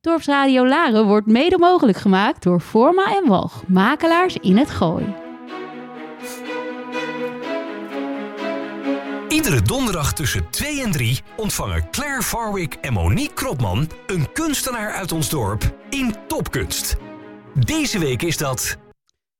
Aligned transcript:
Dorpsradio 0.00 0.66
Laren 0.66 1.06
wordt 1.06 1.26
mede 1.26 1.58
mogelijk 1.58 1.98
gemaakt 1.98 2.42
door 2.42 2.60
Forma 2.60 3.16
en 3.16 3.28
Walg, 3.28 3.62
makelaars 3.66 4.36
in 4.36 4.56
het 4.56 4.70
Gooi. 4.70 5.14
Iedere 9.28 9.62
donderdag 9.62 10.12
tussen 10.12 10.50
2 10.50 10.82
en 10.82 10.90
3 10.90 11.20
ontvangen 11.36 11.90
Claire 11.90 12.22
Farwick 12.22 12.74
en 12.74 12.92
Monique 12.92 13.34
Kropman 13.34 13.90
een 14.06 14.32
kunstenaar 14.32 14.92
uit 14.92 15.12
ons 15.12 15.28
dorp 15.30 15.74
in 15.90 16.14
Topkunst. 16.26 16.96
Deze 17.54 17.98
week 17.98 18.22
is 18.22 18.36
dat 18.36 18.78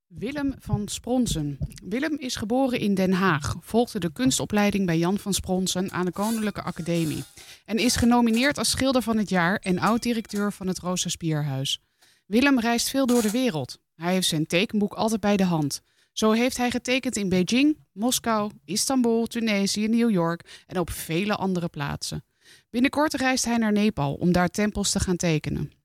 Willem 0.08 0.54
van 0.58 0.88
Spronsen. 0.88 1.58
Willem 1.84 2.18
is 2.18 2.36
geboren 2.36 2.80
in 2.80 2.94
Den 2.94 3.12
Haag, 3.12 3.56
volgde 3.60 3.98
de 3.98 4.12
kunstopleiding 4.12 4.86
bij 4.86 4.98
Jan 4.98 5.18
van 5.18 5.34
Spronsen 5.34 5.92
aan 5.92 6.04
de 6.04 6.12
Koninklijke 6.12 6.62
Academie 6.62 7.24
en 7.64 7.78
is 7.78 7.96
genomineerd 7.96 8.58
als 8.58 8.70
schilder 8.70 9.02
van 9.02 9.16
het 9.16 9.28
jaar 9.28 9.56
en 9.56 9.78
oud-directeur 9.78 10.52
van 10.52 10.66
het 10.66 10.78
Rosa 10.78 11.08
Spierhuis. 11.08 11.80
Willem 12.26 12.60
reist 12.60 12.88
veel 12.88 13.06
door 13.06 13.22
de 13.22 13.30
wereld. 13.30 13.78
Hij 13.94 14.12
heeft 14.12 14.28
zijn 14.28 14.46
tekenboek 14.46 14.94
altijd 14.94 15.20
bij 15.20 15.36
de 15.36 15.44
hand. 15.44 15.80
Zo 16.12 16.30
heeft 16.30 16.56
hij 16.56 16.70
getekend 16.70 17.16
in 17.16 17.28
Beijing, 17.28 17.78
Moskou, 17.92 18.50
Istanbul, 18.64 19.26
Tunesië, 19.26 19.88
New 19.88 20.10
York 20.10 20.64
en 20.66 20.78
op 20.78 20.90
vele 20.90 21.34
andere 21.34 21.68
plaatsen. 21.68 22.24
Binnenkort 22.70 23.14
reist 23.14 23.44
hij 23.44 23.56
naar 23.56 23.72
Nepal 23.72 24.14
om 24.14 24.32
daar 24.32 24.48
tempels 24.48 24.90
te 24.90 25.00
gaan 25.00 25.16
tekenen. 25.16 25.77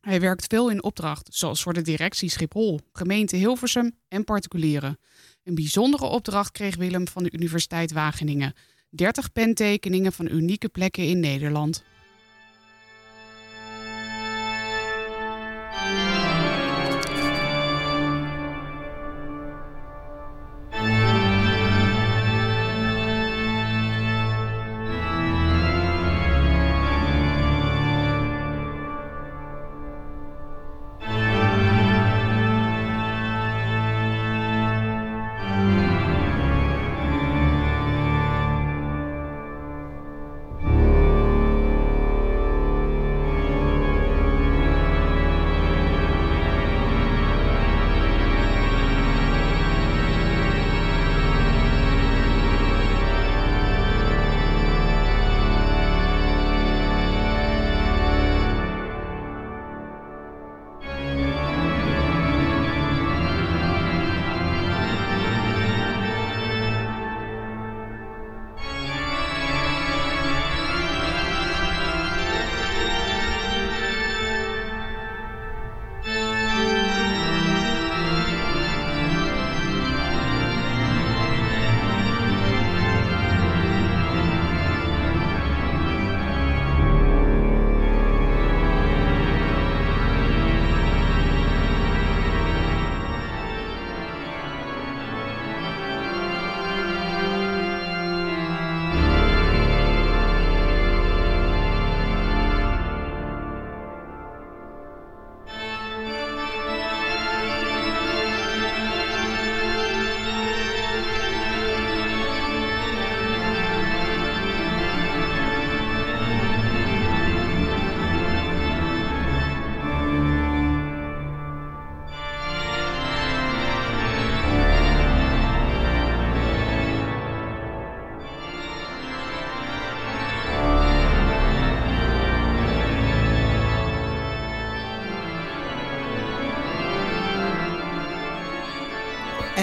Hij 0.00 0.20
werkt 0.20 0.46
veel 0.46 0.70
in 0.70 0.82
opdracht, 0.82 1.28
zoals 1.34 1.62
voor 1.62 1.72
de 1.72 1.82
directie 1.82 2.30
Schiphol, 2.30 2.80
gemeente 2.92 3.36
Hilversum 3.36 3.92
en 4.08 4.24
particulieren. 4.24 4.98
Een 5.44 5.54
bijzondere 5.54 6.04
opdracht 6.04 6.52
kreeg 6.52 6.76
Willem 6.76 7.08
van 7.08 7.22
de 7.22 7.32
Universiteit 7.32 7.92
Wageningen. 7.92 8.54
30 8.90 9.32
pentekeningen 9.32 10.12
van 10.12 10.26
unieke 10.26 10.68
plekken 10.68 11.04
in 11.04 11.20
Nederland. 11.20 11.84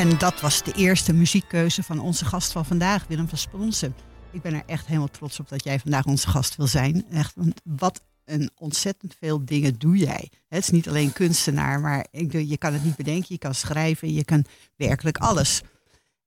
En 0.08 0.18
dat 0.18 0.42
was 0.42 0.64
de 0.64 0.72
eerste 0.72 1.14
muziekkeuze 1.14 1.84
van 1.84 2.00
onze 2.00 2.26
gast 2.26 2.52
van 2.52 2.66
vandaag, 2.66 3.08
Willem 3.08 3.28
van 3.28 3.38
Sponsen. 3.38 3.96
Ik 4.32 4.42
ben 4.42 4.54
er 4.54 4.64
echt 4.66 4.86
helemaal 4.86 5.10
trots 5.10 5.40
op 5.40 5.50
dat 5.50 5.64
jij 5.64 5.80
vandaag 5.80 6.06
onze 6.06 6.28
gast 6.28 6.56
wil 6.56 6.68
zijn. 6.68 7.06
Echt, 7.10 7.36
want 7.36 7.62
wat 7.64 8.02
een 8.26 8.52
ontzettend 8.56 9.16
veel 9.20 9.46
dingen 9.46 9.80
doe 9.80 9.98
jij. 9.98 10.32
Het 10.48 10.64
is 10.64 10.70
niet 10.70 10.88
alleen 10.88 11.14
kunstenaar, 11.14 11.80
maar 11.80 12.06
je 12.30 12.58
kan 12.58 12.74
het 12.74 12.84
niet 12.84 12.96
bedenken. 12.96 13.26
Je 13.30 13.38
kan 13.38 13.56
schrijven, 13.56 14.14
je 14.14 14.26
kan 14.26 14.46
werkelijk 14.76 15.18
alles. 15.18 15.62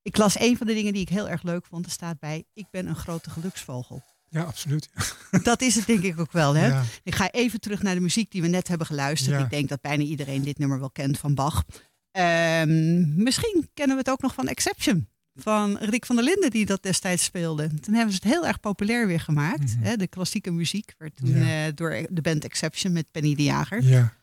Ik 0.03 0.17
las 0.17 0.41
een 0.41 0.57
van 0.57 0.67
de 0.67 0.75
dingen 0.75 0.93
die 0.93 1.03
ik 1.03 1.09
heel 1.09 1.29
erg 1.29 1.43
leuk 1.43 1.67
vond. 1.67 1.85
Er 1.85 1.93
staat 1.93 2.19
bij, 2.19 2.45
ik 2.55 2.67
ben 2.71 2.87
een 2.87 2.97
grote 2.97 3.31
geluksvogel. 3.31 4.03
Ja, 4.29 4.43
absoluut. 4.43 4.89
Dat 5.43 5.63
is 5.63 5.75
het 5.75 5.87
denk 5.87 6.03
ik 6.03 6.21
ook 6.21 6.33
wel. 6.33 6.55
Hè? 6.55 6.81
Ik 7.03 7.15
ga 7.15 7.31
even 7.31 7.61
terug 7.61 7.83
naar 7.83 7.95
de 7.95 8.01
muziek 8.01 8.31
die 8.31 8.43
we 8.43 8.49
net 8.49 8.69
hebben 8.69 8.87
geluisterd. 8.87 9.41
Ik 9.41 9.51
denk 9.51 9.69
dat 9.69 9.81
bijna 9.81 10.03
iedereen 10.03 10.43
dit 10.43 10.59
nummer 10.59 10.79
wel 10.79 10.91
kent 10.91 11.19
van 11.19 11.35
Bach. 11.35 11.65
Um, 12.13 13.23
misschien 13.23 13.69
kennen 13.75 13.97
we 13.97 14.03
het 14.03 14.11
ook 14.11 14.23
nog 14.23 14.35
van 14.35 14.49
Exception. 14.49 15.09
Van 15.35 15.77
Rick 15.77 16.07
van 16.07 16.17
der 16.17 16.25
Linden, 16.25 16.51
die 16.51 16.67
dat 16.67 16.83
destijds 16.83 17.25
speelde. 17.25 17.69
Toen 17.81 17.95
hebben 17.95 18.15
ze 18.15 18.21
het 18.23 18.33
heel 18.33 18.47
erg 18.47 18.61
populair 18.61 19.07
weer 19.07 19.21
gemaakt. 19.21 19.61
Mm 19.61 19.67
-hmm. 19.67 19.83
hè? 19.83 19.97
De 19.97 20.07
klassieke 20.07 20.51
muziek 20.51 20.95
werd 20.99 21.17
toen 21.17 21.39
ja. 21.39 21.67
uh, 21.67 21.73
door 21.75 22.07
de 22.11 22.21
band 22.21 22.45
Exception 22.45 22.93
met 22.93 23.11
Penny 23.11 23.35
de 23.35 23.43
Jager. 23.43 23.83
Ja. 23.83 24.19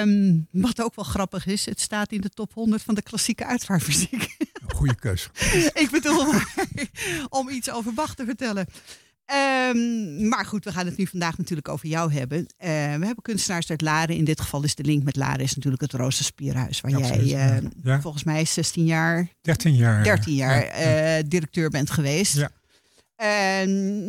Um, 0.00 0.46
wat 0.50 0.82
ook 0.82 0.94
wel 0.94 1.04
grappig 1.04 1.46
is, 1.46 1.64
het 1.64 1.80
staat 1.80 2.12
in 2.12 2.20
de 2.20 2.28
top 2.28 2.52
100 2.52 2.82
van 2.82 2.94
de 2.94 3.02
klassieke 3.02 3.46
uitvaartmuziek. 3.46 4.36
Goeie 4.66 4.94
keus. 4.94 5.30
Ik 5.82 5.88
bedoel, 5.90 6.32
om 7.40 7.48
iets 7.48 7.70
over 7.70 7.94
Bach 7.94 8.14
te 8.14 8.24
vertellen. 8.24 8.66
Um, 9.34 10.28
maar 10.28 10.44
goed, 10.46 10.64
we 10.64 10.72
gaan 10.72 10.86
het 10.86 10.96
nu 10.96 11.06
vandaag 11.06 11.38
natuurlijk 11.38 11.68
over 11.68 11.88
jou 11.88 12.12
hebben. 12.12 12.38
Uh, 12.38 12.46
we 12.58 13.06
hebben 13.06 13.22
kunstenaars 13.22 13.70
uit 13.70 13.80
Laren. 13.80 14.16
In 14.16 14.24
dit 14.24 14.40
geval 14.40 14.62
is 14.62 14.74
de 14.74 14.84
link 14.84 15.02
met 15.02 15.16
Laren 15.16 15.40
is 15.40 15.54
natuurlijk 15.54 15.82
het 15.82 15.92
Rozenspierhuis. 15.92 16.80
Waar 16.80 16.94
Absoluut, 16.94 17.28
jij 17.28 17.60
uh, 17.62 17.68
ja. 17.82 18.00
volgens 18.00 18.24
mij 18.24 18.44
16 18.44 18.84
jaar, 18.84 19.28
13 19.40 19.74
jaar, 19.74 20.04
13 20.04 20.34
jaar 20.34 20.80
ja, 20.80 21.18
uh, 21.18 21.24
directeur 21.28 21.70
bent 21.70 21.90
geweest. 21.90 22.36
Ja. 22.36 22.50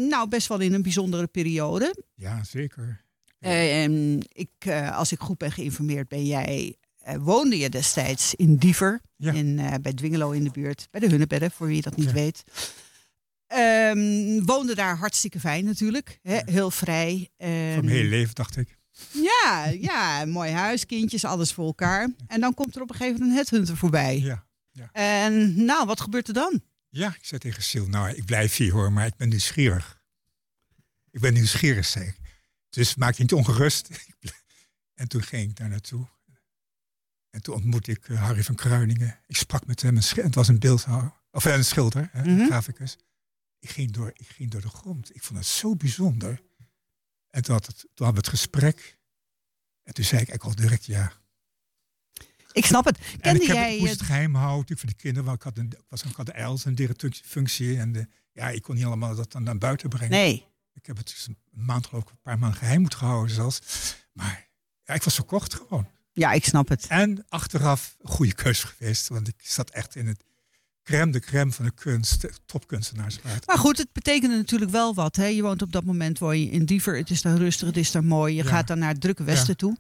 nou, 0.10 0.30
best 0.30 0.48
wel 0.48 0.60
in 0.60 0.74
een 0.74 0.82
bijzondere 0.82 1.28
periode. 1.28 2.04
Ja, 2.16 2.44
zeker. 2.44 3.02
Ehm, 3.40 4.20
ik, 4.32 4.68
als 4.94 5.12
ik 5.12 5.20
goed 5.20 5.38
ben 5.38 5.52
geïnformeerd, 5.52 6.08
ben 6.08 6.26
jij 6.26 6.76
woonde 7.20 7.58
je 7.58 7.70
destijds 7.70 8.36
in 8.36 8.56
Diever, 8.56 9.02
Ja. 9.18 9.32
in, 9.32 9.62
bij 9.82 9.94
Dwingelo 9.94 10.32
in 10.32 10.44
de 10.44 10.52
buurt, 10.52 10.88
bij 10.92 11.00
de 11.00 11.08
Hunnebedden, 11.08 11.52
voor 11.52 11.68
wie 11.68 11.82
dat 11.82 11.96
niet 11.96 12.08
Ja. 12.08 12.14
weet. 12.14 12.44
Ehm, 13.54 14.46
woonde 14.46 14.76
daar 14.76 14.98
hartstikke 14.98 15.40
fijn 15.40 15.66
natuurlijk, 15.66 16.20
heel 16.24 16.72
vrij. 16.72 17.30
Van 17.38 17.48
Ehm, 17.48 17.76
mijn 17.76 17.88
hele 17.88 18.10
leven, 18.10 18.36
dacht 18.36 18.58
ik. 18.58 18.78
ja, 19.12 19.66
ja, 19.80 20.26
mooi 20.26 20.52
huis, 20.52 20.86
kindjes, 20.86 21.26
alles 21.26 21.54
voor 21.54 21.66
elkaar. 21.66 22.10
En 22.28 22.40
dan 22.42 22.54
komt 22.54 22.76
er 22.76 22.82
op 22.82 22.90
een 22.90 22.96
gegeven 22.96 23.20
moment 23.20 23.32
een 23.32 23.46
headhunter 23.46 23.78
voorbij. 23.78 24.20
Ja. 24.20 24.46
En 24.92 25.66
nou, 25.66 25.86
wat 25.86 26.02
gebeurt 26.02 26.28
er 26.28 26.34
dan? 26.34 26.62
Ja, 26.90 27.08
ik 27.08 27.26
zei 27.26 27.40
tegen 27.40 27.64
Sil, 27.70 27.88
nou, 27.88 28.10
ik 28.10 28.26
blijf 28.26 28.56
hier 28.56 28.72
hoor, 28.72 28.92
maar 28.92 29.06
ik 29.06 29.16
ben 29.16 29.30
nieuwsgierig. 29.30 30.02
Ik 31.12 31.20
ben 31.20 31.34
nieuwsgierig, 31.34 31.86
zei 31.86 32.06
ik. 32.08 32.16
Dus 32.70 32.96
maak 32.96 33.14
je 33.16 33.22
niet 33.22 33.34
ongerust. 33.34 33.90
en 35.02 35.08
toen 35.08 35.24
ging 35.24 35.50
ik 35.50 35.56
daar 35.56 35.70
naartoe. 35.70 36.08
En 37.30 37.42
toen 37.42 37.56
ontmoette 37.56 37.92
ik 37.92 38.10
eh, 38.10 38.22
Harry 38.24 38.44
van 38.44 38.56
Kruiningen. 38.56 39.20
Ik 39.28 39.36
sprak 39.38 39.66
met 39.66 39.82
hem. 39.82 39.96
Het 39.96 40.36
was 40.36 40.48
een 40.48 40.60
beeldhouwer. 40.60 41.14
Of 41.32 41.46
een 41.46 41.66
schilder, 41.66 42.10
hè, 42.12 42.22
Mhm. 42.24 42.46
graficus. 42.46 42.98
Ik 43.64 43.70
ging, 43.70 43.92
door, 43.92 44.12
ik 44.16 44.28
ging 44.28 44.52
door 44.52 44.62
de 44.62 44.70
grond. 44.70 45.16
Ik 45.16 45.24
vond 45.24 45.40
het 45.40 45.48
zo 45.48 45.76
bijzonder. 45.76 46.42
En 47.30 47.42
toen, 47.44 47.54
had 47.54 47.66
het, 47.66 47.76
toen 47.80 48.06
hadden 48.06 48.14
we 48.24 48.30
het 48.30 48.40
gesprek. 48.40 48.98
En 49.84 49.94
toen 49.94 50.04
zei 50.06 50.22
ik 50.22 50.28
eigenlijk 50.30 50.60
al 50.60 50.64
direct 50.66 50.86
ja. 50.86 51.12
Ik 52.52 52.66
snap 52.66 52.86
het. 52.86 52.98
en 52.98 53.20
Kende 53.20 53.42
ik, 53.42 53.48
heb, 53.48 53.56
jij... 53.56 53.74
ik 53.74 53.80
moest 53.80 53.92
het- 53.92 54.02
geheim 54.02 54.36
houden 54.36 54.78
voor 54.78 54.90
de 54.90 54.96
kinderen. 54.96 55.26
Want 55.26 55.38
ik 55.38 55.44
had, 55.44 55.58
een, 55.58 55.66
ik 55.72 55.86
was, 55.90 56.04
ik 56.04 56.16
had 56.16 56.30
IELTS 56.30 56.66
een 56.66 56.76
directeursfunctie. 56.76 57.78
En 57.80 57.92
de, 57.92 58.08
ja, 58.32 58.50
ik 58.50 58.62
kon 58.62 58.76
niet 58.76 58.86
allemaal 58.86 59.16
dat 59.16 59.32
dan 59.32 59.44
naar 59.44 59.58
buiten 59.58 59.90
brengen. 59.90 60.10
Nee. 60.10 60.46
Ik 60.74 60.86
heb 60.86 60.98
het 60.98 61.08
dus 61.08 61.28
een 61.28 61.38
maand 61.52 61.88
geloof 61.88 62.04
ik 62.04 62.10
een 62.10 62.22
paar 62.22 62.40
maanden 62.40 62.60
geheim 62.60 62.82
moeten 62.82 63.00
houden 63.00 63.36
zelfs. 63.36 63.60
Maar 64.12 64.48
ja, 64.84 64.94
ik 64.94 65.04
was 65.04 65.16
verkocht 65.16 65.54
gewoon. 65.54 65.88
Ja, 66.12 66.32
ik 66.32 66.46
snap 66.46 66.68
het. 66.68 66.88
En 66.88 67.26
achteraf 67.30 67.96
een 68.02 68.10
goede 68.10 68.34
keuze 68.34 68.68
geweest. 68.68 69.08
Want 69.08 69.28
ik 69.28 69.36
zat 69.44 69.70
echt 69.70 69.96
in 69.96 70.08
het 70.08 70.24
crème 70.84 71.12
de 71.12 71.20
crème 71.20 71.52
van 71.52 71.66
de 71.66 71.72
kunst. 71.72 72.22
de 72.22 72.32
Topkunstenaarswaard. 72.46 73.48
Maar 73.48 73.58
goed, 73.58 73.78
het 73.78 73.92
betekende 73.92 74.36
natuurlijk 74.36 74.72
wel 74.72 74.94
wat. 74.94 75.16
Hè? 75.16 75.26
Je 75.26 75.42
woont 75.42 75.62
op 75.62 75.72
dat 75.72 75.84
moment 75.84 76.20
woon 76.20 76.40
je 76.40 76.50
in 76.50 76.66
Diever. 76.66 76.98
Het 76.98 77.10
is 77.10 77.22
daar 77.22 77.38
rustig, 77.38 77.68
het 77.68 77.78
is 77.78 77.92
daar 77.92 78.04
mooi. 78.04 78.36
Je 78.36 78.44
Ja. 78.44 78.50
gaat 78.50 78.68
dan 78.68 78.80
naar 78.80 78.90
het 78.92 79.02
drukke 79.02 79.24
westen 79.24 79.48
Ja. 79.48 79.54
toe. 79.56 79.78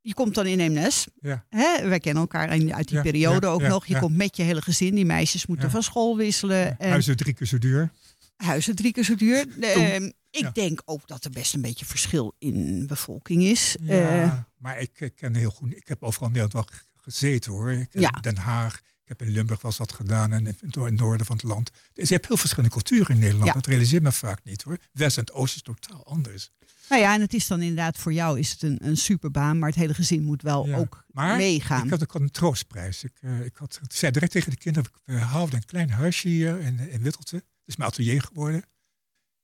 Je 0.00 0.14
komt 0.14 0.34
dan 0.34 0.46
in 0.46 0.60
Eemnes. 0.60 1.06
Ja. 1.20 1.44
Hè? 1.50 1.88
Wij 1.88 2.00
kennen 2.00 2.22
elkaar 2.22 2.48
uit 2.72 2.88
die 2.88 3.00
periode 3.00 3.46
ook 3.46 3.62
nog. 3.62 3.86
Je 3.86 3.98
komt 3.98 4.16
met 4.16 4.36
je 4.36 4.42
hele 4.42 4.62
gezin. 4.62 4.94
Die 4.94 5.04
meisjes 5.04 5.46
moeten 5.46 5.70
van 5.70 5.82
school 5.82 6.16
wisselen. 6.16 6.78
En 6.78 6.88
Huizen 6.90 7.16
drie 7.16 7.34
keer 7.34 7.46
zo 7.46 7.58
duur. 7.58 7.90
huizen 8.36 8.74
drie 8.76 8.92
keer 8.92 9.04
zo 9.04 9.14
duur. 9.14 9.46
Ehm, 9.60 10.10
ik 10.30 10.54
denk 10.54 10.82
ook 10.84 11.08
dat 11.08 11.24
er 11.24 11.30
best 11.30 11.54
een 11.54 11.60
beetje 11.60 11.84
verschil 11.84 12.34
in 12.38 12.86
bevolking 12.86 13.42
is. 13.42 13.76
Ja, 13.82 14.22
Eh, 14.22 14.32
maar 14.58 14.80
ik, 14.80 15.00
ik 15.00 15.14
ken 15.14 15.34
heel 15.34 15.50
goed. 15.50 15.76
Ik 15.76 15.88
heb 15.88 16.02
overal 16.02 16.28
in 16.28 16.34
Nederland 16.34 16.70
wel 16.70 16.78
gezeten 16.96 17.52
hoor. 17.52 17.72
Ik 17.72 18.22
Den 18.22 18.36
Haag. 18.36 18.80
Ik 19.12 19.18
heb 19.18 19.28
in 19.28 19.34
Limburg 19.34 19.62
wel 19.62 19.70
eens 19.70 19.80
wat 19.80 19.92
gedaan. 19.92 20.32
En 20.32 20.46
in 20.46 20.56
het 20.60 20.90
noorden 20.98 21.26
van 21.26 21.36
het 21.36 21.44
land. 21.44 21.70
Dus 21.92 22.08
je 22.08 22.14
hebt 22.14 22.26
heel 22.26 22.36
verschillende 22.36 22.74
culturen 22.74 23.14
in 23.14 23.20
Nederland. 23.20 23.46
Ja. 23.46 23.52
Dat 23.52 23.66
realiseert 23.66 24.02
me 24.02 24.12
vaak 24.12 24.44
niet 24.44 24.62
hoor. 24.62 24.78
West 24.92 25.18
en 25.18 25.32
Oost 25.32 25.54
is 25.56 25.62
totaal 25.62 26.06
anders. 26.06 26.50
nou 26.88 27.02
ja, 27.02 27.14
en 27.14 27.20
het 27.20 27.34
is 27.34 27.46
dan 27.46 27.60
inderdaad 27.60 27.98
voor 27.98 28.12
jou 28.12 28.38
is 28.38 28.50
het 28.50 28.62
een, 28.62 28.78
een 28.86 28.96
superbaan. 28.96 29.58
Maar 29.58 29.68
het 29.68 29.78
hele 29.78 29.94
gezin 29.94 30.22
moet 30.22 30.42
wel 30.42 30.66
Ja. 30.66 30.76
ook 30.76 31.04
Maar 31.06 31.36
meegaan. 31.36 31.84
Ik 31.84 31.90
had 31.90 32.02
ook 32.02 32.14
een 32.14 32.30
troostprijs. 32.30 33.04
Ik, 33.04 33.12
eh, 33.20 33.44
ik, 33.44 33.56
had, 33.56 33.80
ik 33.82 33.92
zei 33.92 34.12
direct 34.12 34.32
tegen 34.32 34.50
de 34.50 34.56
kinderen, 34.56 34.90
we 35.04 35.18
houden 35.18 35.56
een 35.56 35.64
klein 35.64 35.90
huisje 35.90 36.28
hier 36.28 36.60
in, 36.60 36.78
in 36.90 37.02
Wittelte. 37.02 37.36
Het 37.36 37.44
is 37.64 37.76
mijn 37.76 37.90
atelier 37.90 38.22
geworden. 38.22 38.62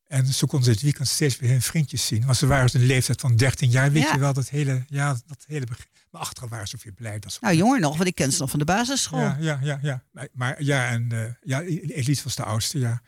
En 0.09 0.27
zo 0.27 0.47
konden 0.47 0.67
ze 0.67 0.71
het 0.73 0.83
weekend 0.83 1.09
steeds 1.09 1.39
weer 1.39 1.51
hun 1.51 1.63
vriendjes 1.63 2.07
zien. 2.07 2.25
Want 2.25 2.37
ze 2.37 2.47
waren 2.47 2.63
dus 2.63 2.73
de 2.73 2.87
leeftijd 2.87 3.21
van 3.21 3.37
13 3.37 3.71
jaar, 3.71 3.93
weet 3.93 4.03
Ja. 4.03 4.13
je 4.13 4.19
wel, 4.19 4.33
dat 4.33 4.49
hele, 4.49 4.85
ja, 4.87 5.17
dat 5.27 5.45
hele 5.47 5.67
begin. 5.67 5.85
Maar 6.11 6.21
achteraf 6.21 6.51
waren 6.51 6.69
ze 6.69 6.77
weer 6.83 6.93
blij. 6.93 7.19
Dat 7.19 7.33
ze 7.33 7.39
Nou, 7.41 7.57
jonger 7.57 7.81
nog, 7.81 7.97
want 7.97 8.09
ik 8.09 8.15
ken 8.15 8.33
ze 8.33 8.41
nog 8.41 8.51
van 8.51 8.59
de 8.59 8.65
basisschool. 8.65 9.19
ja, 9.21 9.37
ja, 9.41 9.59
ja, 9.63 9.79
ja. 9.83 10.03
Maar, 10.13 10.29
maar 10.33 10.63
ja, 10.63 10.89
en 10.89 11.13
eh, 11.13 11.33
ja, 11.41 11.63
Elise 11.63 12.23
was 12.25 12.35
de 12.35 12.43
oudste, 12.45 12.79
ja. 12.79 13.01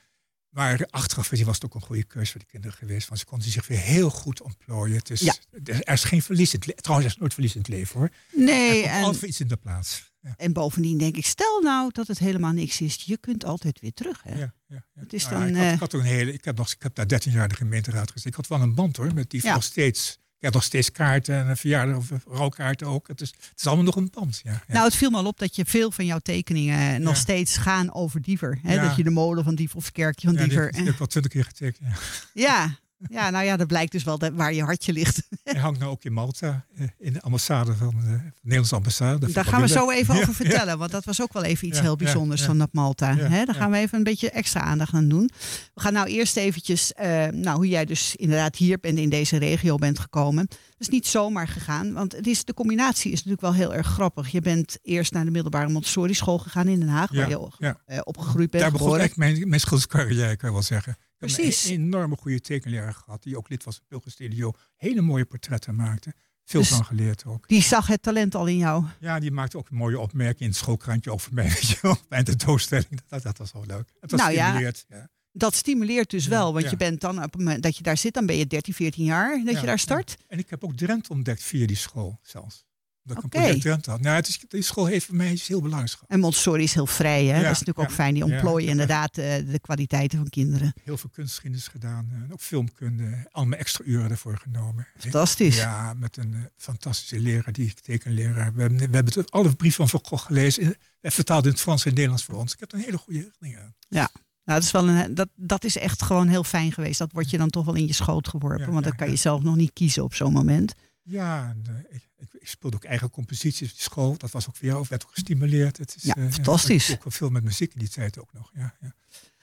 Maar 0.51 0.87
achteraf 0.91 1.31
was 1.31 1.55
het 1.55 1.65
ook 1.65 1.75
een 1.75 1.81
goede 1.81 2.05
keuze 2.05 2.31
voor 2.31 2.41
de 2.41 2.47
kinderen 2.47 2.77
geweest. 2.77 3.09
Want 3.09 3.21
ze 3.21 3.27
konden 3.27 3.51
zich 3.51 3.67
weer 3.67 3.79
heel 3.79 4.11
goed 4.11 4.41
ontplooien. 4.43 4.97
Het 4.97 5.11
is, 5.11 5.21
Ja. 5.21 5.35
Er 5.65 5.89
is 5.93 6.05
geen 6.05 6.23
verlies 6.23 6.53
in 6.53 6.59
het 6.59 6.67
leven. 6.67 6.83
Trouwens, 6.83 7.09
er 7.09 7.15
is 7.15 7.21
nooit 7.21 7.35
verlies 7.35 7.55
in 7.55 7.61
het 7.61 7.69
leven 7.69 7.99
hoor. 7.99 8.11
Nee, 8.33 8.85
er 8.85 8.91
en, 8.91 9.05
altijd 9.05 9.23
iets 9.23 9.41
in 9.41 9.49
de 9.49 9.57
plaats. 9.57 10.09
Ja. 10.23 10.35
en 10.37 10.53
bovendien 10.53 10.99
denk 10.99 11.17
ik, 11.17 11.27
stel 11.27 11.61
nou 11.61 11.91
dat 11.93 12.07
het 12.07 12.19
helemaal 12.19 12.53
niks 12.53 12.81
is. 12.81 13.03
Je 13.05 13.17
kunt 13.17 13.45
altijd 13.45 13.81
weer 13.81 13.93
terug. 13.93 14.23
Hè? 14.23 14.33
Ja, 14.33 14.39
ja, 14.39 14.55
ja. 14.67 15.01
Het 15.01 15.13
is 15.13 15.25
Nou 15.25 15.35
dan, 15.35 15.49
ik, 15.49 15.55
had, 15.55 15.65
eh, 15.65 15.73
ik 15.73 15.79
had 15.79 15.95
ook 15.95 16.01
een 16.01 16.07
hele, 16.07 16.33
ik 16.33 16.45
heb, 16.45 16.57
nog, 16.57 16.73
ik 16.73 16.83
heb 16.83 16.95
daar 16.95 17.09
13 17.09 17.33
jaar 17.33 17.49
de 17.49 17.55
gemeenteraad 17.55 18.11
gezeten. 18.11 18.31
Ik 18.31 18.37
had 18.37 18.47
wel 18.47 18.61
een 18.61 18.75
band 18.75 18.97
hoor, 18.97 19.15
met 19.15 19.31
die 19.31 19.45
nog 19.45 19.63
steeds. 19.63 20.19
Ik 20.41 20.47
heb 20.47 20.55
nog 20.55 20.65
steeds 20.65 20.93
kaarten 20.93 21.35
en 21.35 21.49
een 21.49 21.57
verjaardag 21.57 21.97
of 21.97 22.09
rouwkaarten 22.29 22.87
ook. 22.87 23.09
Het 23.09 23.21
is, 23.21 23.29
het 23.29 23.53
is 23.61 23.67
allemaal 23.67 23.85
nog 23.85 23.97
een 23.97 24.11
band. 24.11 24.41
Ja, 24.45 24.51
ja. 24.53 24.61
Nou, 24.67 24.85
het 24.85 24.95
viel 24.97 25.11
me 25.11 25.17
al 25.17 25.27
op 25.27 25.39
dat 25.39 25.57
je 25.57 25.65
veel 25.67 25.91
van 25.91 26.07
jouw 26.07 26.19
tekeningen 26.19 27.03
nog 27.03 27.15
Ja. 27.15 27.21
steeds 27.21 27.57
gaan 27.57 27.95
over 27.95 28.23
Diever. 28.23 28.59
Hè? 28.63 28.81
Dat 28.81 28.97
je 28.97 29.03
de 29.03 29.11
molen 29.11 29.45
van 29.45 29.55
Diever 29.55 29.77
of 29.77 29.85
het 29.85 29.93
kerkje 29.95 30.27
van 30.27 30.37
Diever. 30.37 30.73
die 30.73 30.83
heb 30.83 30.93
ik 30.93 30.99
wel 30.99 31.07
twintig 31.07 31.33
keer 31.33 31.45
getekend. 31.45 31.89
Ja. 32.35 32.79
Ja. 33.09 33.31
nou 33.31 33.45
ja, 33.45 33.57
dat 33.57 33.67
blijkt 33.67 33.93
dus 33.93 34.05
wel 34.05 34.21
waar 34.33 34.55
je 34.55 34.63
hartje 34.63 34.93
ligt. 34.93 35.23
Hij 35.45 35.61
hangt 35.61 35.79
nou 35.79 35.91
ook 35.91 36.05
in 36.05 36.13
Malta, 36.13 36.65
eh, 36.77 36.87
in 36.99 37.13
de 37.13 37.21
ambassade 37.21 37.75
van 37.75 37.95
de, 38.01 38.07
de 38.07 38.33
Nederlandse 38.43 38.75
ambassade. 38.75 39.33
Daar 39.33 39.45
ik 39.45 39.51
gaan 39.51 39.61
we 39.61 39.69
zo 39.69 39.91
even 39.91 40.15
over 40.15 40.29
ja. 40.29 40.35
vertellen. 40.35 40.79
Want 40.79 40.91
dat 40.91 41.05
was 41.05 41.23
ook 41.23 41.33
wel 41.33 41.43
even 41.43 41.69
iets 41.69 41.77
Ja, 41.77 41.83
heel 41.83 41.97
bijzonders 41.97 42.43
van 42.43 42.59
dat 42.59 42.73
Malta. 42.73 43.15
Daar 43.15 43.55
gaan 43.55 43.71
we 43.71 43.77
even 43.77 43.99
een 43.99 44.05
beetje 44.05 44.31
extra 44.31 44.61
aandacht 44.61 44.95
aan 44.95 45.09
doen. 45.09 45.31
We 45.75 45.81
gaan 45.81 45.93
nou 45.93 46.09
eerst 46.09 46.37
eventjes, 46.37 46.93
eh, 46.93 47.27
nou, 47.27 47.57
hoe 47.57 47.69
jij 47.69 47.85
dus 47.85 48.17
inderdaad 48.17 48.57
hier 48.57 48.79
bent 48.81 48.99
in 48.99 49.09
deze 49.09 49.37
regio 49.37 49.77
bent 49.77 49.99
gekomen. 49.99 50.47
Dat 50.49 50.59
is 50.79 50.89
niet 50.89 51.07
zomaar 51.07 51.49
gegaan, 51.49 51.93
want 51.93 52.13
het 52.13 52.27
is, 52.27 52.45
de 52.45 52.55
combinatie 52.55 53.13
is 53.13 53.17
natuurlijk 53.17 53.43
wel 53.43 53.55
heel 53.55 53.75
erg 53.75 53.87
grappig. 53.87 54.29
Je 54.29 54.41
bent 54.41 54.79
eerst 54.83 55.13
naar 55.13 55.25
de 55.25 55.31
middelbare 55.31 55.69
Montessori 55.69 56.15
school 56.15 56.39
gegaan 56.39 56.69
in 56.69 56.81
Den 56.81 56.89
Haag, 56.89 57.13
waar 57.13 57.29
je 57.29 57.75
eh, 57.87 57.99
opgegroeid 58.03 58.51
bent. 58.51 58.63
Daar 58.63 58.73
begon 58.73 58.87
geboren. 58.87 59.05
echt 59.05 59.17
mijn, 59.17 59.49
mijn 59.49 59.61
schilderscarrière, 59.61 60.37
kan 60.37 60.49
je 60.49 60.55
wel 60.55 60.65
zeggen. 60.65 60.97
Precies. 61.27 61.65
een 61.65 61.75
enorme 61.75 62.17
goede 62.17 62.41
tekenleraar 62.41 62.95
gehad, 62.95 63.23
die 63.23 63.37
ook 63.37 63.49
lid 63.49 63.65
was 63.65 63.77
van 63.77 63.85
Pilgrim 63.89 64.13
Studio. 64.13 64.53
Hele 64.77 65.01
mooie 65.01 65.25
portretten 65.25 65.75
maakte. 65.75 66.15
Veel 66.45 66.61
Dus- 66.61 66.69
van 66.71 66.85
geleerd 66.85 67.25
ook. 67.25 67.49
Die 67.49 67.63
zag 67.63 67.87
het 67.87 68.03
talent 68.03 68.35
al 68.35 68.47
in 68.47 68.57
jou. 68.57 68.85
Ja, 69.01 69.19
die 69.21 69.31
maakte 69.31 69.57
ook 69.59 69.69
een 69.71 69.77
mooie 69.77 69.99
opmerking 69.99 70.41
in 70.41 70.47
het 70.47 70.57
schoolkrantje 70.57 71.13
over 71.13 71.35
mij. 71.35 71.45
Weet 71.55 71.69
je 71.69 71.79
wel, 71.83 71.97
bij 72.09 72.19
een 72.19 72.25
tentoonstelling. 72.25 73.01
Dat, 73.09 73.23
dat 73.23 73.39
was 73.39 73.53
wel 73.53 73.65
leuk. 73.67 73.93
Het 74.01 74.11
was 74.11 74.21
Nou 74.21 74.33
ja, 74.33 74.43
gestimuleerd, 74.45 74.85
ja. 74.89 75.09
Dat 75.33 75.55
stimuleert 75.55 76.11
dus 76.11 76.25
Ja, 76.25 76.31
wel, 76.31 76.53
want 76.53 76.65
ja. 76.65 76.71
je 76.71 76.77
bent 76.77 77.01
dan 77.01 77.17
op 77.17 77.23
het 77.23 77.37
moment 77.37 77.63
dat 77.63 77.77
je 77.77 77.83
daar 77.83 77.97
zit, 77.97 78.15
dan 78.15 78.27
ben 78.27 78.37
je 78.37 78.47
13, 78.47 78.75
14 78.75 79.05
jaar 79.05 79.45
dat 79.45 79.61
je 79.61 79.67
daar 79.67 79.79
start. 79.79 80.17
En 80.27 80.39
ik 80.39 80.51
heb 80.51 80.65
ook 80.65 80.77
Drenthe 80.77 81.13
ontdekt 81.13 81.43
via 81.43 81.67
die 81.67 81.77
school 81.77 82.19
zelfs. 82.23 82.65
Dat 83.03 83.17
ik 83.17 83.25
Oké. 83.25 83.49
een 83.49 83.81
had. 83.85 84.01
Nou, 84.01 84.17
het 84.17 84.29
is, 84.29 84.39
die 84.49 84.63
school 84.63 84.87
heeft 84.87 85.07
voor 85.07 85.15
mij 85.17 85.31
iets 85.33 85.49
heel 85.49 85.61
belangrijks 85.61 85.93
gehad. 85.95 86.09
En 86.11 86.21
Montessori 86.21 86.63
is 86.63 86.75
heel 86.75 86.87
vrij, 86.87 87.25
hè? 87.25 87.37
Ja, 87.37 87.43
dat 87.43 87.43
is 87.43 87.59
natuurlijk 87.59 87.79
ook 87.79 87.89
ja, 87.89 87.95
fijn. 87.95 88.15
Die 88.15 88.25
ja, 88.27 88.33
ontplooien 88.33 88.65
ja. 88.65 88.71
inderdaad 88.71 89.19
eh, 89.19 89.37
de 89.51 89.59
kwaliteiten 89.61 90.19
van 90.19 90.29
kinderen. 90.29 90.73
Heel 90.85 90.97
veel 90.97 91.11
kunstgeschiedenis 91.13 91.69
gedaan. 91.69 92.09
eh, 92.13 92.17
En 92.23 92.33
ook 92.33 92.41
filmkunde. 92.41 93.29
Allemaal 93.31 93.59
extra 93.59 93.85
uren 93.85 94.11
ervoor 94.11 94.37
genomen. 94.39 94.87
Fantastisch. 94.99 95.57
Ja, 95.57 95.95
met 95.95 96.17
een 96.17 96.35
eh, 96.35 96.41
fantastische 96.57 97.21
leraar, 97.21 97.53
die 97.53 97.75
tekenleraar. 97.75 98.55
We 98.55 98.61
hebben, 98.61 98.79
we 98.91 98.95
hebben 98.97 99.13
het- 99.15 99.31
alle 99.31 99.55
brieven 99.57 99.89
van 99.89 100.01
Van 100.01 100.11
Gogh 100.11 100.27
gelezen. 100.27 100.77
Hij 101.01 101.11
vertaalde 101.11 101.47
in 101.47 101.53
het 101.53 101.63
Frans 101.63 101.85
en 101.85 101.95
Nederlands 101.95 102.25
voor 102.25 102.35
ons. 102.35 102.53
Ik 102.53 102.61
heb 102.61 102.73
een 102.73 102.81
hele 102.81 102.99
goede 102.99 103.21
richting 103.21 103.59
aan. 103.59 103.75
Nou, 103.89 104.09
dat, 104.45 104.63
is 104.63 104.71
wel 104.71 104.89
een, 104.89 105.15
dat, 105.15 105.29
dat 105.37 105.65
is 105.65 105.77
echt 105.77 106.03
gewoon 106.03 106.29
heel 106.29 106.45
fijn 106.45 106.73
geweest. 106.73 106.99
Dat 106.99 107.13
wordt 107.13 107.31
je 107.31 107.39
dan 107.39 107.51
toch 107.51 107.65
wel 107.65 107.75
in 107.75 107.87
je 107.87 107.93
schoot 107.93 108.29
geworpen. 108.29 108.67
Ja, 108.67 108.73
want 108.73 108.85
ja, 108.85 108.89
dan 108.89 108.99
kan 108.99 109.07
ja. 109.07 109.13
je 109.13 109.19
zelf 109.19 109.43
nog 109.43 109.57
niet 109.57 109.73
kiezen 109.73 110.05
op 110.05 110.15
zo'n 110.15 110.33
moment. 110.33 110.75
Ja, 111.03 111.49
en, 111.49 111.63
eh, 111.67 111.97
ik, 111.97 112.09
ik, 112.17 112.29
ik 112.41 112.49
speelde 112.49 112.77
ook 112.77 112.85
eigen 112.85 113.11
composities 113.11 113.73
op 113.73 113.79
school. 113.79 114.17
Dat 114.17 114.31
was 114.31 114.49
ook 114.49 114.57
weer 114.59 114.75
ook, 114.77 114.87
werd 114.87 115.05
ook 115.05 115.13
gestimuleerd. 115.13 115.77
Het 115.77 115.97
is, 115.97 116.03
Ja, 116.03 116.15
eh, 116.15 116.31
fantastisch. 116.31 116.91
ik 116.91 117.07
ook 117.07 117.13
veel 117.13 117.31
met 117.31 117.45
muziek 117.45 117.73
in 117.73 117.79
die 117.79 117.89
tijd 117.89 118.19
ook 118.19 118.33
nog. 118.33 118.51
Ja, 118.55 118.75
ja. 118.81 118.95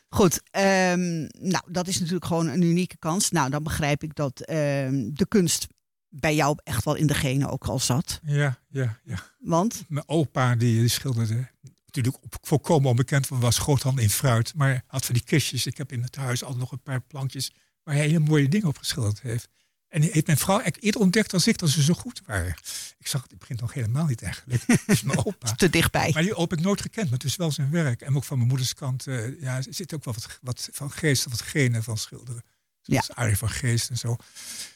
Goed, 0.10 0.42
ehm, 0.52 1.20
nou, 1.40 1.64
dat 1.68 1.88
is 1.88 2.00
natuurlijk 2.00 2.26
gewoon 2.26 2.48
een 2.48 2.62
unieke 2.62 2.98
kans. 2.98 3.32
Nou, 3.32 3.50
dan 3.50 3.64
begrijp 3.64 4.04
ik 4.04 4.16
dat 4.16 4.40
ehm, 4.40 5.10
de 5.14 5.26
kunst 5.28 5.68
bij 6.10 6.36
jou 6.36 6.58
echt 6.64 6.84
wel 6.84 6.96
in 6.96 7.08
de 7.08 7.14
genen 7.14 7.50
ook 7.50 7.66
al 7.66 7.80
zat. 7.80 8.20
ja, 8.24 8.60
ja, 8.70 9.00
ja. 9.04 9.24
Want, 9.40 9.84
Mijn 9.88 10.08
opa 10.08 10.56
die, 10.56 10.80
die 10.80 10.88
schilderde. 10.88 11.48
Natuurlijk 11.86 12.24
op, 12.24 12.38
volkomen 12.42 12.90
onbekend, 12.90 13.28
want 13.28 13.42
was 13.42 13.58
groothandel 13.58 14.04
in 14.04 14.10
fruit. 14.10 14.54
Maar 14.56 14.84
had 14.88 15.06
van 15.06 15.14
die 15.14 15.24
kistjes. 15.24 15.66
Ik 15.66 15.78
heb 15.78 15.92
in 15.92 16.02
het 16.02 16.16
huis 16.16 16.44
al 16.44 16.56
nog 16.56 16.72
een 16.72 16.82
paar 16.82 17.02
plankjes 17.02 17.52
waar 17.84 17.96
hij 17.96 18.06
hele 18.06 18.20
mooie 18.20 18.50
dingen 18.50 18.68
op 18.68 18.78
geschilderd 18.78 19.22
heeft. 19.22 19.50
En 19.90 20.02
heeft 20.02 20.26
mijn 20.26 20.38
vrouw 20.38 20.56
eigenlijk 20.56 20.86
eerder 20.86 21.02
ontdekt 21.02 21.34
als 21.34 21.48
ik 21.48 21.58
dat 21.58 21.70
ze 21.70 21.84
zo 21.84 21.94
goed 21.94 22.22
waren. 22.26 22.56
Ik 22.98 23.08
zag, 23.08 23.22
het 23.30 23.40
begint 23.40 23.62
nog 23.62 23.74
helemaal 23.74 24.06
niet 24.06 24.22
eigenlijk. 24.22 24.64
Dat 24.68 24.80
is 24.86 25.02
mijn 25.02 25.26
opa. 25.26 25.54
te 25.56 25.70
dichtbij. 25.70 26.12
Maar 26.14 26.24
die 26.24 26.36
opa 26.36 26.50
heb 26.50 26.60
ik 26.60 26.66
nooit 26.66 26.82
gekend, 26.82 27.06
maar 27.10 27.20
het 27.20 27.28
is 27.28 27.36
wel 27.36 27.52
zijn 27.52 27.72
werk. 27.72 28.02
En 28.02 28.16
ook 28.16 28.24
van 28.24 28.38
mijn 28.38 28.50
moeders 28.50 28.74
kant 28.74 29.08
eh, 29.08 29.42
ja, 29.42 29.62
zit 29.70 29.94
ook 29.94 30.06
wel 30.06 30.14
wat, 30.14 30.40
wat 30.42 30.70
van 30.72 30.92
geest, 30.92 31.30
wat 31.30 31.42
genen 31.42 31.84
van 31.84 31.98
schilderen. 31.98 32.44
Zoals 32.82 33.12
Arie 33.12 33.38
van 33.38 33.50
Geest 33.50 33.90
en 33.90 33.98
zo. 33.98 34.16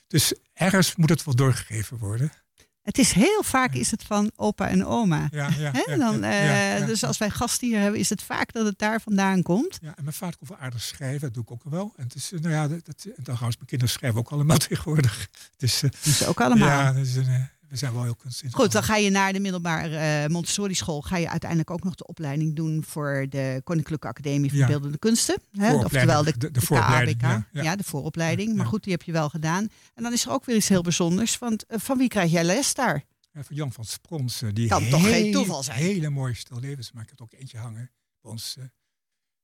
Dus 0.08 0.34
ergens 0.53 0.96
moet 0.96 1.10
het 1.10 1.24
wel 1.24 1.36
doorgegeven 1.36 1.98
worden. 1.98 2.32
Het 2.81 2.97
is 2.97 3.11
heel 3.11 3.43
vaak 3.43 3.73
is 3.73 3.91
het 3.91 4.03
van 4.03 4.31
opa 4.35 4.67
en 4.67 4.85
oma. 4.85 5.27
Ja, 5.31 5.50
ja, 5.57 5.71
Dan, 5.97 6.19
ja, 6.21 6.77
eh, 6.77 6.85
dus 6.85 7.03
als 7.03 7.17
wij 7.17 7.29
gasten 7.29 7.67
hier 7.67 7.79
hebben, 7.79 8.00
is 8.00 8.09
het 8.09 8.21
vaak 8.23 8.53
dat 8.53 8.65
het 8.65 8.79
daar 8.79 9.01
vandaan 9.01 9.41
komt. 9.41 9.77
Ja, 9.81 9.88
en 9.95 10.03
mijn 10.03 10.15
vader 10.15 10.38
kon 10.38 10.47
wel 10.47 10.57
aardig 10.57 10.81
schrijven, 10.81 11.21
dat 11.21 11.33
doe 11.33 11.43
ik 11.43 11.51
ook 11.51 11.63
wel. 11.63 11.93
En 11.97 12.03
het 12.03 12.15
is, 12.15 12.31
eh, 12.31 12.39
nou 12.39 12.53
ja, 12.53 12.67
dat, 12.67 12.85
dat, 12.85 13.03
en 13.05 13.11
dan 13.15 13.23
trouwens, 13.23 13.55
mijn 13.55 13.67
kinderen 13.67 13.93
schrijven 13.93 14.19
ook 14.19 14.29
allemaal 14.29 14.57
tegenwoordig. 14.67 15.27
Dus, 15.57 15.83
eh, 15.83 15.89
Dus 16.03 16.25
ook 16.25 16.41
allemaal. 16.41 16.67
ja, 16.67 16.93
dus, 16.93 17.15
eh, 17.15 17.41
we 17.71 17.77
zijn 17.77 17.93
wel 17.93 18.03
heel. 18.03 18.17
Goed, 18.51 18.71
dan 18.71 18.83
ga 18.83 18.95
je 18.95 19.09
naar 19.09 19.33
de 19.33 19.39
middelbare 19.39 19.97
eh, 20.23 20.29
Montessori 20.29 20.73
school. 20.75 21.01
Ga 21.01 21.17
je 21.17 21.29
uiteindelijk 21.29 21.71
ook 21.71 21.83
nog 21.83 21.95
de 21.95 22.05
opleiding 22.07 22.55
doen 22.55 22.83
voor 22.87 23.25
de 23.29 23.61
Koninklijke 23.63 24.07
Academie 24.07 24.49
voor 24.49 24.59
Ja. 24.59 24.67
Beeldende 24.67 24.97
Kunsten. 24.97 25.41
Hè? 25.51 25.73
Oftewel 25.73 26.23
de, 26.23 26.51
de- 26.51 26.61
vooropleiding, 26.61 27.21
ja, 27.21 27.47
Ja, 27.51 27.63
ja. 27.63 27.75
de 27.75 27.83
vooropleiding. 27.83 28.55
Maar 28.55 28.65
goed, 28.65 28.83
die 28.83 28.91
heb 28.91 29.01
je 29.01 29.11
wel 29.11 29.29
gedaan. 29.29 29.67
En 29.93 30.03
dan 30.03 30.13
is 30.13 30.25
er 30.25 30.31
ook 30.31 30.45
weer 30.45 30.55
iets 30.55 30.67
heel 30.67 30.81
bijzonders. 30.81 31.37
Want 31.37 31.65
eh, 31.65 31.79
van 31.79 31.97
wie 31.97 32.07
krijg 32.07 32.31
jij 32.31 32.43
les 32.43 32.73
daar? 32.73 33.03
Van 33.33 33.55
Jan 33.55 33.71
van 33.71 33.85
Sprons. 33.85 34.41
eh, 34.41 34.49
Die 34.53 34.67
Kan 34.67 34.89
toch 34.89 35.03
geen 35.07 35.31
toeval 35.31 35.63
zijn? 35.63 35.77
Hele 35.77 36.09
mooie 36.09 36.33
stillevens, 36.35 36.91
maar 36.91 37.03
ik 37.03 37.09
heb 37.09 37.21
ook 37.21 37.33
eentje 37.33 37.57
hangen 37.57 37.91
bij 38.21 38.31
ons. 38.31 38.57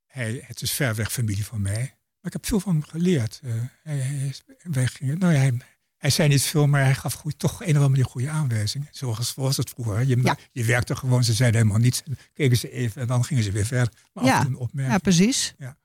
hij, 0.06 0.44
het 0.46 0.62
is 0.62 0.72
ver 0.72 0.94
weg 0.94 1.12
familie 1.12 1.44
van 1.44 1.60
mij. 1.62 1.80
Maar 2.20 2.26
ik 2.26 2.32
heb 2.32 2.46
veel 2.46 2.60
van 2.60 2.72
hem 2.72 2.82
geleerd. 2.82 3.40
Hij, 3.82 3.96
hij, 3.96 4.26
is- 4.28 4.42
wij 4.62 4.86
gingen, 4.86 5.18
nou 5.18 5.32
ja, 5.32 5.38
hij, 5.38 5.56
hij 5.98 6.10
zei 6.10 6.28
niet 6.28 6.42
veel, 6.42 6.66
maar 6.66 6.84
hij 6.84 6.94
gaf 6.94 7.12
goed, 7.14 7.38
toch 7.38 7.52
een 7.52 7.58
of 7.60 7.66
andere 7.68 7.88
manier 7.88 8.04
goede 8.04 8.30
aanwijzingen. 8.30 8.88
Zoals 8.90 9.34
was 9.34 9.56
het 9.56 9.70
vroeger. 9.70 10.06
Je, 10.06 10.22
Ja. 10.22 10.36
je 10.52 10.64
werkte 10.64 10.96
gewoon, 10.96 11.24
ze 11.24 11.32
zeiden 11.32 11.60
helemaal 11.60 11.82
niets. 11.82 12.02
Dan 12.04 12.16
keken 12.34 12.56
ze 12.56 12.70
even 12.70 13.00
en 13.02 13.06
dan 13.08 13.24
gingen 13.24 13.42
ze 13.42 13.50
weer 13.52 13.66
verder. 13.66 13.94
Maar 14.12 14.24
Ja. 14.24 14.40
en 14.40 14.46
een 14.46 14.56
opmerking. 14.56 14.94
Ja, 14.94 14.98
precies. 14.98 15.54
Ja. 15.58 15.76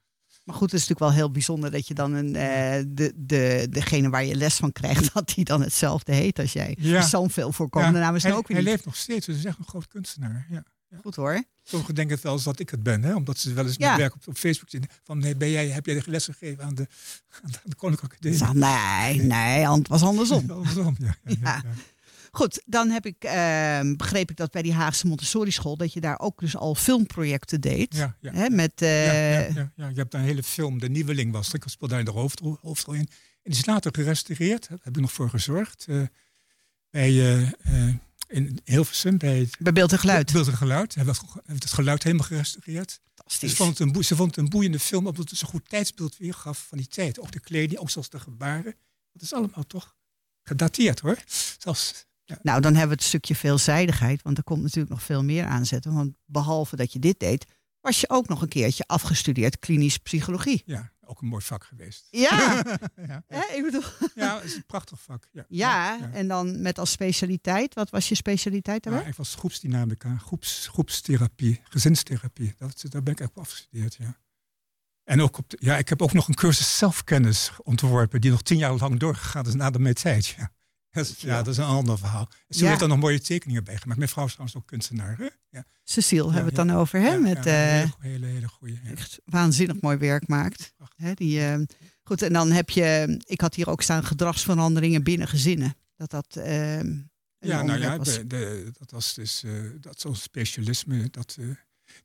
Maar 0.44 0.56
goed, 0.56 0.72
het 0.72 0.82
is 0.82 0.88
natuurlijk 0.88 1.12
wel 1.16 1.20
heel 1.24 1.32
bijzonder 1.32 1.72
dat 1.72 1.88
je 1.88 1.94
dan 1.94 2.14
een, 2.14 2.36
eh, 2.36 2.84
de, 2.88 3.14
de, 3.16 3.68
degene 3.70 4.10
waar 4.10 4.26
je 4.26 4.36
les 4.36 4.56
van 4.56 4.72
krijgt, 4.72 5.14
dat 5.14 5.28
die 5.36 5.46
dan 5.46 5.62
hetzelfde 5.62 6.14
heet 6.14 6.40
als 6.40 6.54
jij. 6.54 6.78
Ja. 6.80 6.90
Ja. 6.94 7.02
Zo'n 7.02 7.30
veel 7.30 7.52
voorkomende 7.52 8.00
naam 8.00 8.16
is 8.16 8.24
hij, 8.24 8.34
ook 8.34 8.48
weer 8.48 8.58
hij 8.58 8.66
niet 8.66 8.74
leeft 8.74 8.86
nog 8.86 8.96
steeds, 8.96 9.26
dus 9.26 9.36
hij 9.36 9.44
is 9.44 9.50
echt 9.50 9.60
een 9.60 9.66
groot 9.68 9.88
kunstenaar. 9.88 10.48
Ja. 10.50 10.64
goed 11.02 11.16
hoor. 11.16 11.44
Sommigen 11.64 11.96
denken 11.96 12.14
het 12.16 12.24
wel 12.24 12.34
eens 12.34 12.44
dat 12.44 12.60
ik 12.60 12.70
het 12.70 12.84
ben, 12.84 13.04
hè? 13.04 13.16
omdat 13.16 13.38
ze 13.38 13.54
wel 13.54 13.66
eens 13.66 13.76
Ja. 13.78 13.88
mijn 13.88 14.00
werk 14.00 14.14
op, 14.16 14.28
op 14.28 14.38
Facebook 14.38 14.70
zien. 14.70 14.84
Van, 15.04 15.18
nee, 15.18 15.36
ben 15.36 15.50
jij, 15.50 15.68
heb 15.68 15.86
jij 15.86 15.96
de 15.96 16.04
les 16.06 16.26
gegeven 16.26 16.64
aan 16.64 16.76
de, 16.76 16.88
aan 17.44 17.52
de 17.64 17.76
Koninklijke 17.76 18.16
Academie? 18.18 18.54
Nee, 18.66 19.22
nee, 19.22 19.68
het 19.70 19.88
was 19.88 20.02
andersom. 20.02 20.50
Andersom, 20.52 20.98
ja. 21.42 21.64
Goed, 22.32 22.62
dan 22.66 22.90
heb 22.90 23.06
ik, 23.06 23.24
eh, 23.24 23.80
begreep 23.98 24.30
ik 24.30 24.38
dat 24.38 24.52
bij 24.52 24.62
die 24.62 24.74
Haagse 24.74 25.08
Montessori 25.08 25.52
school, 25.52 25.78
dat 25.78 25.94
je 25.94 26.00
daar 26.02 26.20
ook 26.20 26.40
dus 26.40 26.56
al 26.56 26.76
filmprojecten 26.76 27.62
deed. 27.62 27.96
Ja, 27.96 28.16
ja. 28.20 28.32
Hè, 28.34 28.50
met, 28.50 28.82
eh, 28.82 29.06
ja, 29.06 29.40
ja, 29.40 29.48
ja, 29.56 29.72
ja. 29.76 29.88
Je 29.88 29.96
hebt 29.96 30.12
daar 30.12 30.22
een 30.22 30.28
hele 30.28 30.44
film, 30.44 30.80
De 30.80 30.90
Nieuweling 30.90 31.32
was. 31.32 31.46
het. 31.46 31.56
Ik 31.56 31.64
speelde 31.70 31.94
daar 31.94 32.04
de 32.04 32.12
hoofdrol, 32.12 32.58
hoofdrol 32.62 32.94
in. 32.94 33.00
En 33.44 33.52
die 33.52 33.60
is 33.60 33.66
later 33.66 33.92
gerestaureerd. 33.96 34.70
Daar 34.70 34.78
heb 34.82 34.96
ik 34.96 35.02
nog 35.02 35.12
voor 35.12 35.30
gezorgd. 35.30 35.86
eh, 35.90 36.02
bij, 36.90 37.10
eh, 37.10 37.42
eh, 37.88 37.94
in 38.28 38.60
Hilversum, 38.64 39.18
bij 39.18 39.50
bij 39.60 39.74
Beeld 39.74 39.92
en 39.92 40.00
Geluid. 40.00 40.32
Beeld 40.32 40.48
en 40.48 40.58
Geluid. 40.58 40.96
Hebben 40.96 41.16
we 41.46 41.54
het- 41.54 41.72
geluid 41.72 42.04
helemaal 42.04 42.26
gerestaureerd. 42.26 43.00
Fantastisch. 43.16 43.50
Ze 43.50 43.56
vond, 43.56 43.70
het 43.70 43.80
een 43.80 43.92
boe- 43.92 44.04
ze 44.04 44.16
vond 44.16 44.36
het 44.36 44.44
een 44.44 44.50
boeiende 44.50 44.80
film, 44.80 45.08
omdat 45.08 45.30
het 45.30 45.38
zo'n 45.40 45.50
goed 45.50 45.70
tijdsbeeld 45.70 46.18
weergaf 46.18 46.66
van 46.68 46.78
die 46.78 46.88
tijd. 46.88 47.20
Ook 47.20 47.32
de 47.32 47.40
kleding, 47.40 47.80
ook 47.80 47.90
zelfs 47.90 48.10
de 48.10 48.20
gebaren. 48.20 48.76
Dat 49.12 49.22
is 49.22 49.34
allemaal 49.34 49.66
toch 49.68 49.96
gedateerd 50.44 51.00
hoor. 51.00 51.18
Zelfs, 51.58 52.06
ja, 52.24 52.40
Nou, 52.42 52.62
dan 52.62 52.72
hebben 52.72 52.90
we 52.90 52.96
het 53.02 53.04
stukje 53.12 53.36
veelzijdigheid, 53.36 54.22
want 54.22 54.38
er 54.38 54.44
komt 54.44 54.62
natuurlijk 54.62 54.90
nog 54.90 55.04
veel 55.04 55.24
meer 55.24 55.46
aanzetten. 55.46 55.94
Want 55.94 56.14
behalve 56.26 56.76
dat 56.76 56.94
je 56.94 57.00
dit 57.00 57.20
deed, 57.20 57.46
was 57.82 58.00
je 58.00 58.10
ook 58.10 58.28
nog 58.28 58.42
een 58.42 58.48
keertje 58.48 58.84
afgestudeerd 58.88 59.60
klinisch 59.60 59.98
psychologie. 59.98 60.64
ja, 60.66 60.92
ook 61.06 61.22
een 61.22 61.28
mooi 61.28 61.44
vak 61.44 61.64
geweest. 61.64 62.08
Ja, 62.10 62.64
ja, 63.08 63.24
hè, 63.28 63.56
ik 63.56 63.64
bedoel. 63.64 63.84
ja, 64.16 64.36
het 64.36 64.44
is 64.44 64.56
een 64.56 64.66
prachtig 64.66 65.02
vak. 65.02 65.28
Ja, 65.32 65.46
Ja, 65.48 65.94
ja. 65.96 66.12
en 66.12 66.28
dan 66.28 66.62
met 66.62 66.80
als 66.80 66.92
specialiteit, 66.92 67.74
wat 67.74 67.90
was 67.90 68.10
je 68.10 68.16
specialiteit 68.16 68.84
Ja, 68.86 68.92
daarbij? 68.92 69.10
ik 69.10 69.16
was 69.16 69.36
groepsdynamica, 69.36 70.18
groeps, 70.18 70.68
groepstherapie, 70.68 71.62
gezinstherapie. 71.64 72.54
Dat, 72.58 72.84
daar 72.90 73.04
ben 73.04 73.14
ik 73.14 73.22
ook 73.22 73.38
afgestudeerd, 73.38 73.96
ja. 73.96 74.18
En 75.04 75.22
ook 75.22 75.38
op 75.38 75.50
de- 75.50 75.58
ja, 75.60 75.78
ik 75.78 75.90
heb 75.90 76.02
ook 76.02 76.14
nog 76.14 76.28
een 76.28 76.34
cursus 76.36 76.78
zelfkennis 76.78 77.52
ontworpen, 77.64 78.22
die 78.22 78.32
nog 78.32 78.42
tien 78.42 78.58
jaar 78.58 78.74
lang 78.74 79.00
doorgegaan 79.00 79.46
is 79.46 79.54
na 79.54 79.70
de 79.70 79.80
mijn 79.80 79.94
tijd. 79.96 80.26
Ja. 80.28 80.52
Dat 80.94 81.06
is, 81.06 81.16
ja, 81.22 81.38
dat 81.38 81.48
is 81.48 81.58
een 81.58 81.64
ander 81.64 81.98
verhaal. 81.98 82.30
Ze 82.50 82.60
Ja. 82.64 82.68
heeft 82.68 82.80
daar 82.80 82.90
nog 82.90 83.00
mooie 83.00 83.22
tekeningen 83.22 83.64
bij 83.64 83.78
gemaakt. 83.78 83.98
Mijn 84.00 84.10
vrouw 84.12 84.26
is 84.26 84.32
trouwens 84.32 84.58
ook 84.58 84.68
kunstenaar. 84.68 85.18
Hè? 85.18 85.28
Ja, 85.50 85.66
Cecile 85.84 86.24
hebben 86.24 86.54
we 86.54 86.60
het 86.60 86.68
dan 86.68 86.78
over, 86.78 87.00
hè? 87.00 87.18
Met 87.18 87.46
eh, 87.46 87.54
hele, 87.54 87.90
hele, 88.00 88.26
hele 88.26 88.48
goede. 88.48 88.80
Echt 88.86 89.20
waanzinnig 89.26 89.82
mooi 89.82 89.98
werk 89.98 90.28
maakt. 90.28 90.74
Hè, 90.96 91.14
die, 91.14 91.46
eh, 91.46 91.60
goed, 92.04 92.22
en 92.22 92.34
dan 92.34 92.52
heb 92.52 92.70
je, 92.70 93.20
ik 93.26 93.42
had 93.42 93.56
hier 93.56 93.70
ook 93.70 93.82
staan 93.82 94.04
gedragsveranderingen 94.06 95.04
binnen 95.04 95.28
gezinnen. 95.28 95.76
Dat 95.96 96.10
dat. 96.10 96.36
een 96.40 97.12
Ja, 97.40 97.62
nou 97.62 97.80
ja, 97.80 97.98
was. 97.98 98.14
de, 98.14 98.28
de, 98.28 98.72
dat 98.80 98.92
was 98.92 99.14
dus 99.14 99.44
eh, 99.44 99.52
dat 99.80 100.00
zo'n 100.00 100.16
specialisme. 100.16 101.10
Dat, 101.10 101.38
eh, 101.40 101.46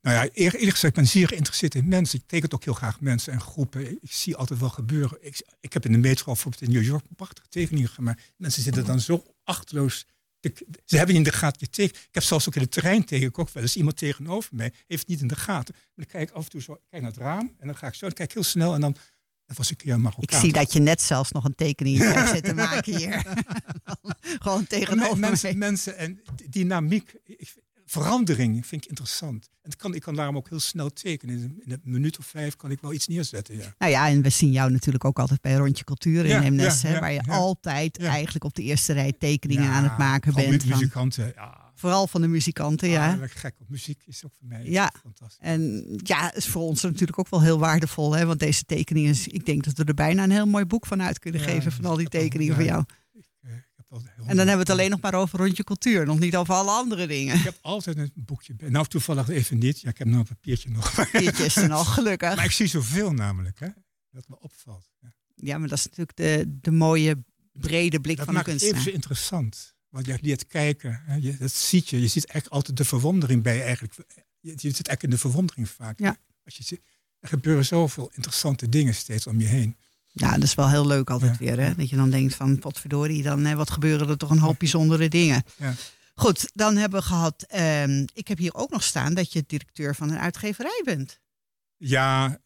nou 0.03 0.17
ja, 0.17 0.23
eer- 0.23 0.55
eerlijk 0.55 0.71
gezegd, 0.71 0.85
ik 0.85 0.95
ben 0.95 1.07
zeer 1.07 1.29
geïnteresseerd 1.29 1.75
in 1.75 1.89
mensen. 1.89 2.19
Ik 2.19 2.25
teken 2.27 2.53
ook 2.53 2.65
heel 2.65 2.73
graag 2.75 3.01
mensen 3.01 3.33
en 3.33 3.41
groepen. 3.41 3.91
Ik 4.03 4.13
zie 4.13 4.37
altijd 4.37 4.61
wel 4.61 4.69
gebeuren. 4.69 5.19
Ik, 5.21 5.43
ik 5.61 5.73
heb 5.73 5.85
in 5.85 5.93
de 5.93 5.99
metro 5.99 6.25
bijvoorbeeld 6.33 6.63
in 6.63 6.71
New 6.73 6.83
York 6.85 7.05
prachtige 7.17 7.49
tekeningen 7.49 7.89
gemaakt. 7.89 8.23
Mensen 8.37 8.63
zitten 8.63 8.85
dan 8.85 9.01
zo 9.01 9.25
achterloos. 9.45 10.07
te- 10.41 10.67
Ze 10.85 10.97
hebben 10.97 11.15
niet 11.17 11.27
in 11.27 11.31
de 11.33 11.37
gaten 11.39 11.61
geteken. 11.67 11.97
Ik 11.97 12.09
heb 12.15 12.23
zelfs 12.23 12.49
ook 12.49 12.55
in 12.55 12.63
de 12.63 12.69
trein 12.69 13.05
tegen 13.05 13.27
ik 13.27 13.39
ook 13.39 13.51
wel 13.51 13.63
eens 13.63 13.77
iemand 13.77 13.97
tegenover 13.97 14.51
mij. 14.55 14.73
Heeft 14.87 15.01
het 15.01 15.09
niet 15.09 15.21
in 15.21 15.29
de 15.29 15.37
gaten. 15.37 15.75
Maar 15.79 15.91
dan 15.95 16.07
kijk 16.07 16.29
ik 16.29 16.35
af 16.35 16.45
en 16.45 16.51
toe 16.51 16.63
zo, 16.63 16.73
ik 16.73 16.79
kijk 16.91 17.03
naar 17.03 17.11
het 17.13 17.21
raam. 17.21 17.55
En 17.59 17.67
dan 17.67 17.77
ga 17.77 17.87
ik 17.87 17.95
zo, 17.95 18.07
dan 18.07 18.15
kijk 18.15 18.29
ik 18.29 18.35
heel 18.35 18.45
snel. 18.45 18.75
En 18.75 18.81
dan, 18.81 18.97
dat 19.47 19.57
was 19.57 19.71
een 19.71 19.77
keer 19.77 19.93
een 19.93 19.97
Ik 19.99 20.03
Marokkaan. 20.05 20.41
zie 20.41 20.53
dat 20.53 20.73
je 20.73 20.81
net 20.81 21.03
zelfs 21.03 21.31
nog 21.33 21.45
een 21.45 21.55
tekening 21.55 21.99
hebt 22.15 22.29
zitten 22.29 22.55
maken 22.55 22.97
hier. 22.97 23.23
Gewoon 24.45 24.67
tegenover 24.67 25.19
mij. 25.19 25.29
mensen, 25.29 25.59
mensen 25.59 25.97
en 25.97 26.21
dynamiek, 26.49 27.13
ik- 27.25 27.55
verandering 27.91 28.67
vind 28.67 28.83
ik 28.83 28.89
interessant. 28.89 29.49
En 29.63 29.77
kan, 29.77 29.95
ik 29.95 30.01
kan 30.03 30.15
daarom 30.15 30.37
ook 30.37 30.49
heel 30.49 30.61
snel 30.61 30.91
tekenen. 30.93 31.35
In 31.37 31.43
een, 31.43 31.63
in 31.65 31.73
een 31.73 31.81
minuut 31.85 32.19
of 32.19 32.27
vijf 32.27 32.57
kan 32.57 32.71
ik 32.71 32.81
wel 32.81 32.93
iets 32.93 33.07
neerzetten. 33.07 33.57
Ja. 33.57 33.75
Nou 33.79 33.93
ja, 33.93 34.09
en 34.09 34.23
we 34.23 34.29
zien 34.31 34.51
jou 34.53 34.71
natuurlijk 34.71 35.05
ook 35.05 35.19
altijd 35.19 35.41
bij 35.41 35.55
Rondje 35.55 35.85
Cultuur 35.85 36.25
in 36.25 36.31
Ja, 36.31 36.43
Hemnes. 36.43 36.81
ja, 36.81 36.89
hè, 36.89 36.95
ja, 36.95 37.01
waar 37.01 37.13
je 37.13 37.23
ja. 37.27 37.33
altijd 37.33 37.99
Ja. 38.01 38.09
eigenlijk 38.09 38.45
op 38.45 38.55
de 38.55 38.63
eerste 38.63 38.93
rij 38.93 39.13
tekeningen 39.19 39.63
Ja, 39.65 39.71
aan 39.73 39.85
het 39.85 39.99
maken 39.99 40.35
bent. 40.35 40.63
Van, 40.63 40.71
Muzikanten, 40.71 41.33
ja. 41.37 41.71
vooral 41.75 42.07
van 42.07 42.21
de 42.21 42.27
muzikanten, 42.29 42.89
ja. 42.89 43.17
Lekker 43.21 43.39
gek, 43.39 43.55
want 43.59 43.71
muziek 43.71 44.03
is 44.07 44.25
ook 44.25 44.33
voor 44.39 44.47
mij 44.49 44.65
Ja. 44.65 44.93
fantastisch. 45.03 45.39
En 45.41 45.85
ja, 46.03 46.35
is 46.35 46.47
voor 46.47 46.63
ons 46.63 46.83
natuurlijk 46.83 47.19
ook 47.19 47.29
wel 47.29 47.43
heel 47.43 47.59
waardevol. 47.59 48.13
Hè? 48.15 48.27
Want 48.27 48.41
deze 48.41 48.65
tekeningen, 48.65 49.17
ik 49.25 49.47
denk 49.47 49.65
dat 49.65 49.77
we 49.77 49.85
er 49.85 49.95
bijna 49.95 50.23
een 50.23 50.31
heel 50.31 50.47
mooi 50.47 50.65
boek 50.65 50.87
van 50.87 51.03
uit 51.03 51.19
kunnen 51.19 51.41
Ja, 51.41 51.47
geven. 51.47 51.73
Van 51.73 51.85
al 51.85 51.97
die 51.97 52.09
tekeningen 52.09 52.53
ja, 52.53 52.59
van 52.59 52.65
jou. 52.69 52.85
En 53.91 54.01
dan 54.17 54.37
hebben 54.37 54.45
we 54.55 54.59
het 54.59 54.71
alleen 54.71 54.91
nog 54.91 55.01
maar 55.01 55.15
over 55.15 55.39
Rondje 55.39 55.65
Cultuur. 55.65 56.07
Nog 56.07 56.19
niet 56.19 56.37
over 56.37 56.55
alle 56.55 56.71
andere 56.71 57.07
dingen. 57.07 57.37
Ik 57.37 57.43
heb 57.45 57.59
altijd 57.61 57.97
een 57.97 58.13
boekje. 58.15 58.55
Nou, 58.59 58.87
toevallig 58.87 59.29
even 59.29 59.59
niet. 59.59 59.81
Ja, 59.81 59.89
ik 59.91 59.99
heb 59.99 60.07
nog 60.07 60.19
een 60.19 60.25
papiertje 60.27 60.71
nog. 60.71 61.11
Jeetje 61.13 61.45
is 61.45 61.57
er 61.57 61.69
nog, 61.69 61.95
gelukkig. 61.95 62.37
maar 62.37 62.45
ik 62.45 62.51
zie 62.51 62.67
zoveel 62.67 63.13
namelijk, 63.13 63.61
hè. 63.61 63.69
Dat 64.11 64.29
me 64.29 64.41
opvalt. 64.41 64.89
Ja. 65.01 65.13
Ja, 65.35 65.59
maar 65.59 65.69
dat 65.69 65.79
is 65.79 65.85
natuurlijk 65.85 66.17
de, 66.17 66.59
de 66.61 66.71
mooie, 66.71 67.25
brede 67.53 68.01
blik 68.01 68.17
Dat 68.17 68.25
van 68.27 68.35
een 68.35 68.41
maakt 68.41 68.47
het 68.53 68.63
even 68.63 68.69
kunstenaar. 68.75 68.83
zo 68.83 68.91
interessant. 68.95 69.75
Want 69.89 70.07
je 70.07 70.19
leert 70.21 70.47
kijken. 70.47 71.03
Hè, 71.05 71.15
je, 71.15 71.37
dat 71.37 71.53
ziet 71.53 71.89
je. 71.89 72.01
Je 72.01 72.07
ziet 72.09 72.25
eigenlijk 72.27 72.55
altijd 72.55 72.77
de 72.77 72.85
verwondering 72.85 73.43
bij. 73.43 73.63
Eigenlijk. 73.63 73.95
Je, 73.97 74.07
je 74.41 74.53
zit 74.57 74.63
eigenlijk 74.63 75.03
in 75.03 75.11
de 75.11 75.19
verwondering 75.19 75.69
vaak. 75.69 75.99
Ja. 75.99 76.17
Als 76.45 76.57
je, 76.57 76.63
ziet- 76.63 76.83
er 77.21 77.29
gebeuren 77.29 77.65
zoveel 77.65 78.11
interessante 78.15 78.69
dingen 78.69 78.95
steeds 78.95 79.27
om 79.27 79.41
je 79.41 79.47
heen. 79.47 79.77
Ja, 80.21 80.33
dat 80.35 80.43
is 80.43 80.55
wel 80.55 80.69
heel 80.71 80.87
leuk 80.87 81.11
altijd 81.11 81.33
Ja. 81.33 81.39
weer. 81.39 81.61
Hè? 81.61 81.75
Dat 81.75 81.89
je 81.91 81.97
dan 81.97 82.11
denkt 82.11 82.35
van, 82.35 82.59
potverdorie, 82.59 83.23
dan 83.23 83.45
hè, 83.45 83.55
wat 83.57 83.71
gebeuren 83.71 84.09
er 84.09 84.17
toch 84.19 84.31
een 84.31 84.39
hoop 84.39 84.59
bijzondere 84.59 85.09
dingen. 85.09 85.43
Ja. 85.57 85.75
Goed, 86.15 86.51
dan 86.55 86.77
hebben 86.77 86.99
we 87.01 87.05
gehad, 87.07 87.43
ehm, 87.49 88.07
ik 88.15 88.29
heb 88.29 88.39
hier 88.39 88.55
ook 88.55 88.71
nog 88.71 88.83
staan 88.83 89.15
dat 89.15 89.33
je 89.33 89.45
directeur 89.47 89.95
van 89.95 90.11
een 90.11 90.19
uitgeverij 90.19 90.81
bent. 90.85 91.19
Ja, 91.77 92.39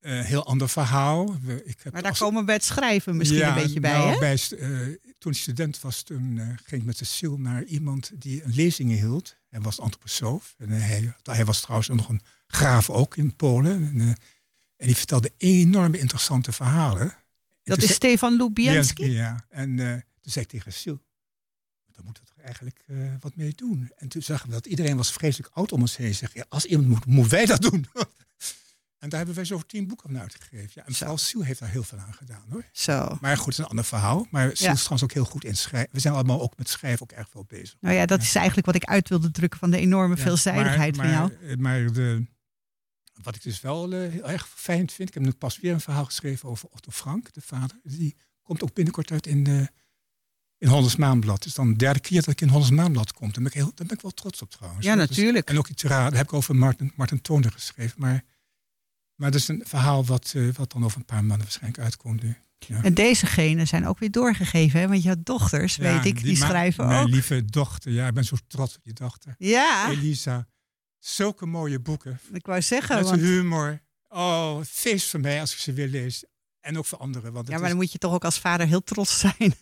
eh, 0.00 0.20
heel 0.20 0.46
ander 0.46 0.68
verhaal. 0.68 1.34
Ik 1.64 1.76
heb 1.82 1.92
Maar 1.92 2.02
daar 2.02 2.10
als- 2.10 2.18
komen 2.20 2.40
we 2.40 2.46
bij 2.46 2.54
het 2.54 2.64
schrijven 2.64 3.16
misschien 3.16 3.38
Ja, 3.40 3.48
een 3.56 3.62
beetje 3.62 3.80
bij, 3.80 3.92
nou, 3.92 4.10
hè? 4.12 4.18
bij 4.18 4.38
eh, 4.58 4.96
toen 5.18 5.32
ik 5.32 5.38
student 5.38 5.80
was, 5.80 6.02
toen 6.02 6.36
ging 6.64 6.80
ik 6.80 6.86
met 6.86 6.96
Cecile 6.96 7.38
naar 7.38 7.62
iemand 7.64 8.10
die 8.14 8.44
een 8.44 8.52
lezingen 8.54 8.96
hield. 8.98 9.36
Hij 9.48 9.60
was 9.60 9.80
antroposoof. 9.80 10.54
En, 10.58 10.68
hij, 10.70 11.14
hij 11.22 11.44
was 11.44 11.60
trouwens 11.60 11.88
nog 11.88 12.08
een 12.08 12.20
graaf 12.46 12.90
ook 12.90 13.16
in 13.16 13.36
Polen. 13.36 13.72
En, 14.00 14.16
en 14.76 14.86
die 14.86 14.96
vertelde 14.96 15.32
enorme 15.36 15.98
interessante 15.98 16.52
verhalen. 16.52 17.02
En 17.02 17.16
Dat 17.62 17.82
is 17.82 17.94
Stefan 17.94 18.36
Lubianski. 18.36 19.10
Ja, 19.10 19.44
en 19.48 19.78
eh, 19.78 19.92
toen 19.92 20.32
zei 20.32 20.44
ik 20.44 20.50
tegen 20.50 20.72
Cecile, 20.72 21.00
daar 21.92 22.04
moeten 22.04 22.22
we 22.22 22.28
toch 22.28 22.44
eigenlijk 22.44 22.82
eh, 22.86 22.96
wat 23.20 23.36
mee 23.36 23.52
doen. 23.56 23.90
En 23.96 24.08
toen 24.08 24.22
zagen 24.22 24.46
we 24.48 24.52
dat 24.52 24.66
iedereen 24.66 24.96
was 24.96 25.12
vreselijk 25.12 25.54
oud 25.54 25.72
om 25.72 25.80
ons 25.80 25.96
heen. 25.96 26.14
Zeg, 26.14 26.34
ja, 26.34 26.44
als 26.48 26.64
iemand 26.64 26.88
moet, 26.88 27.06
moeten 27.06 27.32
wij 27.32 27.46
dat 27.46 27.62
doen. 27.62 27.86
en 28.98 29.08
daar 29.08 29.18
hebben 29.18 29.34
wij 29.34 29.44
zo 29.44 29.60
tien 29.66 29.86
boeken 29.86 30.08
aan 30.08 30.20
uitgegeven. 30.20 30.70
Ja, 30.74 30.86
en 30.86 30.94
vooral 30.94 31.18
Cecile 31.18 31.44
heeft 31.44 31.60
daar 31.60 31.70
heel 31.70 31.82
veel 31.82 31.98
aan 31.98 32.14
gedaan 32.14 32.44
hoor. 32.50 32.64
Zo. 32.72 33.18
Maar 33.20 33.36
goed, 33.36 33.44
het 33.46 33.54
is 33.54 33.58
een 33.58 33.70
ander 33.70 33.84
verhaal. 33.84 34.26
Maar 34.30 34.42
Ja. 34.42 34.50
is 34.50 34.78
trouwens 34.78 35.02
ook 35.02 35.12
heel 35.12 35.24
goed 35.24 35.44
in 35.44 35.56
schrijven. 35.56 35.90
We 35.92 36.00
zijn 36.00 36.14
allemaal 36.14 36.40
ook 36.40 36.56
met 36.56 36.68
schrijven 36.68 37.02
ook 37.02 37.12
erg 37.12 37.28
veel 37.30 37.44
bezig. 37.48 37.76
Nou 37.80 37.94
ja, 37.94 38.06
dat 38.06 38.22
is 38.22 38.34
eigenlijk 38.34 38.66
wat 38.66 38.74
ik 38.74 38.84
uit 38.84 39.08
wilde 39.08 39.30
drukken 39.30 39.58
van 39.58 39.70
de 39.70 39.78
enorme 39.78 40.16
veelzijdigheid 40.16 40.96
maar, 40.96 41.06
van 41.06 41.14
jou. 41.14 41.32
Maar, 41.40 41.50
eh, 41.50 41.56
maar 41.56 41.92
de, 41.92 42.26
wat 43.22 43.34
ik 43.36 43.42
dus 43.42 43.60
wel 43.60 43.92
eh, 43.92 44.10
heel 44.10 44.30
erg 44.30 44.48
fijn 44.54 44.90
vind. 44.90 45.08
Ik 45.08 45.14
heb 45.14 45.22
nu 45.22 45.32
pas 45.32 45.60
weer 45.60 45.72
een 45.72 45.80
verhaal 45.80 46.04
geschreven 46.04 46.48
over 46.48 46.68
Otto 46.70 46.90
Frank, 46.90 47.32
de 47.32 47.40
vader. 47.40 47.80
Die 47.82 48.16
komt 48.42 48.62
ook 48.62 48.74
binnenkort 48.74 49.10
uit 49.10 49.26
in, 49.26 49.44
de, 49.44 49.68
in 50.58 50.68
Hollands 50.68 50.96
Maanblad. 50.96 51.36
Het 51.36 51.44
is 51.46 51.54
dan 51.54 51.68
de 51.68 51.76
derde 51.76 52.00
keer 52.00 52.20
dat 52.20 52.28
ik 52.30 52.40
in 52.40 52.48
Hollands 52.48 52.70
Maanblad 52.70 53.12
kom. 53.12 53.26
Daar 53.26 53.42
ben 53.42 53.46
ik, 53.46 53.52
heel, 53.52 53.72
daar 53.74 53.86
ben 53.86 53.96
ik 53.96 54.02
wel 54.02 54.10
trots 54.10 54.42
op 54.42 54.50
trouwens. 54.50 54.86
Ja, 54.86 54.94
natuurlijk. 54.94 55.48
en 55.48 55.58
ook 55.58 55.68
iets 55.68 55.82
raar. 55.82 56.08
Daar 56.10 56.18
heb 56.18 56.26
ik 56.26 56.32
over 56.32 56.56
Martin, 56.56 56.92
Martin 56.96 57.20
Toonder 57.20 57.52
geschreven. 57.52 58.00
Maar, 58.00 58.24
maar 59.14 59.30
dat 59.30 59.40
is 59.40 59.48
een 59.48 59.62
verhaal 59.66 60.04
wat, 60.04 60.32
eh, 60.36 60.48
wat 60.54 60.72
dan 60.72 60.84
over 60.84 60.98
een 60.98 61.04
paar 61.04 61.24
maanden 61.24 61.46
waarschijnlijk 61.46 61.82
uitkomt 61.82 62.22
nu. 62.22 62.36
Ja. 62.58 62.82
En 62.82 62.94
deze 62.94 63.26
genen 63.26 63.66
zijn 63.66 63.86
ook 63.86 63.98
weer 63.98 64.10
doorgegeven, 64.10 64.80
hè? 64.80 64.88
want 64.88 65.02
je 65.02 65.08
had 65.08 65.24
dochters, 65.24 65.76
Ja, 65.76 65.82
weet 65.82 66.04
ik, 66.04 66.22
die, 66.22 66.36
schrijven 66.36 66.86
Mijn 66.86 67.02
ook. 67.02 67.08
lieve 67.08 67.44
dochter. 67.44 67.92
Ja, 67.92 68.06
ik 68.06 68.14
ben 68.14 68.24
zo 68.24 68.36
trots 68.46 68.76
op 68.76 68.84
je 68.84 68.92
dochter. 68.92 69.34
Ja, 69.38 69.88
Elisa. 69.90 70.46
Zulke 71.04 71.46
mooie 71.46 71.80
boeken. 71.80 72.20
ik 72.32 72.46
wou 72.46 72.62
zeggen, 72.62 72.96
Met 72.96 73.06
zijn 73.06 73.20
want, 73.20 73.32
humor. 73.32 73.80
Oh, 74.08 74.60
feest 74.62 75.10
voor 75.10 75.20
mij 75.20 75.40
als 75.40 75.52
ik 75.52 75.58
ze 75.58 75.72
weer 75.72 75.88
lees. 75.88 76.24
En 76.60 76.78
ook 76.78 76.84
voor 76.86 76.98
anderen. 76.98 77.32
Want 77.32 77.48
ja, 77.48 77.58
maar 77.58 77.68
dan 77.68 77.76
moet 77.76 77.92
je 77.92 77.98
toch 77.98 78.12
ook 78.12 78.24
als 78.24 78.38
vader 78.38 78.66
heel 78.66 78.82
trots 78.82 79.18
zijn. 79.18 79.54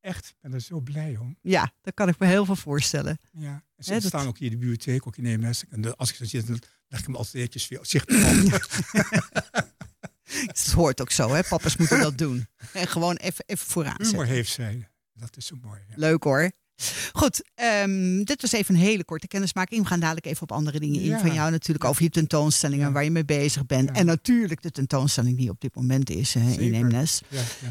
echt, 0.00 0.26
ik 0.28 0.34
ben 0.40 0.52
er 0.52 0.60
zo 0.60 0.80
blij 0.80 1.16
om. 1.16 1.38
Ja, 1.42 1.72
daar 1.80 1.92
kan 1.92 2.08
ik 2.08 2.18
me 2.18 2.26
heel 2.26 2.44
veel 2.44 2.56
voorstellen. 2.56 3.18
Ja. 3.32 3.62
En 3.76 3.84
ze 3.84 3.92
dat- 3.92 4.02
staan 4.02 4.26
ook 4.26 4.38
hier 4.38 4.46
in 4.46 4.52
de 4.52 4.58
bibliotheek, 4.58 5.06
ook 5.06 5.16
in 5.16 5.26
EMS. 5.26 5.64
En 5.68 5.96
als 5.96 6.10
ik 6.10 6.16
zo 6.16 6.24
zit, 6.24 6.46
dan 6.46 6.58
leg 6.88 7.00
ik 7.00 7.06
hem 7.06 7.14
altijd 7.16 7.34
eventjes 7.34 7.68
weer 7.68 7.78
zichtbaar 7.82 8.44
op. 8.44 8.68
Het 10.46 10.72
hoort 10.72 11.00
ook 11.00 11.10
zo, 11.10 11.34
hè? 11.34 11.42
Papa's 11.42 11.76
moeten 11.76 12.00
dat 12.00 12.18
doen. 12.18 12.46
En 12.72 12.86
gewoon 12.88 13.16
even, 13.16 13.44
even 13.46 13.66
vooraan 13.66 14.02
humor 14.02 14.26
heeft 14.26 14.52
zij. 14.52 14.88
Dat 15.12 15.36
is 15.36 15.46
zo 15.46 15.56
mooi. 15.62 15.80
Ja. 15.88 15.94
Leuk 15.96 16.22
hoor. 16.22 16.50
Goed, 17.12 17.42
ehm, 17.54 18.22
dit 18.24 18.40
was 18.42 18.52
even 18.52 18.74
een 18.74 18.80
hele 18.80 19.04
korte 19.04 19.26
kennismaking. 19.28 19.82
We 19.82 19.88
gaan 19.88 20.00
dadelijk 20.00 20.26
even 20.26 20.42
op 20.42 20.52
andere 20.52 20.80
dingen 20.80 21.00
in 21.00 21.06
Ja. 21.06 21.18
van 21.18 21.34
jou. 21.34 21.50
Natuurlijk 21.50 21.84
over 21.84 22.02
je 22.02 22.10
tentoonstellingen, 22.10 22.86
Ja. 22.86 22.92
waar 22.92 23.04
je 23.04 23.10
mee 23.10 23.24
bezig 23.24 23.66
bent. 23.66 23.88
Ja. 23.88 23.94
En 23.94 24.06
natuurlijk 24.06 24.62
de 24.62 24.70
tentoonstelling 24.70 25.36
die 25.36 25.50
op 25.50 25.60
dit 25.60 25.74
moment 25.74 26.10
is 26.10 26.34
eh, 26.34 26.58
in. 26.58 26.74
Eemnes. 26.74 27.20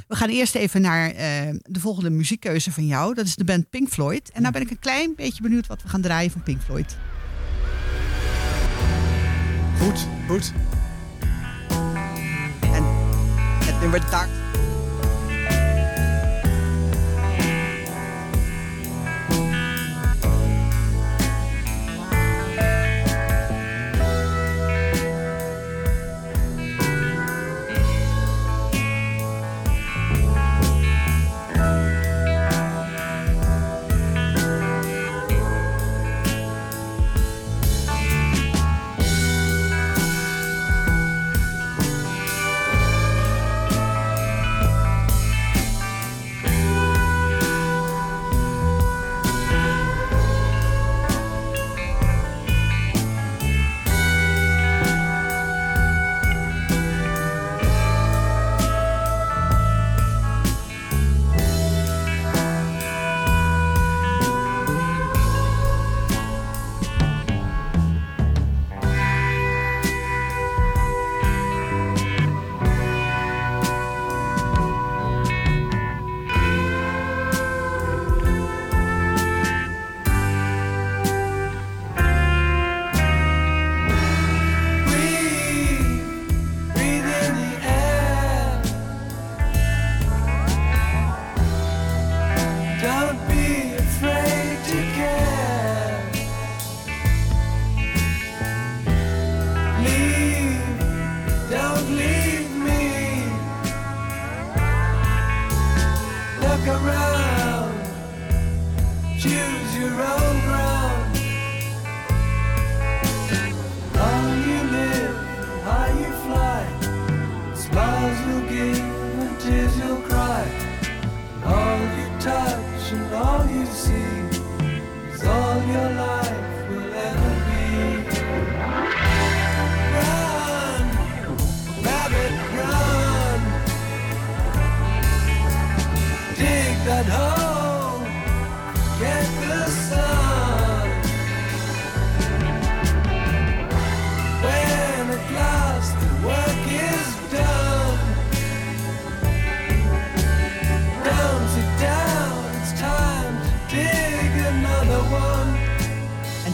We 0.08 0.16
gaan 0.16 0.30
eerst 0.30 0.56
even 0.56 0.82
naar 0.82 1.10
eh, 1.12 1.16
de 1.62 1.80
volgende 1.80 2.10
muziekkeuze 2.10 2.72
van 2.72 2.86
jou. 2.86 3.14
Dat 3.14 3.26
is 3.26 3.36
de 3.36 3.44
band 3.44 3.70
Pink 3.70 3.90
Floyd. 3.90 4.32
En 4.34 4.42
nou 4.42 4.54
ben 4.54 4.62
ik 4.62 4.70
een 4.70 4.80
klein 4.80 5.14
beetje 5.16 5.42
benieuwd 5.42 5.68
wat 5.68 5.82
we 5.82 5.90
gaan 5.90 6.02
draaien 6.02 6.32
van 6.32 6.44
Pink 6.44 6.62
Floyd. 6.62 6.98
Goed, 9.80 10.08
goed. 10.28 10.52
En 12.62 12.84
het 13.66 13.80
nummer 13.82 14.10
Dark. 14.10 14.30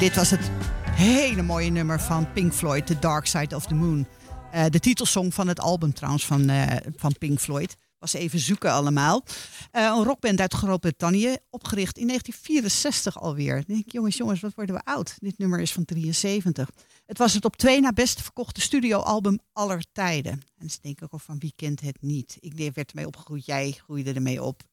Dit 0.04 0.16
was 0.16 0.30
het 0.30 0.52
hele 0.92 1.42
mooie 1.42 1.70
nummer 1.70 2.02
van 2.02 2.32
Pink 2.32 2.54
Floyd, 2.54 2.86
The 2.86 3.00
Dark 3.00 3.26
Side 3.26 3.56
of 3.56 3.66
the 3.66 3.74
Moon. 3.74 4.08
Eh, 4.52 4.66
de 4.70 4.80
titelsong 4.80 5.34
van 5.34 5.48
het 5.48 5.60
album 5.60 5.94
trouwens 5.94 6.26
van, 6.26 6.50
eh, 6.50 6.78
van 6.96 7.16
Pink 7.18 7.40
Floyd. 7.40 7.76
Was 8.00 8.14
even 8.14 8.40
zoeken 8.40 8.72
allemaal. 8.72 9.24
Eh, 9.72 9.84
een 9.84 10.04
rockband 10.04 10.40
uit 10.40 10.54
Groot-Brittannië, 10.54 11.36
opgericht 11.50 11.98
in 11.98 12.06
1964 12.06 13.20
alweer. 13.20 13.64
Denk 13.68 13.92
jongens, 13.92 14.18
jongens, 14.18 14.40
wat 14.40 14.54
worden 14.56 14.76
we 14.76 14.84
oud? 14.84 15.16
Dit 15.20 15.38
nummer 15.38 15.60
is 15.60 15.72
van 15.72 15.86
73. 15.86 16.70
Het 17.06 17.18
was 17.18 17.34
het 17.34 17.46
op 17.46 17.56
twee 17.56 17.82
na 17.82 17.92
best 17.92 18.22
verkochte 18.22 18.62
studioalbum 18.62 19.40
aller 19.54 19.86
tijden. 19.92 20.42
En 20.58 20.70
ze 20.70 20.78
denken 20.82 21.08
ook 21.12 21.22
van 21.22 21.40
wie 21.40 21.54
kent 21.56 21.82
het 21.82 21.98
niet? 22.02 22.38
Ik 22.40 22.72
werd 22.74 22.90
ermee 22.90 23.08
opgegroeid, 23.08 23.46
jij 23.46 23.72
groeide 23.72 24.14
ermee 24.14 24.44
op. 24.44 24.64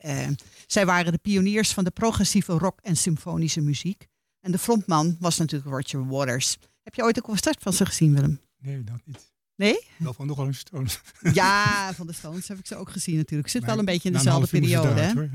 Zij 0.67 0.87
waren 0.87 1.13
de 1.13 1.19
pioniers 1.19 1.73
van 1.73 1.85
de 1.85 1.91
progressieve 1.91 2.53
rock 2.53 2.81
en 2.83 2.97
symfonische 2.97 3.61
muziek. 3.61 4.10
En 4.41 4.53
de 4.53 4.59
frontman 4.59 5.17
was 5.21 5.39
natuurlijk 5.39 5.71
Roger 5.71 6.09
Waters. 6.09 6.57
Heb 6.83 6.95
je 6.95 7.03
ooit 7.03 7.17
een 7.17 7.23
concert 7.23 7.63
van 7.63 7.73
ze 7.73 7.87
gezien, 7.87 8.15
Willem? 8.15 8.41
Nee, 8.59 8.85
dat 8.85 9.01
niet. 9.05 9.33
Nee? 9.57 9.87
Wel 9.97 10.15
van 10.15 10.27
de 10.27 10.33
Rolling 10.33 10.57
Stones. 10.57 11.01
Ja, 11.33 11.65
van 11.95 12.07
de 12.07 12.13
Stones 12.13 12.49
heb 12.49 12.59
ik 12.59 12.67
ze 12.67 12.77
ook 12.77 12.91
gezien 12.91 13.17
natuurlijk. 13.17 13.49
Zit 13.49 13.65
wel 13.65 13.79
een 13.79 13.85
beetje 13.85 14.09
in 14.09 14.15
dezelfde 14.15 14.47
periode. 14.47 15.01
Hè? 15.01 15.13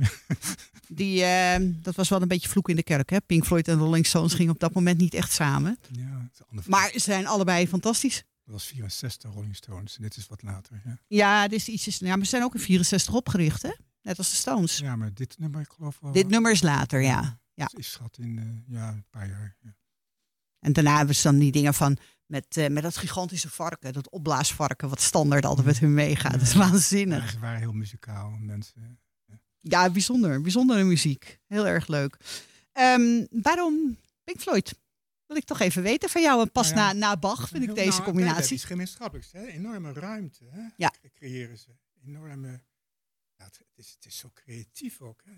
Die, 0.88 1.24
eh, 1.24 1.70
dat 1.82 1.96
was 1.96 2.10
wel 2.10 2.22
een 2.22 2.28
beetje 2.28 2.50
vloek 2.50 2.70
in 2.70 2.76
de 2.76 2.84
kerk. 2.84 3.10
Hè? 3.10 3.22
Pink 3.22 3.46
Floyd 3.46 3.68
en 3.68 3.78
Rolling 3.78 4.06
Stones 4.06 4.34
gingen 4.34 4.54
op 4.54 4.60
dat 4.60 4.74
moment 4.74 4.98
niet 4.98 5.14
echt 5.14 5.32
samen. 5.32 5.78
Ja, 5.92 6.02
het 6.02 6.32
is 6.34 6.40
een 6.40 6.46
ander 6.50 6.66
Maar 6.68 6.90
ze 6.92 7.00
zijn 7.00 7.28
allebei 7.28 7.68
fantastisch. 7.68 8.24
Dat 8.46 8.54
was 8.54 8.66
64 8.66 9.34
Rolling 9.34 9.56
Stones. 9.56 9.96
En 9.98 10.04
dit 10.04 10.18
is 10.18 10.28
wat 10.28 10.44
later. 10.44 10.82
Ja, 10.86 10.98
Ja, 11.08 11.48
dit 11.48 11.60
is 11.60 11.68
ietsjes, 11.68 11.98
ja, 11.98 12.16
maar 12.16 12.26
ze 12.26 12.30
zijn 12.30 12.44
ook 12.44 12.54
in 12.54 12.60
64 12.60 13.14
opgericht, 13.14 13.62
hè? 13.62 13.72
Net 14.02 14.18
als 14.18 14.30
de 14.30 14.36
Stones. 14.36 14.78
ja 14.78 14.96
maar 14.96 15.14
dit 15.14 15.36
nummer, 15.40 15.62
ik 15.62 15.70
geloof 15.76 15.98
wel. 16.02 16.12
Dit 16.12 16.28
nummer 16.28 16.52
is 16.52 16.62
later, 16.62 17.02
ja. 17.02 17.40
Ja. 17.56 17.70
Is 17.74 17.92
schat 17.92 18.18
in 18.18 18.38
eh, 18.38 18.76
ja, 18.76 18.90
een 18.90 19.06
paar 19.10 19.28
jaar. 19.28 19.58
Ja. 19.62 19.76
En 20.60 20.74
daarna 20.74 20.98
hebben 20.98 21.16
ze 21.16 21.24
dan 21.24 21.40
die 21.40 21.52
dingen 21.52 21.74
van 21.74 21.98
met, 22.26 22.58
eh, 22.58 22.70
met 22.70 22.84
dat 22.84 22.98
gigantische 22.98 23.50
varken, 23.50 23.94
dat 23.94 24.10
opblaasvarken, 24.10 24.90
wat 24.90 25.02
standaard 25.02 25.46
altijd 25.46 25.68
met 25.68 25.80
hun 25.80 25.94
meegaat. 25.94 26.32
Dat 26.32 26.42
is 26.42 26.54
waanzinnig. 26.54 27.24
Ja, 27.24 27.32
ze 27.32 27.40
waren 27.40 27.60
heel 27.60 27.74
muzikaal 27.74 28.30
mensen. 28.30 29.00
Ja, 29.60 29.90
bijzonder. 29.90 30.42
Bijzondere 30.42 30.84
muziek. 30.84 31.40
Heel 31.48 31.68
erg 31.68 31.88
leuk. 31.88 32.18
Ehm, 32.72 33.26
waarom 33.30 33.98
Pink 34.24 34.40
Floyd? 34.40 34.80
Wil 35.26 35.38
ik 35.38 35.46
toch 35.46 35.60
even 35.60 35.84
weten 35.84 36.10
van 36.10 36.22
jou. 36.22 36.42
En 36.42 36.52
pas 36.52 36.72
Nou 36.72 36.80
ja, 36.80 36.94
na, 36.94 37.00
na 37.00 37.18
Bach 37.18 37.50
vind 37.50 37.64
ik 37.64 37.76
deze 37.76 37.90
nou, 37.90 38.04
combinatie. 38.04 38.42
Dat 38.42 38.52
is 38.52 38.64
gemeenschappelijks. 38.64 39.32
Hè? 39.32 39.46
Enorme 39.46 39.94
ruimte 39.94 40.46
hè? 40.50 40.68
Ja. 40.78 40.90
cre- 40.90 41.10
creëren 41.14 41.58
ze. 41.58 41.70
Enorme. 42.06 42.64
Ja, 43.36 43.46
het, 43.46 43.58
het 43.58 43.68
is, 43.76 43.92
het 43.96 44.06
is 44.06 44.18
zo 44.18 44.32
creatief 44.34 45.02
ook. 45.02 45.22
Hè? 45.26 45.32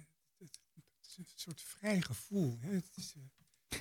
Is 1.08 1.18
een 1.18 1.26
soort 1.36 1.62
vrij 1.62 2.02
gevoel. 2.02 2.58
Hè? 2.62 2.74
Het 2.74 2.90
is, 2.96 3.14
eh, 3.16 3.22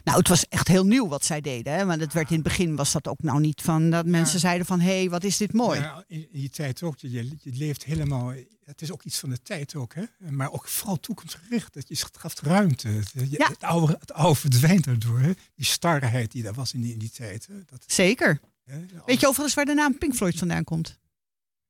Nou, 0.04 0.18
het 0.18 0.28
was 0.28 0.48
echt 0.48 0.68
heel 0.68 0.86
nieuw 0.86 1.08
wat 1.08 1.24
zij 1.24 1.40
deden. 1.40 1.72
Hè? 1.72 1.84
Want 1.86 2.00
het 2.00 2.12
werd 2.12 2.28
in 2.28 2.34
het 2.34 2.44
begin 2.44 2.76
was 2.76 2.92
dat 2.92 3.08
ook 3.08 3.22
nou 3.22 3.40
niet 3.40 3.60
van 3.62 3.90
dat 3.90 4.06
mensen 4.06 4.40
zeiden 4.40 4.66
van 4.66 4.80
hé, 4.80 4.98
hey, 4.98 5.10
wat 5.10 5.24
is 5.24 5.36
dit 5.36 5.52
mooi. 5.52 5.80
Ja, 5.80 6.04
in, 6.06 6.28
die 6.32 6.48
tijd 6.50 6.82
ook. 6.82 6.98
Je, 6.98 7.36
leeft 7.42 7.84
helemaal. 7.84 8.32
Het 8.64 8.82
is 8.82 8.92
ook 8.92 9.02
iets 9.02 9.18
van 9.18 9.30
de 9.30 9.42
tijd 9.42 9.74
ook, 9.74 9.94
hè? 9.94 10.04
Maar 10.30 10.52
ook 10.52 10.68
vooral 10.68 11.00
toekomstgericht. 11.00 11.74
Dat 11.74 11.88
je 11.88 11.96
gaf 12.12 12.40
ruimte. 12.40 12.88
Het, 12.88 13.10
je- 13.14 13.30
Ja. 13.30 13.48
het, 13.48 13.62
oude, 13.62 13.96
het 14.00 14.12
oude 14.12 14.38
verdwijnt 14.40 14.84
daardoor. 14.84 15.18
Hè? 15.20 15.32
Die 15.54 15.64
starheid 15.66 16.32
die 16.32 16.42
daar 16.42 16.54
was 16.54 16.72
in 16.72 16.80
die, 16.80 16.92
in 16.92 16.98
die 16.98 17.10
tijd. 17.10 17.46
Hè? 17.46 17.64
Dat, 17.64 17.84
Zeker. 17.86 18.40
hè? 18.64 18.86
Weet 19.06 19.20
je 19.20 19.26
overigens 19.26 19.54
waar 19.54 19.64
de 19.64 19.74
naam 19.74 19.98
Pink 19.98 20.14
Floyd 20.14 20.38
vandaan 20.38 20.64
komt? 20.64 20.98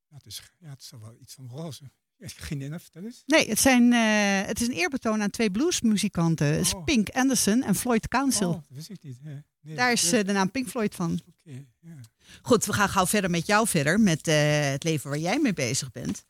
Ja, 0.09 0.15
het, 0.15 0.25
is, 0.25 0.41
ja, 0.59 0.69
het 0.69 0.81
is 0.81 0.91
wel 0.99 1.15
iets 1.21 1.33
van 1.33 1.49
roze. 1.49 1.91
Geen 2.19 2.61
idee, 2.61 2.79
vertel 2.79 3.03
eens. 3.03 3.23
Nee, 3.25 3.49
het, 3.49 3.59
zijn, 3.59 3.93
eh, 3.93 4.47
het 4.47 4.61
is 4.61 4.67
een 4.67 4.73
eerbetoon 4.73 5.21
aan 5.21 5.29
twee 5.29 5.51
bluesmuzikanten. 5.51 6.61
Oh. 6.75 6.83
Pink 6.83 7.09
Anderson 7.09 7.63
en 7.63 7.75
Floyd 7.75 8.07
Council. 8.07 8.49
Oh, 8.49 8.53
dat 8.53 8.63
wist 8.67 8.89
ik 8.89 8.97
niet. 9.01 9.17
Hè? 9.23 9.37
Nee, 9.61 9.75
Daar 9.75 9.91
is 9.91 10.11
eh, 10.11 10.23
de 10.23 10.31
naam 10.31 10.51
Pink 10.51 10.67
Floyd 10.67 10.95
van. 10.95 11.19
Ja. 11.43 11.95
Goed, 12.41 12.65
we 12.65 12.73
gaan 12.73 12.89
gauw 12.89 13.05
verder 13.07 13.29
met 13.29 13.45
jou 13.45 13.67
verder. 13.67 13.99
Met 13.99 14.27
eh, 14.27 14.69
het 14.69 14.83
leven 14.83 15.09
waar 15.09 15.19
jij 15.19 15.39
mee 15.39 15.53
bezig 15.53 15.91
bent. 15.91 16.25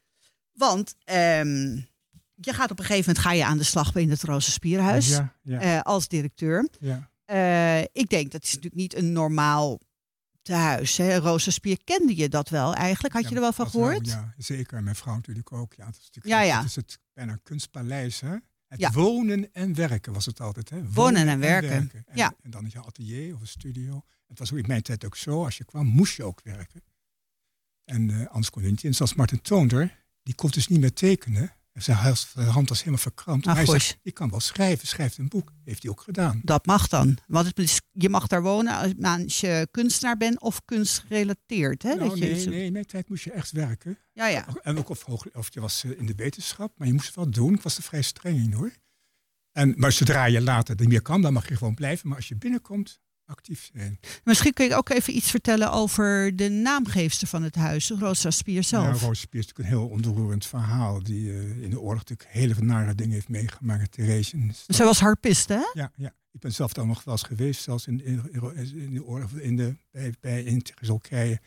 Want 0.53 0.95
ehm, 1.03 1.75
je 2.35 2.53
gaat 2.53 2.71
op 2.71 2.79
een 2.79 2.85
gegeven 2.85 3.05
moment 3.07 3.25
ga 3.25 3.31
je 3.31 3.45
aan 3.45 3.57
de 3.57 3.63
slag 3.63 3.95
in 3.95 4.09
het 4.09 4.23
Rozenspierhuis 4.23 5.07
Ja, 5.07 5.35
ja, 5.41 5.59
eh, 5.59 5.81
als 5.81 6.07
directeur. 6.07 6.67
ja. 6.79 7.09
Ik 7.91 8.09
denk 8.09 8.31
dat 8.31 8.43
is 8.43 8.49
natuurlijk 8.49 8.75
niet 8.75 8.95
een 8.95 9.11
normaal 9.11 9.79
tehuis. 10.47 10.97
Hè? 10.97 11.15
Rozenspier 11.17 11.77
kende 11.83 12.15
je 12.15 12.29
dat 12.29 12.49
wel 12.49 12.73
eigenlijk? 12.75 13.13
Had 13.13 13.29
je 13.29 13.35
er 13.35 13.41
wel 13.41 13.53
van 13.53 13.69
wel, 13.71 13.83
gehoord? 13.83 14.05
Ja, 14.07 14.33
zeker. 14.37 14.77
En 14.77 14.83
mijn 14.83 14.95
vrouw 14.95 15.15
natuurlijk 15.15 15.51
ook. 15.51 15.73
Ja, 15.73 15.85
het 15.85 15.95
is, 15.97 16.03
natuurlijk, 16.05 16.35
Ja, 16.35 16.41
ja. 16.41 16.57
Het 16.57 16.65
is 16.67 16.75
het 16.75 16.99
bijna 17.13 17.39
kunstpaleis, 17.43 18.19
hè? 18.19 18.35
Het 18.67 18.79
Ja. 18.79 18.91
wonen 18.91 19.53
en 19.53 19.75
werken 19.75 20.13
was 20.13 20.25
het 20.25 20.39
altijd, 20.41 20.69
hè? 20.69 20.91
Wonen 20.91 21.27
en 21.27 21.39
werken, 21.39 21.91
En, 22.05 22.05
ja. 22.13 22.33
en 22.41 22.49
dan 22.51 22.67
je 22.69 22.79
atelier 22.79 23.33
of 23.35 23.41
een 23.41 23.47
studio. 23.47 24.03
Het 24.27 24.39
was 24.39 24.51
in 24.51 24.63
mijn 24.67 24.81
tijd 24.81 25.05
ook 25.05 25.15
zo. 25.15 25.43
Als 25.43 25.57
je 25.57 25.65
kwam, 25.65 25.85
moest 25.85 26.15
je 26.15 26.23
ook 26.23 26.41
werken. 26.43 26.83
En 27.85 28.09
eh, 28.09 28.25
anders 28.27 28.49
kon 28.49 28.63
je 28.63 28.69
niet 28.69 28.83
in. 28.83 28.93
Zoals 28.93 29.13
Martin 29.13 29.41
Toonder, 29.41 30.03
die 30.23 30.35
kon 30.35 30.49
dus 30.49 30.67
niet 30.67 30.79
meer 30.79 30.93
tekenen. 30.93 31.51
Zijn 31.77 31.97
hand 32.47 32.69
was 32.69 32.77
helemaal 32.77 32.99
verkrampt. 32.99 33.47
Ah, 33.47 33.55
hij 33.55 33.65
zegt, 33.65 33.97
ik 34.01 34.13
kan 34.13 34.29
wel 34.29 34.39
schrijven, 34.39 34.87
schrijft 34.87 35.17
een 35.17 35.27
boek. 35.27 35.51
Heeft 35.63 35.81
hij 35.81 35.91
ook 35.91 36.01
gedaan. 36.01 36.41
Dat 36.43 36.65
mag 36.65 36.87
dan. 36.87 37.17
Want 37.27 37.47
het 37.55 37.81
je 37.91 38.09
mag 38.09 38.27
daar 38.27 38.41
wonen 38.41 38.95
als, 39.01 39.39
je 39.39 39.67
kunstenaar 39.71 40.17
bent 40.17 40.41
of 40.41 40.65
kunstgerelateerd. 40.65 41.83
Hè? 41.83 41.95
Nou, 41.95 42.09
dat 42.09 42.17
je, 42.17 42.25
nee, 42.25 42.47
nee, 42.47 42.65
in 42.65 42.71
mijn 42.71 42.85
tijd 42.85 43.09
moest 43.09 43.23
je 43.23 43.31
echt 43.31 43.51
werken. 43.51 43.97
Ja, 44.13 44.27
ja. 44.27 44.45
En 44.61 44.77
ook 44.77 44.89
of, 44.89 45.05
of 45.33 45.53
je 45.53 45.59
was 45.59 45.83
eh, 45.83 45.99
in 45.99 46.05
de 46.05 46.15
wetenschap, 46.15 46.73
maar 46.77 46.87
je 46.87 46.93
moest 46.93 47.05
het 47.05 47.15
wel 47.15 47.29
doen. 47.29 47.53
Ik 47.53 47.61
was 47.61 47.77
er 47.77 47.83
vrij 47.83 48.01
streng 48.01 48.37
in 48.37 48.53
hoor. 48.53 48.71
En, 49.51 49.73
maar 49.77 49.91
zodra 49.91 50.25
je 50.25 50.41
later 50.41 50.75
niet 50.75 50.87
meer 50.87 51.01
kan, 51.01 51.21
dan 51.21 51.33
mag 51.33 51.49
je 51.49 51.55
gewoon 51.55 51.75
blijven. 51.75 52.07
Maar 52.07 52.17
als 52.17 52.27
je 52.27 52.35
binnenkomt, 52.35 52.99
actief 53.27 53.69
zijn. 53.73 53.99
Misschien 54.23 54.53
kun 54.53 54.65
je 54.65 54.75
ook 54.75 54.89
even 54.89 55.15
iets 55.15 55.29
vertellen 55.29 55.71
over 55.71 56.35
de 56.35 56.49
naamgeefster 56.49 57.27
van 57.27 57.43
het 57.43 57.55
huis, 57.55 57.89
Rosa 57.89 58.31
Spier 58.31 58.55
Ja, 58.55 58.61
zelf. 58.61 59.01
Roos 59.01 59.19
Spier 59.19 59.39
is 59.39 59.47
natuurlijk 59.47 59.69
een 59.69 59.79
heel 59.79 59.87
ontroerend 59.87 60.45
verhaal. 60.45 61.03
Die 61.03 61.31
eh, 61.31 61.61
in 61.61 61.69
de 61.69 61.79
oorlog 61.79 62.05
natuurlijk 62.05 62.29
hele 62.31 62.55
nare 62.59 62.95
dingen 62.95 63.13
heeft 63.13 63.29
meegemaakt. 63.29 63.91
Therese. 63.91 64.49
Zij 64.67 64.85
was 64.85 64.99
harpiste, 64.99 65.53
hè? 65.53 65.79
Ja, 65.81 65.91
ja, 65.95 66.13
ik 66.31 66.39
ben 66.39 66.53
zelf 66.53 66.73
daar 66.73 66.85
nog 66.85 67.03
wel 67.03 67.13
eens 67.13 67.23
geweest, 67.23 67.61
zelfs 67.61 67.87
in, 67.87 68.05
in, 68.05 68.21
in 68.73 68.93
de 68.93 69.03
oorlog, 69.03 69.31
in 69.31 69.55
de, 69.55 69.75
bij, 69.91 70.13
bij 70.19 70.43
in 70.43 70.61
Tsjechoslowakije. 70.61 71.39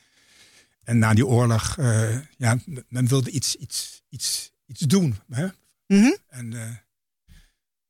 En 0.83 0.99
na 0.99 1.15
die 1.15 1.27
oorlog, 1.27 1.79
eh, 1.79 2.19
ja, 2.37 2.59
men 2.89 3.07
wilde 3.07 3.31
iets, 3.31 3.57
iets, 3.57 4.03
iets, 4.09 4.53
iets 4.67 4.81
doen. 4.81 5.17
Hè? 5.29 5.49
Mhm. 5.87 6.13
En 6.27 6.53
eh, 6.53 6.77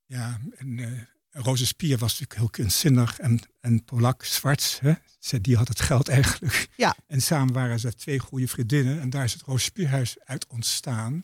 ja, 0.05 0.39
en 0.57 1.07
uh, 1.33 1.41
Roze 1.43 1.65
Spier 1.65 1.97
was 1.97 2.11
natuurlijk 2.11 2.39
heel 2.39 2.49
kunstzinnig. 2.49 3.19
En, 3.19 3.39
en 3.59 3.83
Polak 3.83 4.23
Zwarts, 4.23 4.79
hè? 4.79 4.93
Die 5.41 5.55
had 5.57 5.67
het 5.67 5.79
geld 5.81 6.07
eigenlijk. 6.09 6.67
Ja. 6.75 6.95
En 7.07 7.21
samen 7.21 7.53
waren 7.53 7.79
ze 7.79 7.93
twee 7.93 8.19
goede 8.19 8.47
vriendinnen. 8.47 9.01
En 9.01 9.09
daar 9.09 9.23
is 9.23 9.33
het 9.33 9.41
Roze 9.41 9.63
Spierhuis 9.63 10.17
uit 10.23 10.47
ontstaan. 10.47 11.23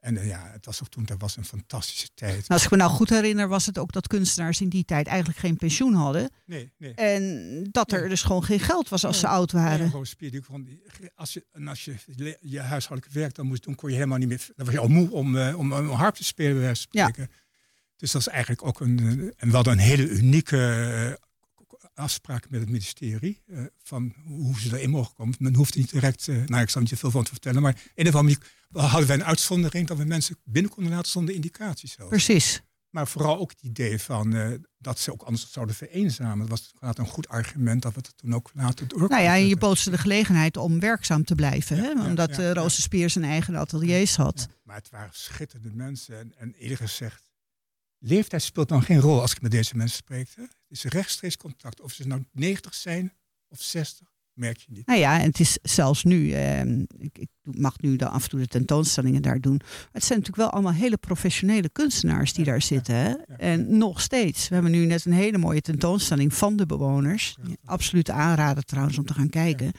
En 0.00 0.16
eh, 0.16 0.26
ja, 0.26 0.50
het 0.52 0.66
was 0.66 0.82
ook 0.82 0.88
toen, 0.88 1.04
dat 1.04 1.20
was 1.20 1.36
een 1.36 1.44
fantastische 1.44 2.08
tijd. 2.14 2.34
Nou, 2.34 2.44
als 2.48 2.64
ik 2.64 2.70
me 2.70 2.76
nou 2.76 2.90
goed 2.90 3.08
herinner, 3.10 3.48
was 3.48 3.66
het 3.66 3.78
ook 3.78 3.92
dat 3.92 4.06
kunstenaars 4.06 4.60
in 4.60 4.68
die 4.68 4.84
tijd 4.84 5.06
eigenlijk 5.06 5.38
geen 5.38 5.56
pensioen 5.56 5.94
hadden. 5.94 6.30
Nee, 6.46 6.72
nee. 6.78 6.94
En 6.94 7.68
dat 7.70 7.92
er 7.92 8.00
Nee. 8.00 8.08
dus 8.08 8.22
gewoon 8.22 8.44
geen 8.44 8.60
geld 8.60 8.88
was 8.88 9.04
als 9.04 9.18
ze 9.18 9.26
Nee. 9.26 9.34
oud 9.34 9.52
waren. 9.52 10.06
Spier, 10.06 10.30
die 10.30 10.42
kon, 10.42 10.80
als 11.14 11.32
je, 11.32 11.46
en 11.52 11.68
als 11.68 11.84
je 11.84 11.94
je 12.40 12.60
huishoudelijk 12.60 13.14
werk 13.16 13.34
dan 13.34 13.46
moest 13.46 13.64
doen, 13.64 13.74
kon 13.74 13.88
je 13.88 13.94
helemaal 13.94 14.18
niet 14.18 14.28
meer. 14.28 14.48
Dan 14.56 14.64
was 14.66 14.74
je 14.74 14.80
al 14.80 14.88
moe 14.88 15.10
om, 15.10 15.36
eh, 15.36 15.58
om, 15.58 15.72
om 15.72 15.88
harp 15.88 16.14
te 16.14 16.24
spelen, 16.24 16.52
bij 16.52 16.62
wijze 16.62 16.86
van 16.90 17.00
Ja. 17.16 17.26
Dus 18.02 18.10
dat 18.12 18.20
is 18.20 18.28
eigenlijk 18.28 18.64
ook 18.66 18.80
een. 18.80 18.98
En 19.36 19.48
we 19.48 19.54
hadden 19.54 19.72
een 19.72 19.78
hele 19.78 20.08
unieke 20.08 20.58
eh, 21.78 21.82
afspraak 21.94 22.50
met 22.50 22.60
het 22.60 22.68
ministerie. 22.68 23.42
eh, 23.46 23.62
van 23.82 24.14
hoe 24.24 24.60
ze 24.60 24.76
erin 24.76 24.90
mogen 24.90 25.14
komen. 25.14 25.34
Men 25.38 25.54
hoeft 25.54 25.76
niet 25.76 25.90
direct. 25.90 26.28
eh, 26.28 26.36
nou, 26.46 26.62
ik 26.62 26.70
zal 26.70 26.80
niet 26.82 26.92
veel 26.98 27.10
van 27.10 27.24
te 27.24 27.30
vertellen. 27.30 27.62
Maar 27.62 27.74
in 27.94 28.04
ieder 28.04 28.12
geval 28.12 28.88
hadden 28.90 29.06
wij 29.06 29.16
een 29.16 29.24
uitzondering 29.24 29.86
dat 29.86 29.96
we 29.96 30.04
mensen 30.04 30.36
binnen 30.44 30.70
konden 30.70 30.92
laten 30.92 31.10
zonder 31.10 31.34
indicaties. 31.34 31.92
zelfs. 31.92 32.10
Precies. 32.10 32.62
Maar 32.90 33.08
vooral 33.08 33.38
ook 33.38 33.50
het 33.50 33.62
idee 33.62 33.98
van 33.98 34.58
dat 34.78 34.98
ze 34.98 35.12
ook 35.12 35.22
anders 35.22 35.52
zouden 35.52 35.74
vereenzamen. 35.74 36.38
Dat 36.38 36.48
was 36.48 36.70
inderdaad 36.72 36.98
een 36.98 37.12
goed 37.12 37.28
argument 37.28 37.82
dat 37.82 37.94
we 37.94 38.00
het 38.02 38.16
toen 38.16 38.34
ook 38.34 38.50
laten 38.54 38.88
door. 38.88 39.08
Nou 39.08 39.22
ja, 39.22 39.34
en 39.36 39.46
je 39.46 39.56
bood 39.56 39.78
ze 39.78 39.90
de 39.90 39.98
gelegenheid 39.98 40.56
om 40.56 40.80
werkzaam 40.80 41.24
te 41.24 41.34
blijven. 41.34 41.76
Ja, 41.76 41.82
hè? 41.82 41.88
ja, 41.88 42.04
Omdat 42.06 42.36
ja. 42.36 42.52
Roze 42.52 42.80
Spier 42.82 43.10
zijn 43.10 43.24
eigen 43.24 43.56
ateliers 43.56 44.16
had. 44.16 44.48
Maar 44.62 44.76
het 44.76 44.90
waren 44.90 45.10
schitterende 45.12 45.72
mensen. 45.74 46.18
En, 46.18 46.32
en 46.36 46.54
eerlijk 46.54 46.80
gezegd, 46.80 47.31
leeftijd 48.02 48.42
speelt 48.42 48.68
dan 48.68 48.82
geen 48.82 49.00
rol 49.00 49.20
als 49.20 49.32
ik 49.32 49.42
met 49.42 49.50
deze 49.50 49.76
mensen 49.76 49.96
spreek. 49.96 50.28
Hè? 50.36 50.42
Het 50.42 50.52
is 50.68 50.84
rechtstreeks 50.84 51.36
contact. 51.36 51.80
Of 51.80 51.92
ze 51.92 52.06
nou 52.06 52.24
90 52.32 52.74
zijn 52.74 53.12
of 53.48 53.60
60, 53.60 54.08
merk 54.32 54.58
je 54.58 54.66
niet. 54.68 54.86
Nou 54.86 54.98
ja, 54.98 55.20
en 55.20 55.26
het 55.26 55.40
is 55.40 55.58
zelfs 55.62 56.04
nu, 56.04 56.32
ehm, 56.32 56.84
ik, 56.98 57.18
ik 57.18 57.28
mag 57.42 57.80
nu 57.80 57.96
dan 57.96 58.10
af 58.10 58.22
en 58.22 58.28
toe 58.28 58.40
de 58.40 58.46
tentoonstellingen 58.46 59.22
daar 59.22 59.40
doen. 59.40 59.56
Maar 59.56 59.88
het 59.92 60.04
zijn 60.04 60.18
natuurlijk 60.18 60.48
wel 60.48 60.50
allemaal 60.50 60.80
hele 60.80 60.96
professionele 60.96 61.68
kunstenaars 61.68 62.32
die 62.32 62.44
Ja, 62.44 62.50
daar 62.50 62.60
ja, 62.60 62.66
zitten. 62.66 62.94
Hè? 62.94 63.08
ja. 63.08 63.36
En 63.38 63.78
nog 63.78 64.00
steeds. 64.00 64.48
We 64.48 64.54
hebben 64.54 64.72
nu 64.72 64.86
net 64.86 65.04
een 65.04 65.12
hele 65.12 65.38
mooie 65.38 65.60
tentoonstelling 65.60 66.34
van 66.34 66.56
de 66.56 66.66
bewoners. 66.66 67.36
Absoluut 67.64 68.10
aanraden 68.10 68.66
trouwens 68.66 68.98
om 68.98 69.06
te 69.06 69.14
gaan 69.14 69.30
kijken. 69.30 69.72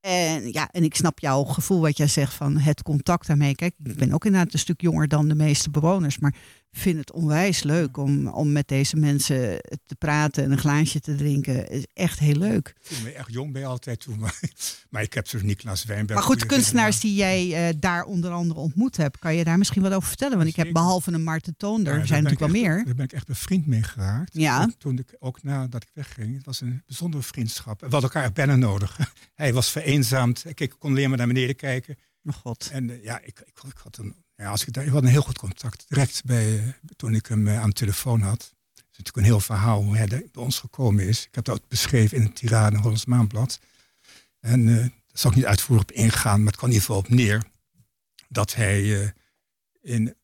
En 0.00 0.52
ja, 0.52 0.68
en 0.70 0.84
ik 0.84 0.94
snap 0.94 1.18
jouw 1.18 1.44
gevoel 1.44 1.80
wat 1.80 1.96
jij 1.96 2.06
zegt 2.06 2.34
van 2.34 2.58
het 2.58 2.82
contact 2.82 3.26
daarmee. 3.26 3.54
Kijk, 3.54 3.74
ik 3.82 3.96
ben 3.96 4.12
ook 4.12 4.24
inderdaad 4.24 4.52
een 4.52 4.58
stuk 4.58 4.80
jonger 4.80 5.08
dan 5.08 5.28
de 5.28 5.34
meeste 5.34 5.70
bewoners. 5.70 6.18
Maar 6.18 6.34
vind 6.72 6.98
het 6.98 7.12
onwijs 7.12 7.62
leuk 7.62 7.96
om, 7.96 8.26
om 8.26 8.52
met 8.52 8.68
deze 8.68 8.96
mensen 8.96 9.60
te 9.86 9.94
praten 9.98 10.44
en 10.44 10.50
een 10.52 10.58
glaasje 10.58 11.00
te 11.00 11.14
drinken. 11.14 11.54
Het 11.56 11.70
is 11.70 11.86
echt 11.92 12.18
heel 12.18 12.34
leuk. 12.36 12.74
Ik 12.88 12.96
me 13.02 13.12
echt 13.12 13.32
jong 13.32 13.52
bij 13.52 13.66
altijd 13.66 14.00
toen. 14.00 14.18
Maar, 14.18 14.40
maar 14.90 15.02
ik 15.02 15.12
heb 15.14 15.26
zo'n 15.28 15.46
Niklas 15.46 15.84
Wijnberg. 15.84 16.18
Maar 16.18 16.28
goed, 16.28 16.40
de 16.40 16.46
kunstenaars 16.46 17.00
die 17.00 17.14
jij 17.14 17.68
eh, 17.68 17.74
daar 17.78 18.04
onder 18.04 18.30
andere 18.30 18.60
ontmoet 18.60 18.96
hebt, 18.96 19.18
kan 19.18 19.34
je 19.34 19.44
daar 19.44 19.58
misschien 19.58 19.82
wat 19.82 19.92
over 19.92 20.08
vertellen? 20.08 20.36
Want 20.36 20.48
ik 20.48 20.56
heb 20.56 20.72
behalve 20.72 21.12
een 21.12 21.24
Marten 21.24 21.54
Toonder, 21.56 21.94
Ja, 21.94 22.00
er 22.00 22.06
zijn 22.06 22.22
ben 22.22 22.32
natuurlijk 22.32 22.52
wel 22.58 22.62
echt- 22.62 22.74
meer. 22.76 22.84
Daar 22.84 22.94
ben 22.94 23.04
ik 23.04 23.12
echt 23.12 23.26
bevriend 23.26 23.66
mee 23.66 23.82
geraakt. 23.82 24.34
Ja. 24.34 24.62
Ook 24.62 24.70
Toen 24.78 24.98
ik, 24.98 25.16
ook 25.18 25.42
nadat 25.42 25.82
ik 25.82 25.90
wegging. 25.92 26.36
Het 26.36 26.46
was 26.46 26.60
een 26.60 26.82
bijzondere 26.86 27.22
vriendschap. 27.22 27.80
We 27.80 27.86
hadden 27.90 28.10
elkaar 28.10 28.32
bijna 28.32 28.56
nodig. 28.56 28.98
Hij 29.34 29.52
was 29.52 29.70
vereenzaamd. 29.70 30.44
Ik 30.48 30.60
ik 30.60 30.74
kon 30.78 30.90
alleen 30.90 31.08
maar 31.08 31.18
naar 31.18 31.26
beneden 31.26 31.56
kijken. 31.56 31.96
Oh 32.24 32.34
god. 32.34 32.68
En 32.72 32.90
eh, 32.90 33.02
ja, 33.04 33.18
ik, 33.20 33.40
ik, 33.40 33.62
ik 33.66 33.76
had 33.82 33.96
een, 33.98 34.14
ja, 34.42 34.50
als 34.50 34.66
ik, 34.66 34.72
daar, 34.72 34.84
ik 34.84 34.90
had 34.90 35.02
een 35.02 35.08
heel 35.08 35.22
goed 35.22 35.38
contact. 35.38 35.84
Direct 35.88 36.24
bij, 36.24 36.58
eh, 36.58 36.68
toen 36.96 37.14
ik 37.14 37.26
hem 37.26 37.48
eh, 37.48 37.60
aan 37.60 37.68
de 37.68 37.74
telefoon 37.74 38.20
had. 38.20 38.42
Het 38.74 38.84
is 38.90 38.98
natuurlijk 38.98 39.16
een 39.16 39.32
heel 39.32 39.40
verhaal 39.40 39.82
hoe 39.82 39.96
hij 39.96 40.06
bij 40.06 40.28
ons 40.32 40.58
gekomen 40.58 41.06
is. 41.06 41.26
Ik 41.26 41.34
heb 41.34 41.44
dat 41.44 41.68
beschreven 41.68 42.16
in 42.16 42.22
het 42.22 42.36
Tirade 42.36 42.76
Hollands 42.76 43.04
Maanblad. 43.04 43.60
En 44.40 44.68
eh 44.68 44.76
daar 45.12 45.20
zal 45.20 45.30
ik 45.30 45.36
niet 45.36 45.46
uitvoerig 45.46 45.82
op 45.82 45.92
ingaan, 45.92 46.38
maar 46.38 46.46
het 46.46 46.56
kwam 46.56 46.70
in 46.70 46.74
ieder 46.74 46.88
geval 46.88 47.02
op 47.02 47.08
neer. 47.08 47.42
Dat 48.28 48.54
hij 48.54 49.12
in 49.80 50.14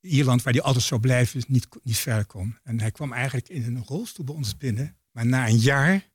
Ierland, 0.00 0.42
waar 0.42 0.52
hij 0.52 0.62
altijd 0.62 0.84
zou 0.84 1.00
blijven, 1.00 1.44
niet, 1.48 1.68
niet 1.82 1.98
verder 1.98 2.24
kon. 2.24 2.58
En 2.62 2.80
hij 2.80 2.90
kwam 2.90 3.12
eigenlijk 3.12 3.48
in 3.48 3.64
een 3.64 3.84
rolstoel 3.84 4.24
bij 4.24 4.34
ons 4.34 4.56
binnen. 4.56 4.96
Maar 5.10 5.26
na 5.26 5.48
een 5.48 5.58
jaar 5.58 6.08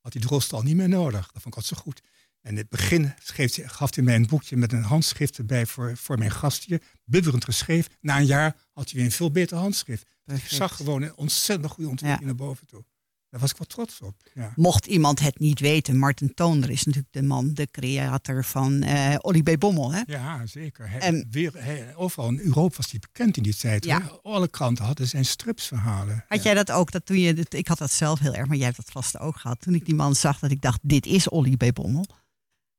had 0.00 0.12
hij 0.12 0.22
de 0.22 0.28
rolstoel 0.28 0.62
niet 0.62 0.76
meer 0.76 0.88
nodig. 0.88 1.32
Dat 1.32 1.42
vond 1.42 1.56
ik 1.56 1.64
zo 1.64 1.76
goed. 1.76 2.02
En 2.42 2.50
in 2.50 2.56
het 2.56 2.68
begin 2.68 3.14
schreef 3.22 3.58
gaf 3.64 3.94
hij 3.94 4.04
mij 4.04 4.14
een 4.14 4.26
boekje 4.26 4.56
met 4.56 4.72
een 4.72 4.82
handschrift 4.82 5.38
erbij 5.38 5.66
voor, 5.66 5.96
voor 5.96 6.18
mijn 6.18 6.30
gastje. 6.30 6.80
Bibberend 7.04 7.44
geschreven. 7.44 7.92
Na 8.00 8.18
een 8.18 8.26
jaar 8.26 8.56
had 8.72 8.84
hij 8.84 8.94
weer 8.94 9.04
een 9.04 9.12
veel 9.16 9.30
beter 9.30 9.56
handschrift. 9.56 10.06
Dus 10.24 10.38
ik 10.38 10.48
zag 10.48 10.76
gewoon 10.76 11.02
een 11.02 11.16
ontzettend 11.16 11.72
goede 11.72 11.90
ontwikkeling 11.90 12.26
naar 12.26 12.46
boven 12.46 12.66
toe. 12.66 12.84
Daar 13.30 13.40
was 13.40 13.50
ik 13.50 13.56
wel 13.56 13.66
trots 13.66 14.00
op. 14.00 14.16
Ja. 14.34 14.52
Mocht 14.56 14.86
iemand 14.86 15.20
het 15.20 15.38
niet 15.38 15.60
weten, 15.60 15.96
Martin 15.96 16.34
Toonder 16.34 16.70
is 16.70 16.84
natuurlijk 16.84 17.12
de 17.12 17.22
man, 17.22 17.54
de 17.54 17.68
creator 17.70 18.44
van 18.44 18.82
eh 18.82 19.14
Olly 19.20 19.42
B. 19.42 19.58
Bommel. 19.58 19.92
Hè? 19.92 20.00
Ja, 20.06 20.46
zeker. 20.46 20.90
Hij, 20.90 21.00
En- 21.00 21.26
weer, 21.30 21.52
hij, 21.54 21.94
overal 21.96 22.28
in 22.28 22.38
Europa 22.38 22.76
was 22.76 22.90
hij 22.90 23.00
bekend 23.00 23.36
in 23.36 23.42
die 23.42 23.56
tijd. 23.56 23.84
Ja. 23.84 24.18
Alle 24.22 24.48
kranten 24.48 24.84
hadden 24.84 25.08
zijn 25.08 25.24
stripsverhalen. 25.24 26.24
Had 26.28 26.42
jij 26.42 26.54
dat 26.54 26.70
ook? 26.70 26.90
Dat 26.90 27.06
toen 27.06 27.18
je, 27.18 27.46
ik 27.48 27.68
had 27.68 27.78
dat 27.78 27.90
zelf 27.92 28.18
heel 28.18 28.34
erg, 28.34 28.46
maar 28.46 28.56
jij 28.56 28.66
hebt 28.66 28.76
dat 28.76 28.90
vast 28.90 29.18
ook 29.18 29.36
gehad. 29.36 29.60
Toen 29.60 29.74
ik 29.74 29.84
die 29.84 29.94
man 29.94 30.14
zag, 30.14 30.38
dat 30.38 30.50
ik 30.50 30.60
dacht, 30.60 30.78
dit 30.82 31.06
is 31.06 31.28
Olly 31.28 31.56
B. 31.56 31.74
Bommel. 31.74 32.06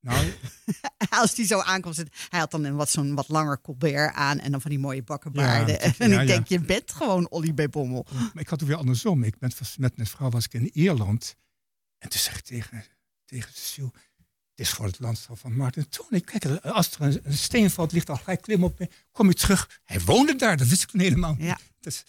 Nou, 0.04 0.34
Als 1.10 1.36
die 1.36 1.46
zo 1.46 1.60
aankomt, 1.60 1.96
hij 2.30 2.40
had 2.40 2.52
dan 2.52 2.64
een 2.64 2.76
wat, 2.76 2.90
zo'n 2.90 3.16
wat 3.16 3.30
langer 3.30 3.62
colbert 3.62 4.14
aan 4.14 4.40
en 4.40 4.52
dan 4.52 4.62
van 4.62 4.70
die 4.70 4.80
mooie 4.80 5.04
bakkenbaarden. 5.04 5.74
Ja, 5.74 5.80
en 5.98 6.10
ja, 6.10 6.22
ik 6.22 6.28
ja. 6.28 6.34
denk, 6.34 6.48
je 6.48 6.60
bent 6.60 6.92
gewoon 6.92 7.30
Olly 7.30 7.54
B. 7.54 7.72
Bommel. 7.72 8.06
maar 8.12 8.42
ik 8.44 8.48
had 8.48 8.60
het 8.60 8.70
weer 8.70 8.78
andersom. 8.78 9.24
Ik 9.24 9.38
ben, 9.38 9.52
met 9.78 9.96
mijn 9.96 10.08
vrouw 10.08 10.30
was 10.30 10.46
ik 10.46 10.54
in 10.54 10.70
Ierland. 10.74 11.36
En 11.98 12.10
toen 12.10 12.20
zeg 12.20 12.38
ik 12.38 12.44
tegen, 12.44 12.84
tegen 13.26 13.52
Cecile... 13.54 13.92
Het 14.56 14.66
is 14.66 14.74
voor 14.74 14.86
het 14.86 15.00
landschap 15.00 15.40
van 15.40 15.56
Martin 15.56 15.90
Toon. 15.90 16.22
Kijk, 16.22 16.46
als 16.66 16.92
er 16.92 17.02
een, 17.02 17.20
een 17.24 17.38
steen 17.38 17.70
valt, 17.70 17.92
ligt 17.92 18.10
al 18.10 18.16
gelijk 18.16 18.42
klim 18.42 18.64
op. 18.64 18.88
Kom 19.12 19.28
je 19.28 19.34
terug. 19.34 19.82
Hij 19.84 20.00
woonde 20.02 20.36
daar, 20.36 20.58
dat 20.58 20.68
wist 20.68 20.84
ik 20.84 20.90
toen 20.90 21.00
helemaal 21.00 21.36
niet. 21.36 21.46
Ja. 21.46 21.60
Dus-. 21.80 22.04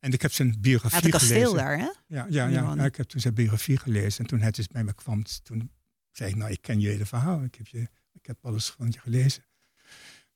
En 0.00 0.12
ik 0.12 0.22
heb 0.22 0.32
zijn 0.32 0.48
Hij 0.48 0.60
biografie 0.60 0.96
had 0.96 1.04
een 1.04 1.10
kasteel 1.10 1.50
gelezen. 1.50 1.56
daar, 1.56 1.78
hè? 1.78 1.88
Ja, 2.06 2.26
ja, 2.28 2.46
ja, 2.46 2.84
ik 2.84 2.96
heb 2.96 3.08
toen 3.08 3.20
zijn 3.20 3.34
biografie 3.34 3.76
gelezen. 3.76 4.20
En 4.20 4.26
toen 4.26 4.40
hij 4.40 4.50
dus 4.50 4.66
bij 4.66 4.84
me 4.84 4.94
kwam, 4.94 5.24
toen 5.42 5.70
zei 6.12 6.30
ik, 6.30 6.36
nou, 6.36 6.50
ik 6.50 6.62
ken 6.62 6.80
je 6.80 6.88
hele 6.88 7.06
verhaal. 7.06 7.42
Ik 7.42 7.54
heb, 7.54 7.66
je, 7.66 7.80
ik 8.12 8.26
heb 8.26 8.38
alles 8.42 8.66
van 8.70 8.90
je 8.90 8.98
gelezen. 8.98 9.44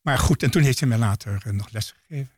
Maar 0.01 0.19
goed, 0.19 0.43
en 0.43 0.51
toen 0.51 0.63
heeft 0.63 0.79
hij 0.81 0.89
mij 0.89 0.99
later 0.99 1.43
eh, 1.47 1.53
nog 1.53 1.71
les 1.71 1.95
gegeven. 2.07 2.33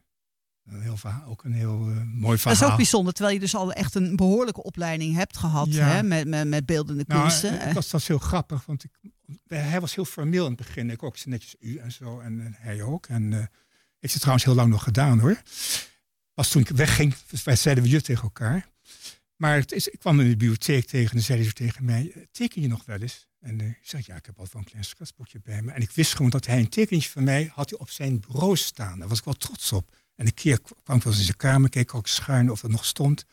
Een 0.65 0.83
heel 0.83 0.97
verhaal, 0.97 1.25
ook 1.31 1.45
een 1.45 1.53
heel 1.53 1.79
eh, 1.91 2.03
mooi 2.03 2.31
Dat 2.33 2.41
verhaal. 2.41 2.53
is 2.63 2.71
ook 2.71 2.77
bijzonder, 2.77 3.13
terwijl 3.13 3.35
je 3.35 3.41
dus 3.41 3.55
al 3.55 3.73
echt 3.73 3.95
een 3.95 4.17
behoorlijke 4.17 4.63
opleiding 4.63 5.15
hebt 5.15 5.37
gehad 5.37 5.67
Ja. 5.73 5.87
hè, 5.89 6.03
met, 6.03 6.27
met, 6.27 6.49
met 6.49 6.67
beeldende 6.67 7.05
Nou, 7.07 7.21
kunsten. 7.21 7.61
eh, 7.61 7.75
dat 7.75 7.91
was 7.91 8.07
heel 8.07 8.19
grappig, 8.19 8.65
want 8.67 8.85
ik, 8.85 8.91
hij 9.47 9.81
was 9.81 9.95
heel 9.95 10.05
formeel 10.05 10.45
in 10.47 10.53
het 10.53 10.67
begin. 10.67 10.91
Ik 10.91 11.03
ook 11.03 11.25
netjes 11.25 11.55
u 11.61 11.77
en 11.77 11.93
zo, 11.93 12.21
en, 12.21 12.41
en 12.41 12.55
hij 12.59 12.83
ook. 12.83 13.07
En, 13.07 13.33
eh, 13.33 13.45
Heeft 13.99 14.13
ze 14.13 14.19
trouwens 14.19 14.45
heel 14.45 14.55
lang 14.55 14.71
nog 14.71 14.83
gedaan 14.83 15.19
hoor. 15.19 15.43
Pas 16.35 16.51
toen 16.51 16.63
ik 16.63 16.69
wegging, 16.69 17.15
wij 17.45 17.57
zeiden 17.57 17.85
we 17.85 17.91
je 17.91 18.01
tegen 18.03 18.23
elkaar. 18.23 18.69
Maar 19.37 19.57
het 19.57 19.73
is, 19.73 19.89
ik 19.89 19.99
kwam 19.99 20.21
in 20.21 20.25
de 20.29 20.37
bibliotheek 20.37 20.87
tegen 20.87 21.17
en 21.17 21.23
zeiden 21.23 21.47
ze 21.47 21.53
tegen 21.53 21.85
mij, 21.85 22.13
"Eh, 22.15 22.23
teken 22.31 22.63
je 22.63 22.69
nog 22.69 22.85
wel 22.85 23.01
eens? 23.01 23.27
En 23.41 23.61
eh, 23.61 23.67
ik 23.67 23.79
zeg, 23.83 24.07
ja, 24.07 24.17
ik 24.17 24.27
heb 24.27 24.39
al 24.39 24.47
wel 24.53 24.63
een 24.63 24.69
klein 24.69 24.85
schetsboekje 24.85 25.41
bij 25.43 25.63
me. 25.63 25.73
En 25.73 25.83
ik 25.83 25.91
wist 25.91 26.15
gewoon 26.15 26.31
dat 26.31 26.47
hij 26.47 26.59
een 26.59 26.69
tekening 26.69 27.07
van 27.07 27.25
mij 27.25 27.51
had 27.55 27.71
hij 27.71 27.79
op 27.79 27.91
zijn 27.91 28.21
bureau 28.21 28.57
staan. 28.57 28.99
Daar 28.99 29.09
was 29.09 29.19
ik 29.19 29.25
wel 29.25 29.35
trots 29.35 29.73
op. 29.73 29.97
En 30.15 30.27
een 30.27 30.35
keer 30.35 30.61
kwam 30.61 30.97
ik 30.97 31.03
wel 31.03 31.13
eens 31.13 31.19
in 31.19 31.25
zijn 31.25 31.37
kamer, 31.37 31.71
keek 31.71 31.95
ook 31.95 32.07
schuin 32.07 32.51
of 32.51 32.63
het 32.63 32.71
nog 32.71 32.85
stond. 32.85 33.25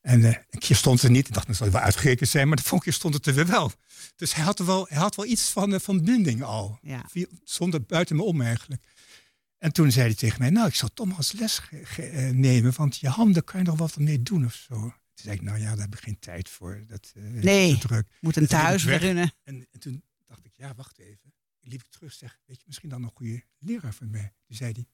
En 0.00 0.24
eh, 0.24 0.36
een 0.50 0.58
keer 0.58 0.76
stond 0.76 0.94
het 1.00 1.04
er 1.04 1.10
niet. 1.10 1.28
Ik 1.28 1.34
dacht, 1.34 1.46
dat 1.46 1.56
zal 1.56 1.70
wel 1.70 1.80
uitgerekend 1.80 2.28
zijn. 2.28 2.48
Maar 2.48 2.56
de 2.56 2.62
volgende 2.62 2.84
keer 2.84 2.98
stond 2.98 3.14
het 3.14 3.26
er 3.26 3.34
weer 3.34 3.46
wel. 3.46 3.72
Dus 4.16 4.34
hij 4.34 4.44
had, 4.44 4.58
er 4.58 4.66
wel, 4.66 4.86
hij 4.88 4.98
had 4.98 5.14
wel 5.14 5.26
iets 5.26 5.50
van, 5.50 5.80
van 5.80 6.04
binding 6.04 6.42
al. 6.42 6.78
Ja. 6.82 7.06
Zonder 7.44 7.82
buiten 7.82 8.16
me 8.16 8.22
om 8.22 8.40
eigenlijk. 8.42 8.82
En 9.58 9.72
toen 9.72 9.92
zei 9.92 10.06
hij 10.06 10.14
tegen 10.14 10.38
mij, 10.40 10.50
nou, 10.50 10.66
ik 10.68 10.74
zal 10.74 10.90
eens 10.94 11.32
les 11.32 11.60
nemen. 12.32 12.72
Want 12.76 12.98
je 12.98 13.08
handen 13.08 13.44
kan 13.44 13.62
je 13.62 13.70
er 13.70 13.76
wat 13.76 13.98
mee 13.98 14.22
doen 14.22 14.44
of 14.44 14.54
zo. 14.54 14.94
Toen 15.14 15.24
zei 15.24 15.36
ik, 15.36 15.42
nou 15.42 15.58
ja, 15.58 15.70
daar 15.70 15.84
heb 15.84 15.94
ik 15.94 16.00
geen 16.02 16.18
tijd 16.18 16.48
voor. 16.48 16.84
Dat 16.86 17.12
is 17.14 17.42
Nee. 17.44 17.78
druk. 17.78 18.18
Moet 18.20 18.36
een 18.36 18.46
thuis 18.46 18.84
runnen. 18.86 19.32
En, 19.42 19.66
en 19.70 19.80
toen 19.80 20.04
dacht 20.26 20.44
ik, 20.44 20.54
ja, 20.54 20.74
wacht 20.74 20.98
even. 20.98 21.34
Ik 21.60 21.68
liep 21.72 21.80
ik 21.82 21.90
terug 21.90 22.12
zeg, 22.12 22.40
weet 22.46 22.56
je, 22.56 22.64
misschien 22.66 22.88
dan 22.88 23.02
een 23.02 23.10
goede 23.14 23.44
leraar 23.58 23.94
voor 23.94 24.06
mij. 24.06 24.34
Toen 24.46 24.56
zei 24.56 24.72
hij, 24.72 24.86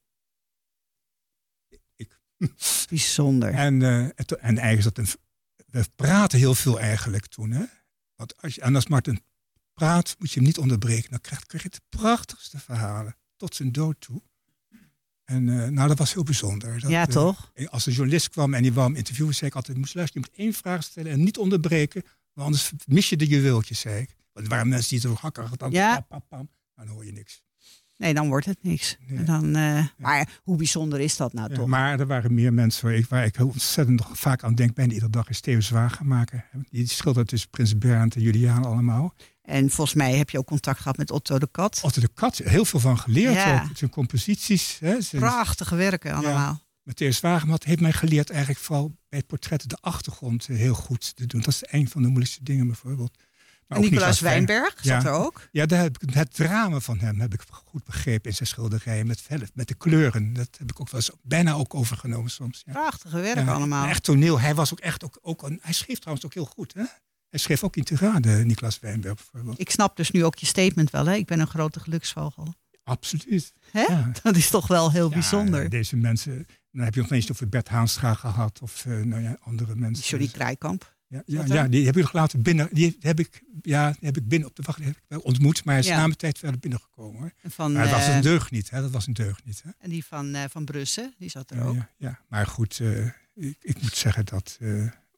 ik. 1.96 2.20
Bijzonder. 2.88 3.54
En, 3.54 3.83
eh, 3.83 4.04
en, 4.40 4.59
eigenlijk 4.59 4.96
dat 4.96 4.98
een, 4.98 5.20
we 5.66 5.88
praten 5.94 6.38
heel 6.38 6.54
veel 6.54 6.81
eigenlijk 6.81 7.26
toen. 7.26 7.50
Hè? 7.50 7.64
Want 8.14 8.37
als 8.42 8.54
je, 8.54 8.61
en 8.61 8.74
als 8.74 8.87
Martin 8.87 9.22
praat, 9.72 10.16
moet 10.18 10.28
je 10.31 10.35
hem 10.35 10.44
niet 10.44 10.59
onderbreken. 10.59 11.11
Dan 11.11 11.20
krijg, 11.20 11.46
krijg 11.46 11.62
je 11.62 11.68
de 11.68 11.81
prachtigste 11.88 12.59
verhalen. 12.59 13.16
Tot 13.37 13.54
zijn 13.54 13.72
dood 13.72 14.00
toe. 14.00 14.22
En 15.28 15.48
eh, 15.62 15.68
nou, 15.68 15.88
dat 15.88 15.98
was 15.98 16.12
heel 16.12 16.22
bijzonder. 16.22 16.80
Dat, 16.80 16.90
ja, 16.90 17.06
eh, 17.06 17.12
toch? 17.12 17.52
als 17.66 17.86
een 17.86 17.92
journalist 17.92 18.28
kwam 18.30 18.54
en 18.54 18.62
die 18.62 18.72
wou 18.72 18.86
hem 18.86 18.96
interviewen, 18.96 19.34
zei 19.34 19.50
ik 19.50 19.56
altijd, 19.56 19.76
moest 19.78 19.94
luisteren, 19.94 20.22
je 20.22 20.28
moet 20.30 20.44
één 20.46 20.52
vraag 20.54 20.82
stellen 20.82 21.12
en 21.12 21.24
niet 21.24 21.38
onderbreken, 21.38 22.02
want 22.32 22.46
anders 22.46 22.72
mis 22.86 23.08
je 23.08 23.16
de 23.16 23.26
juweeltjes, 23.26 23.80
zei 23.80 24.00
ik. 24.00 24.16
Want 24.32 24.46
er 24.46 24.52
waren 24.52 24.68
mensen 24.68 24.90
die 24.90 25.00
zo 25.00 25.14
hakkig 25.20 25.56
dan 25.56 25.70
Ja. 25.70 26.00
pam, 26.00 26.06
pam, 26.08 26.22
pam, 26.28 26.48
dan 26.74 26.86
hoor 26.94 27.04
je 27.04 27.12
niks. 27.12 27.42
Nee, 27.96 28.14
dan 28.14 28.28
wordt 28.28 28.46
het 28.46 28.58
niks. 28.62 28.96
Nee. 29.06 29.24
Dan, 29.24 29.56
eh, 29.56 29.86
Maar 29.96 30.40
hoe 30.42 30.56
bijzonder 30.56 31.00
is 31.00 31.16
dat 31.16 31.32
nou 31.32 31.50
Ja, 31.50 31.56
toch? 31.56 31.66
maar 31.66 32.00
er 32.00 32.06
waren 32.06 32.34
meer 32.34 32.52
mensen 32.52 32.84
waar 32.86 32.94
ik, 32.94 33.06
waar 33.06 33.24
ik 33.24 33.36
heel 33.36 33.48
ontzettend 33.48 33.98
nog 33.98 34.18
vaak 34.18 34.42
aan 34.42 34.54
denk, 34.54 34.74
bijna 34.74 34.92
iedere 34.92 35.10
dag 35.10 35.28
is 35.28 35.40
Theo 35.40 35.60
Zwager 35.60 36.06
maken. 36.06 36.44
Die 36.70 36.88
schildert 36.88 37.28
tussen 37.28 37.50
Prins 37.50 37.78
Bernd 37.78 38.14
en 38.14 38.20
Juliaan 38.22 38.64
allemaal. 38.64 39.14
En 39.48 39.70
volgens 39.70 39.96
mij 39.96 40.16
heb 40.16 40.30
je 40.30 40.38
ook 40.38 40.46
contact 40.46 40.78
gehad 40.80 40.96
met 40.96 41.11
Otto 41.11 41.38
de 41.38 41.48
Kat. 41.50 41.80
Otto 41.82 42.00
de 42.00 42.08
Kat, 42.14 42.37
heel 42.37 42.64
veel 42.64 42.80
van 42.80 42.98
geleerd 42.98 43.34
Ja. 43.34 43.62
ook. 43.70 43.76
Zijn 43.76 43.90
composities. 43.90 44.76
Hè, 44.80 45.00
zijn, 45.00 45.22
Prachtige 45.22 45.74
werken 45.74 46.12
allemaal. 46.14 46.62
Met 46.82 46.96
Theo 46.96 47.11
Zwagemat 47.11 47.64
heeft 47.64 47.80
mij 47.80 47.92
geleerd 47.92 48.30
eigenlijk 48.30 48.61
vooral 48.61 48.88
bij 49.08 49.18
het 49.18 49.26
portret 49.28 49.68
de 49.68 49.78
achtergrond 49.80 50.46
eh, 50.48 50.56
heel 50.56 50.74
goed 50.74 51.16
te 51.16 51.26
doen. 51.26 51.40
Dat 51.40 51.48
is 51.54 51.62
een 51.66 51.88
van 51.88 52.02
de 52.02 52.08
moeilijkste 52.08 52.44
dingen 52.44 52.66
bijvoorbeeld. 52.66 53.18
Maar 53.66 53.78
En 53.78 53.84
Nicolaas 53.84 54.20
Wijn- 54.20 54.46
Wijnberg 54.46 54.74
zat 54.74 55.02
Ja. 55.02 55.04
er 55.08 55.11
ook. 55.14 55.48
Ja, 55.52 55.66
daar 55.66 55.82
heb 55.82 55.98
ik, 56.02 56.14
het 56.14 56.34
drama 56.34 56.80
van 56.80 56.98
hem 56.98 57.20
heb 57.20 57.32
ik 57.34 57.42
goed 57.50 57.84
begrepen 57.84 58.30
in 58.30 58.37
zijn 58.37 58.48
schilderijen. 58.48 59.06
Met, 59.06 59.22
met 59.54 59.68
de 59.68 59.74
kleuren. 59.74 60.32
Dat 60.32 60.48
heb 60.58 60.70
ik 60.70 60.80
ook 60.80 60.90
wel 60.90 61.00
eens 61.00 61.11
bijna 61.22 61.52
ook 61.52 61.74
overgenomen 61.74 62.30
soms. 62.30 62.62
Ja. 62.66 62.72
Prachtige 62.72 63.20
werken 63.20 63.44
Ja, 63.44 63.52
allemaal. 63.52 63.87
Echt 63.88 64.02
toneel. 64.02 64.40
Hij 64.40 64.54
was 64.54 64.72
ook 64.72 64.80
echt 64.80 65.04
ook, 65.04 65.18
ook 65.22 65.42
een, 65.42 65.58
hij 65.62 65.72
schreef 65.72 65.98
trouwens 65.98 66.26
ook 66.26 66.34
heel 66.34 66.44
goed. 66.56 66.74
Hè? 66.74 66.84
Hij 67.30 67.38
schreef 67.38 67.64
ook 67.64 67.76
in 67.76 67.84
Tirade, 67.84 68.30
Niklas 68.44 68.80
Wijnberg 68.80 69.14
bijvoorbeeld. 69.14 69.60
Ik 69.60 69.70
snap 69.70 69.96
dus 69.96 70.10
nu 70.10 70.24
ook 70.24 70.38
je 70.38 70.46
statement 70.46 70.90
wel. 70.90 71.06
Hè? 71.06 71.14
Ik 71.14 71.26
ben 71.26 71.40
een 71.40 71.46
grote 71.46 71.80
geluksvogel. 71.80 72.54
Absoluut. 72.84 73.52
Hè? 73.70 73.80
Ja. 73.80 74.10
Dat 74.22 74.36
is 74.36 74.48
toch 74.50 74.66
wel 74.66 74.92
heel 74.92 75.08
Ja, 75.08 75.14
bijzonder. 75.14 75.68
deze 75.68 75.96
mensen, 75.96 76.46
dan 76.72 76.84
heb 76.84 76.94
je 76.94 77.00
nog 77.00 77.10
eens 77.10 77.30
over 77.30 77.48
Bert 77.48 77.68
Haanstra 77.68 78.14
gehad 78.14 78.60
of 78.62 78.86
eh, 78.86 78.92
nou 79.00 79.22
ja, 79.22 79.36
andere 79.40 79.74
mensen. 79.76 80.04
Johnny 80.04 80.28
Krijkamp. 80.28 80.96
Ja, 81.10 81.22
ja, 81.26 81.44
ja, 81.46 81.68
die 81.68 81.86
heb 81.86 81.96
ik 81.96 82.02
nog 82.02 82.12
later 82.12 82.42
binnen. 82.42 82.68
Die 82.72 82.96
heb 83.00 83.18
ik, 83.18 83.42
ja, 83.62 83.90
die 83.90 83.98
heb 84.00 84.16
ik 84.16 84.28
binnen 84.28 84.48
op 84.48 84.56
de 84.56 84.62
wacht 84.66 84.78
die 84.78 84.86
heb 84.86 84.96
ik 84.96 85.02
wel 85.08 85.20
ontmoet, 85.20 85.64
maar 85.64 85.74
hij 85.74 85.82
is 85.82 85.88
Ja. 85.88 85.96
na 85.96 86.02
mijn 86.06 86.16
tijd 86.16 86.38
verder 86.38 86.60
binnengekomen. 86.60 87.20
Hoor. 87.20 87.32
Van, 87.50 87.72
Maar 87.72 87.82
dat 87.82 87.92
was 87.92 88.06
eh, 88.06 88.14
een 88.16 88.22
deugd 88.22 88.50
niet, 88.50 88.70
hè? 88.70 88.80
Dat 88.80 88.90
was 88.90 89.06
een 89.06 89.12
deugd 89.12 89.44
niet. 89.44 89.62
Hè? 89.64 89.70
en 89.78 89.90
die 89.90 90.04
van, 90.04 90.34
eh, 90.34 90.42
van 90.50 90.64
Brussen, 90.64 91.14
die 91.18 91.30
zat 91.30 91.50
er 91.50 91.64
ook. 91.64 91.74
ja, 91.74 91.88
ja. 91.96 92.20
Maar 92.28 92.46
goed, 92.46 92.80
ik, 93.34 93.56
ik 93.60 93.82
moet 93.82 93.94
zeggen 93.96 94.24
dat 94.24 94.58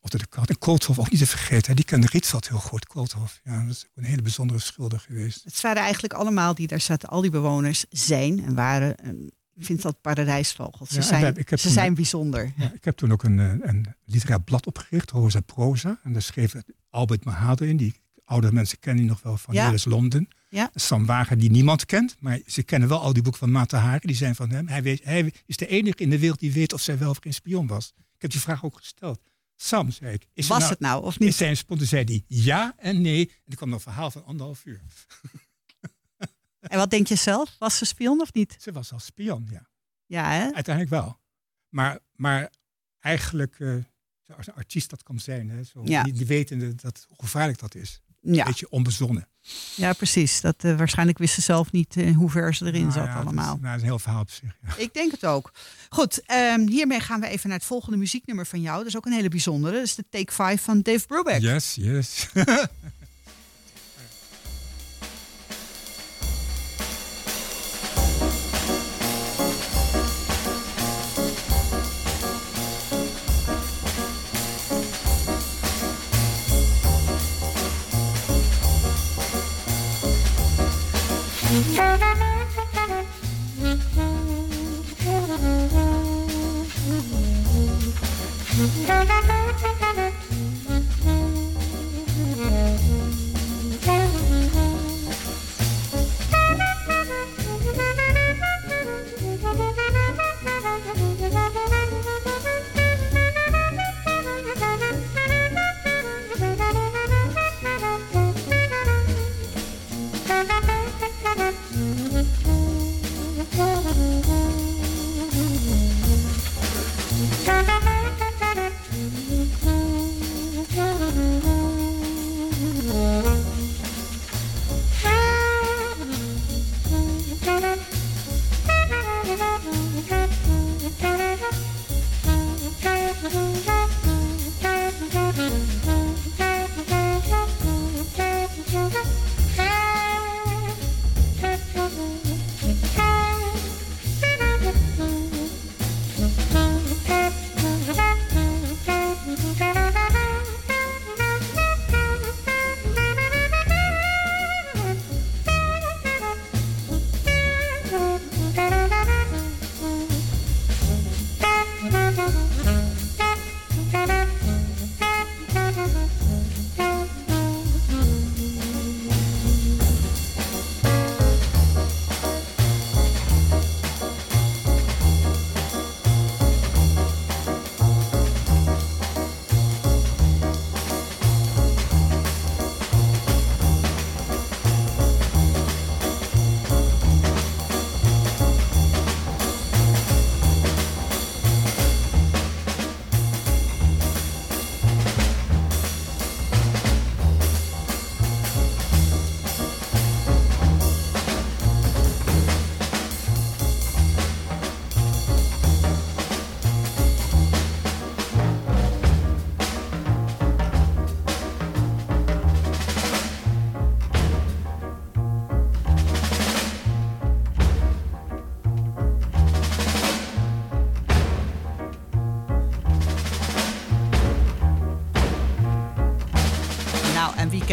eh 0.00 0.18
Otto 0.20 0.44
de 0.44 0.56
Koolthof 0.56 0.98
ook 0.98 1.10
niet 1.10 1.20
te 1.20 1.26
vergeten. 1.26 1.76
Die 1.76 1.84
kende 1.84 2.06
Rietveld 2.10 2.48
heel 2.48 2.58
goed, 2.58 2.86
Koolthof. 2.86 3.40
Ja, 3.44 3.62
dat 3.64 3.70
is 3.74 3.84
ook 3.88 3.96
een 3.96 4.04
hele 4.04 4.22
bijzondere 4.22 4.58
schilder 4.60 4.98
geweest. 5.00 5.44
Het 5.44 5.60
waren 5.60 5.82
eigenlijk 5.82 6.12
allemaal 6.12 6.54
die 6.54 6.66
daar 6.66 6.80
zaten, 6.80 7.08
al 7.08 7.20
die 7.20 7.30
bewoners 7.30 7.84
zijn 7.90 8.44
en 8.44 8.54
waren. 8.54 8.96
eh, 8.98 9.10
ik 9.54 9.66
vind 9.66 9.82
dat 9.82 10.00
paradijsvogels. 10.00 10.88
Ze, 10.88 10.94
Ja, 10.94 11.02
zijn, 11.02 11.24
heb 11.24 11.48
ze 11.48 11.56
toen- 11.56 11.72
zijn 11.72 11.94
bijzonder. 11.94 12.52
Ja, 12.56 12.72
ik 12.72 12.84
heb 12.84 12.96
toen 12.96 13.12
ook 13.12 13.22
een, 13.22 13.38
eh, 13.38 13.52
een 13.60 13.86
literair 14.04 14.40
blad 14.42 14.66
opgericht, 14.66 15.10
Rosa 15.10 15.40
Proza. 15.40 15.98
En 16.02 16.12
daar 16.12 16.22
schreef 16.22 16.54
Albert 16.90 17.24
Mahader 17.24 17.68
in, 17.68 17.76
die 17.76 17.94
oudere 18.24 18.52
mensen 18.52 18.78
kennen 18.78 19.02
die 19.02 19.10
nog 19.12 19.22
wel 19.22 19.36
van 19.36 19.54
Ja. 19.54 19.74
Londen. 19.84 20.28
Ja. 20.48 20.70
Sam 20.74 21.06
Wager, 21.06 21.38
die 21.38 21.50
niemand 21.50 21.86
kent, 21.86 22.16
maar 22.20 22.40
ze 22.46 22.62
kennen 22.62 22.88
wel 22.88 23.00
al 23.00 23.12
die 23.12 23.22
boeken 23.22 23.40
van 23.40 23.50
Mata 23.50 23.78
Hari, 23.78 24.06
die 24.06 24.16
zijn 24.16 24.34
van 24.34 24.50
hem. 24.50 24.68
Hij, 24.68 24.82
weet, 24.82 25.04
hij 25.04 25.32
is 25.46 25.56
de 25.56 25.66
enige 25.66 25.96
in 26.02 26.10
de 26.10 26.18
wereld 26.18 26.38
die 26.38 26.52
weet 26.52 26.72
of 26.72 26.80
zij 26.80 26.98
wel 26.98 27.10
of 27.10 27.18
geen 27.20 27.34
spion 27.34 27.66
was. 27.66 27.92
Ik 27.96 28.22
heb 28.22 28.30
die 28.30 28.40
vraag 28.40 28.64
ook 28.64 28.76
gesteld. 28.76 29.20
Sam, 29.62 29.90
zei 29.90 30.14
ik. 30.14 30.26
Is 30.32 30.46
Was 30.46 30.58
nou, 30.58 30.70
het 30.70 30.80
nou 30.80 31.04
of 31.04 31.18
niet? 31.18 31.34
zij 31.34 31.48
een 31.48 31.56
spion? 31.56 31.78
Toen 31.78 31.86
zei 31.86 32.04
hij 32.04 32.24
ja 32.26 32.74
en 32.76 33.00
nee. 33.00 33.28
En 33.28 33.42
er 33.46 33.56
kwam 33.56 33.72
een 33.72 33.80
verhaal 33.80 34.10
van 34.10 34.24
anderhalf 34.24 34.64
uur. 34.64 34.80
En 36.60 36.78
wat 36.78 36.90
denk 36.90 37.06
je 37.06 37.14
zelf? 37.16 37.56
Was 37.58 37.78
ze 37.78 37.84
spion 37.84 38.20
of 38.20 38.32
niet? 38.32 38.56
Ze 38.60 38.72
was 38.72 38.92
al 38.92 38.98
spion, 38.98 39.46
ja. 39.50 39.68
Ja, 40.06 40.30
hè? 40.32 40.52
Uiteindelijk 40.54 40.88
wel. 40.94 41.20
Maar, 41.68 41.98
maar 42.12 42.50
eigenlijk, 42.98 43.60
eh, 43.60 43.74
als 44.36 44.46
een 44.46 44.54
artiest 44.54 44.90
dat 44.90 45.02
kan 45.02 45.18
zijn, 45.18 45.50
hè, 45.50 45.62
zo, 45.64 45.82
Ja. 45.84 46.02
die, 46.02 46.12
die 46.12 46.26
weten 46.26 46.76
dat, 46.76 47.04
hoe 47.08 47.16
gevaarlijk 47.20 47.58
dat 47.58 47.74
is. 47.74 48.00
Ja, 48.22 48.44
Beetje 48.44 48.70
onbezonnen. 48.70 49.28
ja 49.76 49.92
precies. 49.92 50.40
Dat, 50.40 50.64
eh, 50.64 50.76
waarschijnlijk 50.76 51.18
wist 51.18 51.34
ze 51.34 51.40
zelf 51.40 51.72
niet 51.72 51.96
eh, 51.96 52.16
hoe 52.16 52.30
ver 52.30 52.54
ze 52.54 52.64
erin 52.66 52.80
Nou 52.80 52.92
zat 52.92 53.04
ja, 53.04 53.12
dat 53.12 53.20
is- 53.20 53.26
allemaal. 53.26 53.44
nou, 53.46 53.60
dat 53.62 53.74
is 53.74 53.80
een 53.80 53.86
heel 53.88 53.98
verhaal 53.98 54.20
op 54.20 54.30
zich. 54.30 54.56
Ja. 54.66 54.74
Ik 54.76 54.94
denk 54.94 55.10
het 55.10 55.24
ook. 55.26 55.52
Goed, 55.88 56.22
ehm, 56.26 56.66
hiermee 56.68 57.00
gaan 57.00 57.20
we 57.20 57.26
even 57.26 57.48
naar 57.48 57.58
het 57.58 57.66
volgende 57.66 57.96
muzieknummer 57.98 58.46
van 58.46 58.60
jou. 58.60 58.78
Dat 58.78 58.86
is 58.86 58.96
ook 58.96 59.06
een 59.06 59.12
hele 59.12 59.28
bijzondere. 59.28 59.74
Dat 59.74 59.84
is 59.84 59.94
de 59.94 60.04
Take 60.10 60.32
5 60.32 60.62
van 60.62 60.80
Dave 60.82 61.06
Brubeck. 61.06 61.40
Yes, 61.40 61.74
yes. 61.74 62.28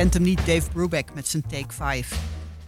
kent 0.04 0.14
hem 0.14 0.24
niet? 0.24 0.46
Dave 0.46 0.70
Brubeck 0.70 1.14
met 1.14 1.28
zijn 1.28 1.44
Take 1.48 1.74
5. 1.74 2.20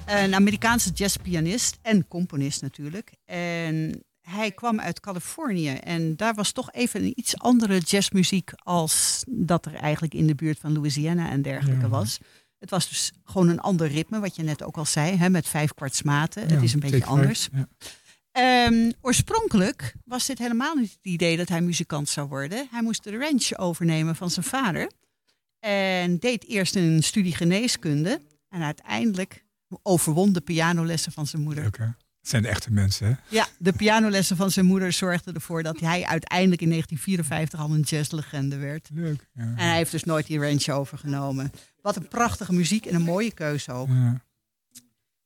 Een 0.06 0.36
Amerikaanse 0.36 0.90
jazzpianist 0.90 1.78
en 1.82 2.08
componist 2.08 2.62
natuurlijk. 2.62 3.12
En 3.26 4.04
hij 4.22 4.52
kwam 4.52 4.80
uit 4.80 5.00
Californië 5.00 5.70
en 5.70 6.16
daar 6.16 6.34
was 6.34 6.52
toch 6.52 6.72
even 6.72 7.02
een 7.04 7.14
iets 7.16 7.38
andere 7.38 7.78
jazzmuziek 7.80 8.52
als 8.56 9.24
dat 9.28 9.66
er 9.66 9.74
eigenlijk 9.74 10.14
in 10.14 10.28
de 10.28 10.36
buurt 10.36 10.60
van 10.60 10.74
Louisiana 10.74 11.30
en 11.30 11.42
dergelijke 11.42 11.82
Ja. 11.82 11.88
was. 11.90 12.18
Het 12.60 12.70
was 12.70 12.90
dus 12.90 13.12
gewoon 13.24 13.48
een 13.50 13.60
ander 13.60 13.88
ritme, 13.88 14.20
wat 14.20 14.36
je 14.36 14.44
net 14.44 14.64
ook 14.64 14.78
al 14.78 14.86
zei, 14.86 15.16
hè, 15.18 15.30
met 15.30 15.48
vijf 15.48 15.74
kwartsmaten. 15.74 16.42
het 16.42 16.52
Ja, 16.52 16.62
is 16.62 16.74
een 16.74 16.80
beetje 16.80 16.96
five, 16.98 17.08
anders. 17.10 17.50
ja. 17.54 17.68
Ehm, 18.32 18.92
oorspronkelijk 19.02 19.94
was 20.06 20.26
dit 20.26 20.38
helemaal 20.38 20.76
niet 20.76 20.90
het 20.92 21.00
idee 21.02 21.38
dat 21.38 21.50
hij 21.50 21.62
muzikant 21.62 22.10
zou 22.10 22.28
worden. 22.28 22.68
Hij 22.72 22.82
moest 22.82 23.04
de 23.04 23.18
ranch 23.18 23.58
overnemen 23.58 24.16
van 24.16 24.30
zijn 24.30 24.46
vader. 24.46 24.92
En 25.60 26.18
deed 26.18 26.46
eerst 26.48 26.76
een 26.76 27.04
studie 27.04 27.36
geneeskunde. 27.36 28.22
En 28.50 28.62
uiteindelijk 28.62 29.46
overwon 29.82 30.34
de 30.34 30.42
pianolessen 30.42 31.12
van 31.12 31.28
zijn 31.28 31.42
moeder. 31.42 31.64
Leuk, 31.64 31.78
hè? 31.78 31.86
Het 32.20 32.30
zijn 32.30 32.42
de 32.42 32.50
echte 32.50 32.72
mensen, 32.72 33.08
hè? 33.08 33.14
Ja, 33.28 33.48
de 33.58 33.74
pianolessen 33.74 34.36
van 34.36 34.52
zijn 34.52 34.66
moeder 34.66 34.92
zorgden 34.92 35.34
ervoor 35.34 35.64
dat 35.64 35.80
hij 35.80 36.06
uiteindelijk 36.06 36.62
in 36.62 36.70
1954 36.70 37.60
al 37.60 37.74
een 37.74 37.82
jazzlegende 37.82 38.58
werd. 38.58 38.90
Leuk. 38.94 39.28
Ja. 39.34 39.42
En 39.44 39.68
hij 39.68 39.76
heeft 39.76 39.92
dus 39.92 40.04
nooit 40.04 40.28
die 40.28 40.40
ranch 40.40 40.68
overgenomen. 40.68 41.52
Wat 41.82 41.96
een 41.96 42.08
prachtige 42.08 42.54
muziek 42.54 42.86
en 42.86 42.96
een 42.96 43.02
mooie 43.02 43.34
keuze 43.34 43.72
ook. 43.72 43.88
Ja. 43.88 44.22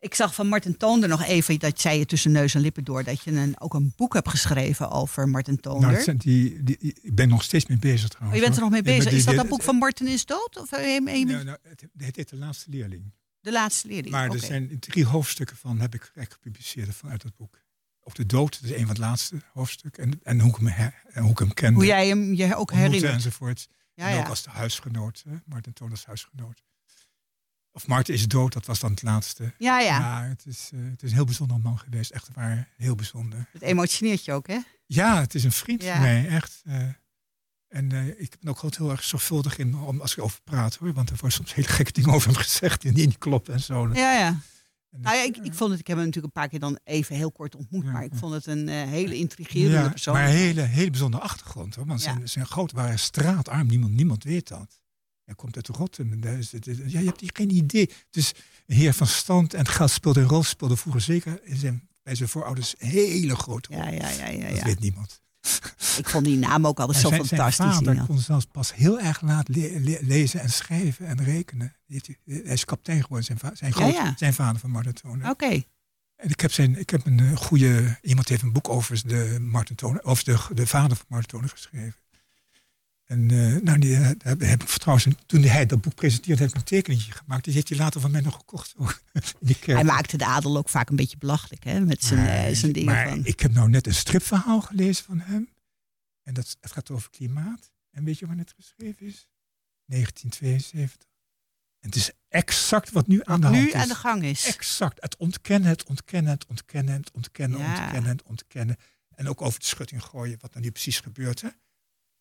Ik 0.03 0.15
zag 0.15 0.35
van 0.35 0.47
Martin 0.47 0.77
Toonder 0.77 1.09
nog 1.09 1.23
even, 1.23 1.59
dat 1.59 1.81
zei 1.81 1.99
je 1.99 2.05
tussen 2.05 2.31
neus 2.31 2.53
en 2.55 2.61
lippen 2.61 2.83
door, 2.83 3.03
dat 3.03 3.23
je 3.23 3.31
een, 3.31 3.59
ook 3.61 3.73
een 3.73 3.93
boek 3.95 4.13
hebt 4.13 4.29
geschreven 4.29 4.91
over 4.91 5.29
Martin 5.29 5.59
Toonder. 5.59 5.81
Nou, 5.81 5.93
het 5.95 6.03
zijn 6.03 6.17
die, 6.17 6.63
die, 6.63 6.77
ik 7.01 7.15
ben 7.15 7.29
nog 7.29 7.43
steeds 7.43 7.65
mee 7.65 7.77
bezig 7.77 8.03
Oh, 8.03 8.09
trouwens. 8.09 8.39
je 8.39 8.45
bent 8.45 8.55
er 8.55 8.61
nog 8.63 8.71
mee 8.71 8.81
bezig. 8.81 9.11
Is 9.11 9.25
dat 9.25 9.35
dat 9.35 9.47
boek 9.47 9.61
van 9.63 9.75
Martin 9.75 10.07
is 10.07 10.25
dood? 10.25 10.57
Of 10.59 10.71
eh, 10.71 10.93
een- 10.95 11.07
een- 11.07 11.27
Nou, 11.27 11.43
nou, 11.43 11.57
het, 11.63 11.85
het 11.97 12.15
heet 12.15 12.29
De 12.29 12.35
Laatste 12.35 12.69
Leerling. 12.69 13.11
de 13.41 13.51
laatste 13.51 13.87
leerling? 13.87 14.11
Maar 14.11 14.29
er 14.31 14.39
zijn 14.39 14.79
drie 14.79 15.05
hoofdstukken 15.05 15.57
van, 15.57 15.79
heb 15.79 15.93
ik 15.93 16.11
gepubliceerd 16.15 16.95
vanuit 16.95 17.21
dat 17.21 17.35
boek. 17.35 17.61
Ook 18.03 18.15
de 18.15 18.25
dood, 18.25 18.61
dat 18.61 18.69
is 18.71 18.77
een 18.77 18.85
van 18.85 18.95
de 18.95 19.01
laatste 19.01 19.35
hoofdstukken. 19.53 20.03
En, 20.03 20.19
en 20.23 20.39
hoe, 20.39 20.49
ik 20.49 20.55
hem 20.55 20.67
her- 20.67 21.01
en 21.11 21.21
hoe 21.21 21.31
ik 21.31 21.39
hem 21.39 21.53
kende. 21.53 21.75
Hoe 21.75 21.85
jij 21.85 22.07
hem 22.07 22.33
je 22.33 22.55
ook 22.55 22.71
herinnert. 22.71 23.13
enzovoort. 23.13 23.67
Ja, 23.93 24.07
en 24.09 24.17
ook 24.17 24.23
ja. 24.23 24.29
als 24.29 24.43
de 24.43 24.49
huisgenoot? 24.49 25.23
Martin 25.45 25.73
Toon 25.73 25.91
als 25.91 26.05
huisgenoot. 26.05 26.63
Of 27.75 27.87
Martin 27.87 28.13
is 28.13 28.27
dood, 28.27 28.53
dat 28.53 28.65
was 28.65 28.79
dan 28.79 28.91
het 28.91 29.01
laatste. 29.01 29.53
ja, 29.57 29.79
ja. 29.79 29.99
Maar 29.99 30.27
het 30.29 30.45
is, 30.45 30.69
eh, 30.73 30.79
het 30.91 31.03
is 31.03 31.09
een 31.09 31.15
heel 31.15 31.25
bijzonder 31.25 31.59
man 31.59 31.79
geweest, 31.79 32.11
echt 32.11 32.29
waar, 32.33 32.69
heel 32.77 32.95
bijzonder. 32.95 33.47
Het 33.51 33.61
emotioneert 33.61 34.25
je 34.25 34.31
ook, 34.31 34.47
hè? 34.47 34.59
Ja, 34.85 35.19
het 35.19 35.35
is 35.35 35.43
een 35.43 35.51
vriend 35.51 35.83
Ja. 35.83 35.91
van 35.93 36.01
mij, 36.01 36.27
echt. 36.27 36.61
eh. 36.65 36.87
en 37.67 37.91
eh, 37.91 38.07
ik 38.07 38.35
ben 38.39 38.49
ook 38.49 38.59
altijd 38.59 38.77
heel 38.77 38.91
erg 38.91 39.03
zorgvuldig 39.03 39.57
in 39.57 39.75
om, 39.75 40.01
als 40.01 40.15
ik 40.17 40.23
over 40.23 40.39
praat, 40.43 40.75
hoor. 40.75 40.93
Want 40.93 41.09
er 41.09 41.15
worden 41.19 41.37
soms 41.37 41.53
hele 41.53 41.67
gekke 41.67 41.91
dingen 41.91 42.09
over 42.13 42.27
hem 42.31 42.37
gezegd 42.37 42.81
die 42.81 42.91
niet 42.91 43.17
kloppen 43.17 43.53
en 43.53 43.61
zo. 43.61 43.87
Ja, 43.93 44.13
ja. 44.17 44.39
En 44.91 45.01
Nou 45.01 45.15
ja, 45.15 45.23
ik, 45.23 45.37
ik 45.37 45.53
vond 45.53 45.71
het, 45.71 45.79
ik 45.79 45.87
heb 45.87 45.97
hem 45.97 46.05
natuurlijk 46.05 46.35
een 46.35 46.41
paar 46.41 46.49
keer 46.49 46.59
dan 46.59 46.79
even 46.83 47.15
heel 47.15 47.31
kort 47.31 47.55
ontmoet, 47.55 47.83
Ja, 47.83 47.91
maar 47.91 48.03
ik 48.03 48.11
vond 48.15 48.33
het 48.33 48.45
een 48.45 48.67
hele 48.67 49.15
intrigerende 49.15 49.89
persoon. 49.89 50.13
Maar 50.13 50.23
een 50.23 50.29
hele, 50.35 50.61
hele 50.61 50.89
bijzondere 50.89 51.23
achtergrond, 51.23 51.75
hoor. 51.75 51.85
Want 51.85 52.01
zijn, 52.01 52.29
zijn 52.29 52.45
groot 52.45 52.71
waren 52.71 52.99
straatarm, 52.99 53.67
niemand, 53.67 53.93
niemand 53.93 54.23
weet 54.23 54.47
dat. 54.47 54.81
Hij 55.25 55.35
komt 55.35 55.55
uit 55.55 55.67
Rotterdam. 55.67 56.23
Ja, 56.87 56.99
je 56.99 57.05
hebt 57.05 57.19
hier 57.19 57.29
geen 57.33 57.49
idee. 57.55 57.89
Dus 58.09 58.33
een 58.67 58.75
heer 58.75 58.93
van 58.93 59.07
stand 59.07 59.53
en 59.53 59.67
geld 59.67 59.91
speelde 59.91 60.21
een 60.21 60.27
rol, 60.27 60.43
speelde 60.43 60.77
vroeger 60.77 61.01
zeker 61.01 61.39
in 61.43 61.55
zijn, 61.57 61.87
bij 62.03 62.15
zijn 62.15 62.29
voorouders 62.29 62.75
een 62.77 62.87
hele 62.89 63.35
grote 63.35 63.69
rol. 63.73 63.83
Ja, 63.83 63.89
ja, 63.89 64.09
ja, 64.09 64.27
ja. 64.27 64.47
Dat 64.47 64.57
ja. 64.57 64.63
weet 64.63 64.79
niemand. 64.79 65.21
Ik 65.97 66.09
vond 66.09 66.25
die 66.25 66.37
naam 66.37 66.67
ook 66.67 66.79
altijd 66.79 66.99
zo 66.99 67.07
zijn, 67.09 67.25
zijn 67.25 67.39
fantastisch. 67.41 67.85
vader 67.87 68.05
kon 68.05 68.19
zelfs 68.19 68.45
pas 68.51 68.75
heel 68.75 68.99
erg 68.99 69.21
laat 69.21 69.47
le- 69.47 69.79
le- 69.79 69.97
lezen 70.01 70.39
en 70.39 70.49
schrijven 70.49 71.07
en 71.07 71.23
rekenen. 71.23 71.75
Heeft 71.87 72.07
hij 72.25 72.35
is 72.35 72.65
kapitein 72.65 73.01
geworden, 73.01 73.25
zijn, 73.25 73.37
va- 73.37 73.55
zijn, 73.55 73.71
Ja, 73.71 73.77
groot, 73.77 73.93
ja. 73.93 74.13
zijn 74.17 74.33
vader 74.33 74.59
van 74.59 74.69
Martin 74.69 74.93
Toner. 74.93 75.29
Oké. 75.29 75.63
En 76.15 76.29
ik 76.29 76.39
heb, 76.39 76.51
zijn, 76.51 76.79
ik 76.79 76.89
heb 76.89 77.05
een 77.05 77.19
eh, 77.19 77.35
goede... 77.37 77.97
Iemand 78.01 78.27
heeft 78.29 78.41
een 78.41 78.51
boek 78.51 78.69
over 78.69 79.07
de, 79.07 79.37
Martin 79.41 79.75
Toner, 79.75 80.03
over 80.03 80.23
de, 80.23 80.37
de 80.53 80.67
vader 80.67 80.97
van 80.97 81.05
Martin 81.09 81.29
Toner 81.29 81.49
geschreven. 81.49 81.95
En 83.13 83.31
eh, 83.31 83.61
nou, 83.61 83.79
die 83.79 83.95
eh, 83.95 84.09
heb, 84.23 84.41
ik 84.63 84.69
trouwens, 84.69 85.07
toen 85.25 85.43
hij 85.43 85.65
dat 85.65 85.81
boek 85.81 85.95
presenteerde, 85.95 86.41
heb 86.41 86.49
ik 86.51 86.55
een 86.55 86.63
tekeningetje 86.63 87.11
gemaakt. 87.11 87.43
Die 87.43 87.53
heeft 87.53 87.69
hij 87.69 87.77
later 87.77 88.01
van 88.01 88.11
mij 88.11 88.21
nog 88.21 88.35
gekocht. 88.35 88.75
kerk. 89.43 89.65
Hij 89.79 89.83
maakte 89.83 90.17
de 90.17 90.25
adel 90.25 90.57
ook 90.57 90.69
vaak 90.69 90.89
een 90.89 90.95
beetje 90.95 91.17
belachelijk, 91.17 91.63
hè? 91.63 91.79
Met 91.79 92.03
zijn, 92.03 92.19
Maar- 92.19 92.45
eh, 92.45 92.55
zijn 92.55 92.71
dingen 92.71 92.93
maar 92.93 93.09
van... 93.09 93.25
ik 93.25 93.39
heb 93.39 93.51
nou 93.51 93.69
net 93.69 93.87
een 93.87 93.93
stripverhaal 93.93 94.61
gelezen 94.61 95.05
van 95.05 95.19
hem. 95.19 95.49
En 96.23 96.33
dat, 96.33 96.57
het 96.61 96.71
gaat 96.71 96.91
over 96.91 97.09
klimaat. 97.09 97.71
En 97.91 98.03
weet 98.03 98.19
je 98.19 98.25
wanneer 98.25 98.45
het 98.45 98.53
geschreven 98.55 99.05
is? 99.05 99.27
1972. 99.85 101.09
En 101.79 101.89
het 101.89 101.95
is 101.95 102.11
exact 102.29 102.91
wat 102.91 103.07
nu 103.07 103.21
aan 103.23 103.41
de 103.41 103.47
hand 103.47 103.59
nu 103.59 103.67
is. 103.67 103.73
aan 103.73 103.87
de 103.87 103.95
gang 103.95 104.23
is. 104.23 104.45
Exact. 104.45 105.01
Het 105.01 105.17
ontkennen, 105.17 105.69
het 105.69 105.83
ontkennen, 105.83 106.31
het 106.31 106.45
ontkennen, 106.45 106.93
het 106.93 107.11
ontkennen, 107.11 107.59
Ja. 107.59 107.81
ontkennen, 107.81 108.09
het 108.09 108.23
ontkennen. 108.23 108.75
En 109.15 109.27
ook 109.29 109.41
over 109.41 109.59
de 109.59 109.65
schutting 109.65 110.03
gooien, 110.03 110.37
wat 110.41 110.51
nou 110.53 110.65
nu 110.65 110.71
precies 110.71 110.99
gebeurt. 110.99 111.41
Hè? 111.41 111.49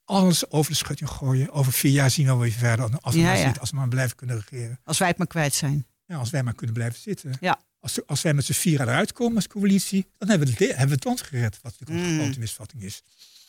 Alles 0.05 0.51
over 0.51 0.71
de 0.71 0.77
schutting 0.77 1.11
gooien. 1.11 1.51
Over 1.51 1.73
vier 1.73 1.93
jaar 1.93 2.11
zien 2.11 2.25
we 2.27 2.31
wel 2.33 2.41
weer 2.41 2.51
verder. 2.53 2.99
Als 3.01 3.15
we, 3.15 3.21
Ja, 3.21 3.27
maar, 3.27 3.37
ja. 3.37 3.43
zitten, 3.43 3.61
als 3.61 3.71
we 3.71 3.77
maar 3.77 3.89
blijven 3.89 4.17
kunnen 4.17 4.37
regeren. 4.49 4.81
Als 4.85 4.99
wij 4.99 5.09
het 5.09 5.19
maar 5.19 5.27
kwijt 5.27 5.55
zijn. 5.55 5.87
Ja, 6.07 6.17
als 6.17 6.31
wij 6.31 6.43
maar 6.43 6.55
kunnen 6.55 6.75
blijven 6.75 7.01
zitten. 7.01 7.33
Ja. 7.41 7.61
Als, 7.81 8.07
als 8.07 8.23
wij 8.23 8.35
met 8.35 8.45
z'n 8.45 8.53
vieren 8.53 8.89
eruit 8.89 9.13
komen 9.13 9.37
als 9.37 9.47
coalitie, 9.47 10.07
dan 10.19 10.29
hebben 10.29 10.49
we 10.49 10.53
het, 10.55 10.69
hebben 10.69 10.87
we 10.87 10.95
het 10.95 11.05
land 11.05 11.23
gered. 11.23 11.59
Wat 11.63 11.79
natuurlijk 11.79 12.09
een 12.09 12.15
Mm. 12.15 12.21
grote 12.23 12.39
misvatting 12.39 12.83
is. 12.83 13.03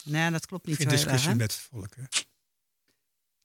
Nee, 0.03 0.31
dat 0.31 0.45
klopt 0.45 0.65
niet 0.65 0.75
Geen 0.75 0.87
erg, 0.87 0.95
discussie 0.95 1.35
met 1.35 1.51
het 1.51 1.61
volk. 1.61 1.95
Hè. 1.95 2.03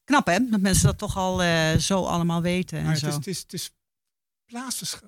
Knap, 0.05 0.27
hè? 0.27 0.39
Dat 0.51 0.61
mensen 0.61 0.85
dat 0.87 0.99
toch 0.99 1.17
al 1.17 1.43
eh, 1.43 1.77
zo 1.77 2.05
allemaal 2.05 2.43
weten 2.43 2.79
en 2.79 2.85
Maar 2.85 2.93
het 2.93 3.01
zo. 3.03 3.09
is, 3.09 3.15
het 3.15 3.27
is, 3.27 3.39
het 3.39 3.53
is 3.53 3.71
plaats, 4.45 4.99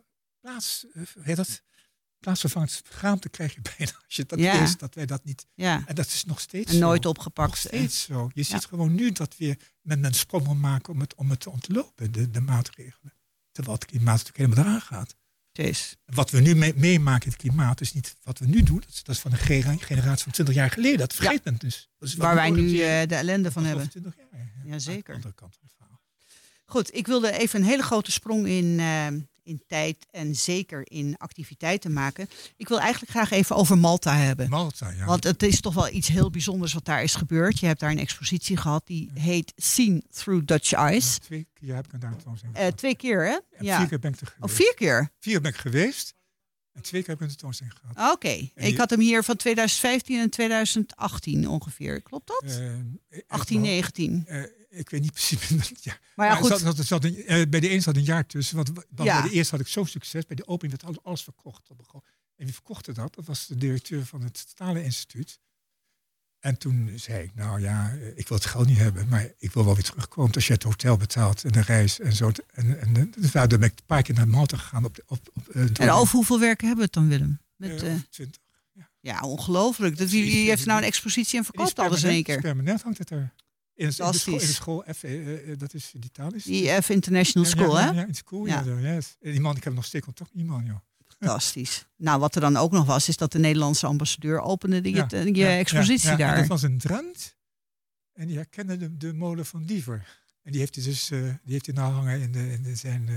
plaats, 0.40 0.86
eh, 0.94 1.02
heet 1.20 1.36
dat? 1.36 1.62
Plaatsvervangend 2.20 2.82
schaamte 2.90 3.28
krijg 3.28 3.54
je 3.54 3.60
bijna 3.76 3.92
als 4.04 4.16
je 4.16 4.24
dat 4.26 4.38
Ja. 4.38 4.60
leest, 4.60 4.78
dat 4.78 4.94
wij 4.94 5.06
dat 5.06 5.24
niet... 5.24 5.46
Ja, 5.54 5.82
En 5.86 5.94
dat 5.94 6.06
is 6.06 6.24
nog 6.24 6.40
steeds 6.40 6.72
en 6.72 6.78
nooit 6.78 7.02
zo. 7.02 7.08
opgepakt. 7.08 7.48
Nog 7.48 7.58
steeds 7.58 8.02
zo. 8.02 8.30
Je 8.34 8.42
ziet 8.42 8.64
gewoon 8.64 8.94
nu 8.94 9.12
dat 9.12 9.36
we 9.36 9.56
met 9.80 10.04
een 10.04 10.14
sprong 10.14 10.60
maken 10.60 10.92
om 10.92 11.00
het, 11.00 11.14
om 11.14 11.30
het 11.30 11.40
te 11.40 11.50
ontlopen, 11.50 12.12
de, 12.12 12.30
de 12.30 12.40
maatregelen. 12.40 13.12
Terwijl 13.52 13.76
het 13.76 13.84
klimaat 13.86 14.18
natuurlijk 14.24 14.36
helemaal 14.36 14.64
eraan 14.64 14.80
gaat. 14.80 15.16
Precies. 15.52 15.96
Wat 16.04 16.30
we 16.30 16.40
nu 16.40 16.54
mee- 16.54 16.74
meemaken 16.76 17.24
in 17.24 17.30
het 17.32 17.40
klimaat 17.40 17.80
is 17.80 17.92
niet 17.92 18.16
wat 18.22 18.38
we 18.38 18.46
nu 18.46 18.62
doen. 18.62 18.80
Dat 18.80 18.88
is, 18.88 19.02
dat 19.02 19.14
is 19.14 19.20
van 19.20 19.32
een 19.32 19.38
generatie 19.80 20.22
van 20.22 20.32
20 20.32 20.54
jaar 20.54 20.70
geleden. 20.70 20.98
Dat 20.98 21.14
vergeet 21.14 21.44
men 21.44 21.56
dus. 21.58 21.88
Is 21.98 22.14
Waar 22.14 22.34
wij 22.34 22.50
nu 22.50 22.80
eh, 22.80 23.06
de 23.08 23.14
ellende 23.14 23.52
van 23.52 23.62
is 23.62 23.68
hebben. 23.68 23.86
over 23.86 24.00
20 24.00 24.16
jaar. 24.32 24.50
Jazeker. 24.64 24.96
Aan 25.14 25.20
de 25.20 25.26
andere 25.26 25.34
kant 25.34 25.54
van 25.54 25.62
het 25.66 25.74
verhaal. 25.76 26.00
Goed, 26.64 26.94
ik 26.94 27.06
wilde 27.06 27.32
even 27.38 27.60
een 27.60 27.66
hele 27.66 27.82
grote 27.82 28.10
sprong 28.12 28.46
in, 28.46 28.80
eh, 28.80 29.06
in 29.42 29.62
tijd 29.66 30.06
en 30.10 30.34
zeker 30.36 30.90
in 30.90 31.14
activiteiten 31.18 31.92
maken. 31.92 32.28
Ik 32.56 32.68
wil 32.68 32.80
eigenlijk 32.80 33.10
graag 33.12 33.30
even 33.30 33.56
over 33.56 33.78
Malta 33.78 34.16
hebben. 34.16 34.48
Malta, 34.48 34.90
ja. 34.90 35.04
Want 35.04 35.24
het 35.24 35.42
is 35.42 35.60
toch 35.60 35.74
wel 35.74 35.88
iets 35.92 36.08
heel 36.08 36.30
bijzonders 36.30 36.72
wat 36.72 36.84
daar 36.84 37.02
is 37.02 37.14
gebeurd. 37.14 37.58
Je 37.60 37.66
hebt 37.66 37.80
daar 37.80 37.90
een 37.90 37.98
expositie 37.98 38.56
gehad 38.56 38.86
die 38.86 39.10
heet 39.14 39.52
Seen 39.56 40.04
Through 40.10 40.46
Dutch 40.46 40.72
Eyes. 40.72 41.18
Twee 41.18 41.46
keer 41.54 41.74
heb 41.74 41.92
ik 41.92 42.00
daar 42.00 42.14
Eh, 42.52 42.66
twee 42.66 42.94
keer, 42.96 43.24
hè? 43.26 43.38
Ja. 43.64 43.78
Vier 43.78 43.88
keer 43.88 43.98
ben 43.98 44.12
ik 44.12 44.20
er 44.20 44.26
Oh, 44.28 44.34
geweest. 44.40 44.56
vier 44.56 44.74
keer? 44.74 45.10
Vier 45.18 45.40
ben 45.40 45.50
ik 45.50 45.56
geweest. 45.56 46.14
En 46.72 46.82
twee 46.82 47.00
keer 47.02 47.10
heb 47.10 47.20
ik 47.20 47.28
een 47.28 47.36
tentoonstelling 47.36 47.74
gehad. 47.80 48.12
Oké. 48.14 48.28
En 48.54 48.66
Ik 48.66 48.76
had 48.76 48.90
hem 48.90 49.00
hier 49.00 49.22
van 49.24 49.36
2015 49.36 50.20
en 50.20 50.30
2018 50.30 51.48
ongeveer. 51.48 52.00
Klopt 52.02 52.26
dat? 52.26 52.42
Eh, 53.10 53.18
18, 53.26 53.60
19. 53.60 54.24
eh, 54.26 54.42
ik 54.70 54.90
weet 54.90 55.00
niet 55.00 55.12
precies. 55.12 55.48
ja. 55.82 55.98
Maar 56.14 56.26
ja, 56.26 56.32
Maar 56.32 56.36
goed. 56.50 56.58
zat, 56.60 56.76
zat 56.86 57.04
een, 57.04 57.24
eh, 57.26 57.46
bij 57.48 57.60
de 57.60 57.70
een 57.70 57.82
zat 57.82 57.96
een 57.96 58.02
jaar 58.04 58.26
tussen. 58.26 58.56
Want 58.56 58.68
want 58.68 58.86
Ja. 59.08 59.20
bij 59.20 59.30
de 59.30 59.36
eerste 59.36 59.56
had 59.56 59.64
ik 59.64 59.70
zo'n 59.72 59.86
succes. 59.86 60.26
Bij 60.26 60.36
de 60.36 60.46
opening 60.46 60.70
werd 60.80 60.84
alles, 60.84 61.04
alles 61.04 61.22
verkocht. 61.22 61.68
En 62.36 62.44
wie 62.44 62.54
verkochte 62.54 62.92
dat? 62.92 63.14
Dat 63.14 63.24
was 63.26 63.46
de 63.46 63.56
directeur 63.56 64.06
van 64.06 64.22
het 64.22 64.38
Stalen 64.38 64.84
Instituut. 64.84 65.38
En 66.38 66.58
toen 66.58 66.92
zei 66.96 67.22
ik, 67.22 67.34
nou 67.34 67.60
ja, 67.60 67.92
eh, 67.92 68.06
ik 68.18 68.28
wil 68.28 68.36
het 68.38 68.46
geld 68.46 68.66
niet 68.66 68.78
hebben, 68.78 69.08
maar 69.08 69.32
ik 69.38 69.52
wil 69.52 69.64
wel 69.64 69.74
weer 69.74 69.82
terugkomen. 69.84 70.34
Als 70.34 70.46
je 70.46 70.52
het 70.52 70.62
hotel 70.62 70.96
betaalt 70.96 71.44
en 71.44 71.52
de 71.52 71.60
reis 71.60 72.00
en 72.00 72.12
zo. 72.12 72.30
En, 72.54 72.80
en, 72.80 72.96
en 72.96 73.12
dus 73.18 73.30
daardoor 73.30 73.58
ben 73.58 73.68
ik 73.68 73.78
een 73.78 73.84
paar 73.86 74.02
keer 74.02 74.14
naar 74.14 74.28
Malta 74.28 74.56
gegaan. 74.56 74.84
Op, 74.84 74.94
de- 74.94 75.02
op, 75.06 75.30
op, 75.34 75.48
eh, 75.48 75.62
En 75.78 75.90
over 75.90 76.14
hoeveel 76.14 76.40
werken 76.40 76.66
hebben 76.66 76.86
we 76.86 76.90
het 76.92 76.92
dan, 76.92 77.08
Willem? 77.08 77.40
Met, 77.56 77.82
eh, 77.82 77.92
eh, 77.92 77.98
20. 78.10 78.40
ja, 79.00 79.20
ongelooflijk. 79.20 79.96
Dat, 79.98 80.10
wie, 80.10 80.24
wie 80.24 80.48
heeft 80.48 80.66
nou 80.66 80.78
een 80.80 80.86
expositie 80.86 81.38
en 81.38 81.44
verkoopt 81.44 81.78
alles 81.78 82.02
in 82.02 82.10
één 82.10 82.22
keer? 82.22 82.40
Permanent 82.40 82.82
hangt 82.82 82.98
het 82.98 83.10
er. 83.10 83.34
In, 83.80 83.88
de- 83.90 84.02
in 84.04 84.10
de 84.10 84.18
school, 84.18 84.34
in 84.34 84.38
de 84.38 84.46
Fantastisch. 84.46 84.54
school 84.54 84.84
F, 84.94 85.02
eh, 85.02 85.50
eh, 85.52 85.58
dat 85.58 85.74
is 85.74 85.90
digitaal 85.92 86.34
is. 86.34 86.46
IF 86.46 86.88
International 86.88 87.48
Ja, 87.48 87.54
School, 87.56 87.78
ja, 87.78 87.92
hè? 87.92 88.00
Ja, 88.00 88.06
in 88.06 88.14
school, 88.14 88.46
ja. 88.46 88.62
Ja. 88.64 88.78
ja, 88.78 88.94
yes. 88.94 89.16
Die 89.20 89.40
man, 89.40 89.56
ik 89.56 89.64
heb 89.64 89.74
nog 89.74 89.84
steeds 89.84 90.04
contact 90.04 90.30
met 90.34 90.42
die 90.42 90.52
man, 90.52 90.64
joh. 90.64 90.76
Fantastisch. 91.18 91.86
Nou, 91.96 92.20
wat 92.20 92.34
er 92.34 92.40
dan 92.40 92.56
ook 92.56 92.72
nog 92.72 92.86
was, 92.86 93.08
is 93.08 93.16
dat 93.16 93.32
de 93.32 93.38
Nederlandse 93.38 93.86
ambassadeur 93.86 94.40
opende 94.40 94.80
die 94.80 94.94
Ja, 94.94 95.08
eh, 95.10 95.24
je 95.24 95.34
ja, 95.34 95.56
expositie 95.58 96.10
ja, 96.10 96.16
ja. 96.16 96.26
Daar. 96.26 96.36
dat 96.36 96.46
was 96.46 96.62
een 96.62 96.78
Drent. 96.78 97.36
En 98.12 98.26
die 98.26 98.36
herkende 98.36 98.76
de, 98.76 98.96
de 98.96 99.12
molen 99.14 99.46
van 99.46 99.64
Diever. 99.64 100.18
En 100.42 100.50
die 100.52 100.60
heeft 100.60 100.74
hij 100.74 100.84
dus, 100.84 101.10
eh, 101.10 101.18
die 101.20 101.52
heeft 101.52 101.66
hij 101.66 101.74
nou 101.74 101.92
hangen 101.92 102.20
in, 102.20 102.32
de, 102.32 102.52
in 102.52 102.62
de 102.62 102.74
zijn, 102.76 103.08
eh, 103.08 103.16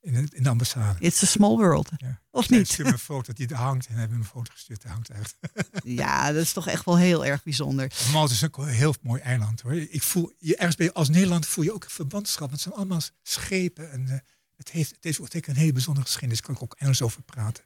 in, 0.00 0.14
het- 0.14 0.34
in 0.34 0.42
de 0.42 0.48
ambassade. 0.48 1.00
It's 1.00 1.22
a 1.22 1.26
small 1.26 1.56
world. 1.56 1.88
Ja. 1.96 2.20
Of 2.30 2.48
niet? 2.48 2.66
stuurde 2.68 2.84
me 2.90 2.96
een 2.96 3.02
foto 3.02 3.32
die 3.32 3.48
er 3.48 3.54
hangt 3.56 3.86
en 3.86 3.94
hebben 3.94 4.16
me 4.18 4.22
een 4.24 4.28
foto 4.30 4.52
gestuurd. 4.52 4.82
Die 4.82 4.90
hangt 4.90 5.08
echt. 5.10 5.36
Ja, 5.84 6.32
dat 6.32 6.42
is 6.42 6.52
toch 6.52 6.66
echt 6.66 6.84
wel 6.84 6.98
heel 6.98 7.24
erg 7.26 7.42
bijzonder. 7.42 7.92
Malta 8.12 8.32
is 8.32 8.44
ook 8.44 8.58
een 8.58 8.66
heel 8.68 8.94
mooi 9.02 9.20
eiland 9.20 9.60
hoor. 9.60 9.74
Ik 9.74 10.02
voel, 10.02 10.32
je, 10.38 10.56
ergens 10.56 10.92
als 10.92 11.08
Nederland 11.08 11.46
voel 11.46 11.64
je 11.64 11.72
ook 11.74 11.84
een 11.84 11.90
verbandschap. 11.90 12.38
Want 12.40 12.52
het 12.52 12.60
zijn 12.60 12.74
allemaal 12.74 13.00
schepen. 13.22 13.90
En 13.92 14.08
eh, 14.08 14.18
het 14.56 14.70
heeft, 14.70 14.90
het 14.90 15.04
heeft 15.04 15.20
ook 15.20 15.46
een 15.46 15.56
hele 15.56 15.72
bijzondere 15.72 16.06
geschiedenis. 16.06 16.38
Daar 16.38 16.46
kan 16.46 16.56
ik 16.56 16.62
ook 16.62 16.78
Engels 16.80 17.02
over 17.02 17.22
praten. 17.22 17.64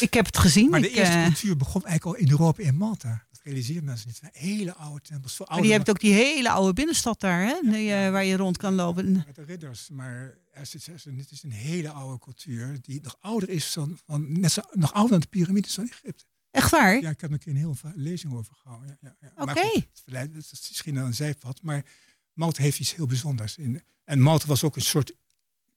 Ik 0.00 0.14
heb 0.14 0.26
het 0.26 0.38
gezien. 0.38 0.70
Maar 0.70 0.80
de 0.80 0.90
ik, 0.90 0.96
eerste 0.96 1.14
eh, 1.16 1.24
cultuur 1.24 1.56
begon 1.56 1.84
eigenlijk 1.86 2.16
al 2.16 2.24
in 2.24 2.30
Europa 2.30 2.62
in 2.62 2.76
Malta. 2.76 3.26
Dat 3.42 3.52
realiseren 3.52 3.84
mensen 3.84 4.06
niet. 4.08 4.20
Het 4.20 4.30
zijn 4.34 4.52
hele 4.52 4.74
oude 4.74 5.00
tempels. 5.00 5.36
Veel 5.36 5.46
maar 5.50 5.62
die 5.62 5.72
hebt 5.72 5.90
ook 5.90 6.00
die 6.00 6.12
hele 6.12 6.50
oude 6.50 6.72
binnenstad 6.72 7.20
daar, 7.20 7.42
hè? 7.42 7.70
Die, 7.70 7.92
eh, 7.92 8.10
waar 8.10 8.24
je 8.24 8.36
rond 8.36 8.56
kan 8.56 8.74
lopen. 8.74 9.12
met 9.12 9.34
de 9.34 9.44
ridders. 9.44 9.88
Maar 9.88 10.38
het 10.50 11.30
is 11.30 11.42
een 11.42 11.50
hele 11.50 11.90
oude 11.90 12.18
cultuur. 12.18 12.78
Die 12.80 13.00
nog 13.02 13.16
ouder 13.20 13.48
is 13.48 13.72
dan, 13.72 13.98
van, 14.04 14.40
net 14.40 14.52
zo, 14.52 14.62
nog 14.72 14.92
ouder 14.92 15.10
dan 15.10 15.20
de 15.20 15.26
piramides 15.26 15.74
van 15.74 15.88
Egypte. 15.88 16.24
Echt 16.50 16.70
waar? 16.70 17.00
Ja, 17.00 17.10
ik 17.10 17.20
heb 17.20 17.30
er 17.30 17.32
een 17.32 17.38
keer 17.38 17.52
een 17.52 17.58
hele 17.58 17.74
va- 17.74 17.92
lezing 17.94 18.34
over 18.34 18.54
gehouden. 18.54 18.98
Ja, 19.00 19.16
ja, 19.20 19.32
ja. 19.36 19.42
Oké. 19.42 19.60
goed, 19.68 19.84
het 20.04 20.36
is 20.36 20.66
misschien 20.68 20.96
een 20.96 21.14
zijpad. 21.14 21.62
Maar 21.62 21.84
Malta 22.32 22.62
heeft 22.62 22.80
iets 22.80 22.94
heel 22.94 23.06
bijzonders. 23.06 23.56
In. 23.56 23.82
En 24.04 24.20
Malta 24.20 24.46
was 24.46 24.64
ook 24.64 24.76
een 24.76 24.82
soort... 24.82 25.12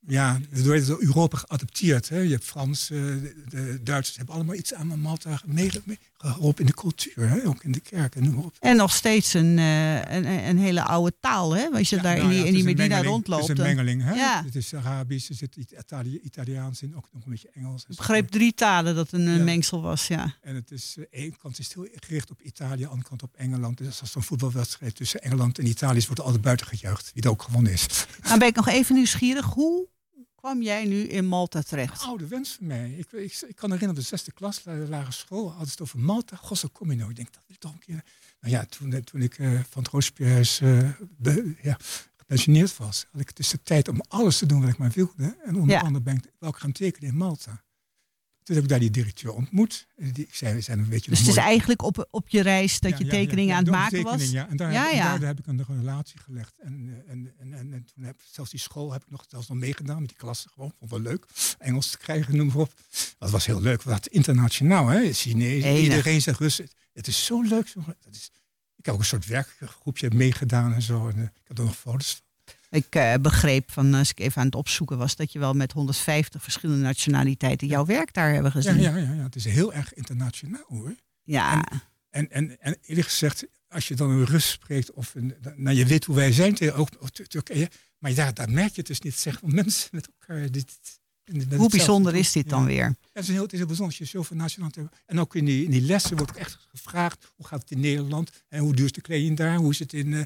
Ja, 0.08 0.40
door 0.64 0.86
door 0.86 1.02
Europa 1.02 1.38
geadopteerd. 1.38 2.10
Hè. 2.10 2.18
Je 2.20 2.30
hebt 2.32 2.44
Frans, 2.44 2.90
eh, 2.90 2.98
de, 3.00 3.34
de 3.50 3.80
Duitsers 3.84 4.18
hebben 4.18 4.36
allemaal 4.36 4.56
iets 4.56 4.74
aan 4.74 5.00
Malta 5.00 5.42
mee- 5.46 5.72
mee- 5.84 6.00
geholpen 6.18 6.62
in 6.62 6.66
de 6.66 6.74
cultuur. 6.74 7.30
Hè. 7.30 7.46
Ook 7.48 7.64
in 7.64 7.72
de 7.72 7.80
kerk 7.80 8.16
en 8.16 8.24
noem 8.24 8.36
maar 8.36 8.44
op. 8.44 8.56
En 8.60 8.76
nog 8.76 8.94
steeds 8.94 9.34
een, 9.34 9.58
eh, 9.60 9.96
een, 10.16 10.26
een 10.26 10.58
hele 10.58 10.84
oude 10.84 11.14
taal, 11.20 11.56
hè? 11.56 11.68
Als 11.74 11.90
je 11.90 11.96
Ja, 11.96 12.02
daar 12.02 12.18
nou 12.18 12.24
in 12.24 12.30
die, 12.34 12.40
ja, 12.40 12.46
in 12.46 12.54
het 12.56 12.64
die 12.66 12.72
een 12.72 12.78
Medina 12.90 13.04
rondloopt. 13.04 13.48
Het 13.48 13.58
is 13.58 13.66
een 13.66 13.76
mengeling. 13.76 14.04
Hè? 14.04 14.14
Ja. 14.14 14.44
Het 14.46 14.56
is 14.56 14.74
Arabisch, 14.76 15.30
er 15.30 15.36
zit 15.36 15.56
Itali- 15.56 16.20
Italiaans 16.24 16.82
in, 16.82 16.96
ook 16.96 17.08
nog 17.14 17.26
een 17.26 17.32
beetje 17.32 17.50
Engels. 17.54 17.82
Ik 17.90 17.96
begreep 17.98 18.30
drie 18.30 18.54
talen 18.54 18.96
dat 18.96 19.12
een 19.12 19.28
eh, 19.28 19.38
Ja. 19.38 19.44
mengsel 19.44 19.82
was, 19.82 20.08
ja. 20.08 20.36
En 20.42 20.56
het 20.56 20.72
is, 20.72 20.96
eh, 20.98 21.04
één 21.22 21.38
kant 21.38 21.60
is 21.60 21.74
heel 21.74 21.88
gericht 22.00 22.32
op 22.32 22.42
Italië, 22.42 22.82
de 22.82 22.88
andere 22.88 23.08
kant 23.10 23.24
op 23.24 23.34
Engeland. 23.36 23.78
Dus 23.78 24.02
als 24.02 24.16
een 24.16 24.24
voetbalwedstrijd 24.24 24.96
tussen 24.96 25.22
Engeland 25.22 25.60
en 25.60 25.68
Italië 25.68 25.98
is, 25.98 26.04
wordt 26.06 26.20
er 26.20 26.26
altijd 26.26 26.44
buiten 26.44 26.68
gejuicht. 26.68 27.12
Wie 27.14 27.24
er 27.24 27.30
ook 27.30 27.42
gewonnen 27.42 27.72
is. 27.72 27.86
Dan 28.28 28.40
ben 28.40 28.48
ik 28.48 28.56
nog 28.56 28.68
even 28.68 28.96
nieuwsgierig. 28.96 29.46
Hoe 29.46 29.88
kwam 30.44 30.62
jij 30.62 30.86
nu 30.86 31.02
in 31.04 31.26
Malta 31.26 31.62
terecht? 31.62 32.02
Oude 32.02 32.28
wens 32.28 32.52
van 32.52 32.68
mij. 32.68 32.92
Ik, 32.92 33.12
ik, 33.12 33.44
ik 33.48 33.56
kan 33.56 33.72
herinneren 33.72 33.96
de 34.04 34.08
zesde 34.08 34.32
klas, 34.32 34.64
de 34.64 34.72
lagere 34.90 35.12
school, 35.12 35.50
hadden 35.50 35.68
het 35.70 35.82
over 35.82 36.00
Malta. 36.00 36.40
Je 36.50 36.96
nou. 36.96 37.10
Ik 37.10 37.16
denk, 37.16 37.34
dat 37.34 37.44
ik 37.48 37.58
toch 37.58 37.74
een 37.74 37.80
keer. 37.80 38.04
Nou 38.40 38.54
ja, 38.54 38.66
toen, 38.66 38.94
eh, 38.94 39.00
toen 39.00 39.22
ik 39.22 39.38
eh, 39.38 39.60
van 39.70 39.84
het 39.84 39.92
Roospeerhuis 39.92 40.62
eh, 40.62 40.90
ja, 41.62 41.78
gepensioneerd 42.18 42.78
was, 42.78 43.06
had 43.12 43.22
ik 43.22 43.36
dus 43.36 43.50
de 43.50 43.64
tijd 43.64 43.88
om 43.88 44.02
alles 44.08 44.38
te 44.38 44.46
doen 44.46 44.62
wat 44.62 44.70
ik 44.70 44.78
maar 44.78 44.92
wilde. 44.92 45.38
En 45.44 45.56
onder 45.56 45.76
Ja. 45.76 45.82
andere 45.82 46.04
ben 46.04 46.16
ik 46.16 46.32
wel 46.40 46.52
gaan 46.52 46.72
tekenen 46.72 47.10
in 47.10 47.18
Malta. 47.18 47.64
Toen 48.44 48.56
heb 48.56 48.64
ik 48.64 48.70
daar 48.70 48.80
die 48.80 48.90
directeur 48.92 49.32
ontmoet. 49.32 49.88
Die, 49.96 50.24
ik 50.26 50.36
zei, 50.36 50.54
we 50.54 50.62
zijn 50.62 50.80
een 50.80 50.90
beetje 50.90 51.10
Dus 51.10 51.20
het 51.20 51.28
is 51.28 51.36
eigenlijk 51.36 51.82
op, 51.82 52.08
op 52.10 52.30
je 52.30 52.42
reis 52.42 52.80
dat 52.80 52.92
Ja, 52.92 52.98
je 52.98 53.06
ja, 53.06 53.10
tekeningen 53.10 53.46
ja, 53.52 53.58
aan 53.58 53.64
het 53.64 53.74
maken 53.74 54.04
was? 54.04 54.30
Ja, 54.30 54.50
en 54.50 54.58
daar, 54.58 54.72
Ja, 54.72 54.84
heb, 54.84 54.94
en 54.94 55.20
daar 55.20 55.28
heb 55.28 55.40
ik 55.40 55.48
een 55.48 55.66
relatie 55.68 56.20
gelegd. 56.20 56.54
En, 56.60 56.90
eh, 56.90 57.12
en, 57.12 57.34
en, 57.40 57.54
en, 57.54 57.74
en 57.74 57.86
toen 57.94 58.04
heb 58.04 58.16
ik 58.16 58.28
zelfs 58.32 58.52
die 58.52 58.60
school 58.60 58.92
heb 58.92 59.02
ik 59.04 59.10
nog, 59.10 59.26
zelfs 59.28 59.48
nog 59.48 59.58
meegedaan 59.58 60.00
met 60.00 60.10
die 60.10 60.18
klassen. 60.18 60.50
Gewoon, 60.54 60.74
vond 60.80 60.92
wel 60.92 61.00
leuk. 61.00 61.26
Engels 61.58 61.90
te 61.90 61.98
krijgen, 61.98 62.36
noem 62.36 62.48
maar 62.48 62.58
op. 62.58 62.74
Dat 63.20 63.30
was 63.30 63.46
heel 63.46 63.62
leuk. 63.62 63.84
Wat 63.84 64.08
internationaal, 64.08 64.88
hè? 64.88 65.14
Chinees, 65.14 65.64
Enig. 65.64 65.82
iedereen 65.82 66.22
zegt 66.22 66.40
Rus. 66.40 66.62
Het 66.94 67.08
is 67.08 67.26
zo 67.26 67.42
leuk. 67.42 67.68
Zo, 67.68 67.84
dat 67.86 68.16
is, 68.16 68.32
ik 68.76 68.86
heb 68.86 68.94
ook 68.94 69.00
een 69.00 69.06
soort 69.06 69.26
werkgroepje 69.26 70.10
meegedaan 70.14 70.74
en 70.74 70.82
zo. 70.82 71.08
En, 71.08 71.16
eh, 71.16 71.24
ik 71.24 71.48
heb 71.48 71.58
er 71.58 71.64
nog 71.64 71.78
foto's 71.78 72.14
van. 72.14 72.32
Ik 72.74 72.96
eh, 72.96 73.14
begreep 73.22 73.72
van, 73.72 73.94
als 73.94 74.10
ik 74.10 74.20
even 74.20 74.40
aan 74.40 74.46
het 74.46 74.56
opzoeken 74.56 74.98
was, 74.98 75.16
dat 75.16 75.32
je 75.32 75.40
wel 75.40 75.54
met 75.54 75.72
150 75.72 76.44
verschillende 76.44 76.82
nationaliteiten 76.84 77.68
jouw 77.68 77.86
werk 77.86 78.14
daar 78.14 78.34
hebben 78.34 78.52
gezien. 78.52 78.80
ja, 78.82 78.98
ja, 78.98 79.14
ja, 79.14 79.24
het 79.24 79.36
is 79.36 79.46
heel 79.46 79.74
erg 79.74 79.94
internationaal 79.94 80.64
hoor. 80.68 80.96
Ja. 81.24 81.64
En, 82.10 82.32
en, 82.32 82.60
en 82.62 82.78
eerlijk 82.82 83.08
gezegd, 83.08 83.46
als 83.68 83.88
je 83.88 83.96
dan 83.96 84.10
een 84.10 84.26
Rus 84.26 84.50
spreekt, 84.52 84.92
of 84.92 85.16
een, 85.16 85.34
nou, 85.56 85.76
je 85.76 85.86
weet 85.86 86.06
hoe 86.06 86.16
wij 86.16 86.32
zijn 86.32 86.72
ook 86.72 86.90
ook 87.00 87.10
Tur- 87.10 87.28
Turkije, 87.28 87.70
maar 87.98 88.12
ja, 88.12 88.32
dat 88.32 88.50
merk 88.50 88.76
je 88.76 88.84
dus 88.84 89.00
niet. 89.02 89.16
Zeg, 89.16 89.40
want 89.40 89.54
mensen 89.54 89.90
met 89.92 90.10
elkaar. 90.20 90.52
Dit, 90.52 90.72
met 91.26 91.54
Hoe 91.54 91.70
bijzonder 91.70 92.16
is 92.16 92.32
dit 92.32 92.50
dan 92.50 92.62
Ja. 92.62 92.68
weer? 92.68 92.84
Ja, 92.86 92.96
het 93.14 93.24
is 93.24 93.30
heel, 93.30 93.42
het 93.42 93.52
is 93.52 93.58
heel 93.58 93.68
bijzonder 93.68 93.98
als 94.00 94.10
je 94.10 94.18
zoveel 94.18 94.38
nationaliteiten 94.38 94.96
hebt. 94.96 95.10
En 95.10 95.20
ook 95.20 95.36
in 95.36 95.46
die, 95.46 95.64
in 95.66 95.72
die 95.72 95.82
lessen 95.82 96.18
wordt 96.18 96.38
echt 96.38 96.68
gevraagd, 96.70 97.32
hoe 97.36 97.46
gaat 97.48 97.62
het 97.62 97.72
in 97.72 97.80
Nederland? 97.80 98.32
En 98.50 98.60
hoe 98.60 98.76
duur 98.76 98.86
is 98.86 98.92
de 98.92 99.02
kleding 99.02 99.38
daar? 99.38 99.56
Hoe 99.58 99.72
is 99.72 99.80
het 99.80 99.94
in, 99.94 100.14
eh, 100.14 100.22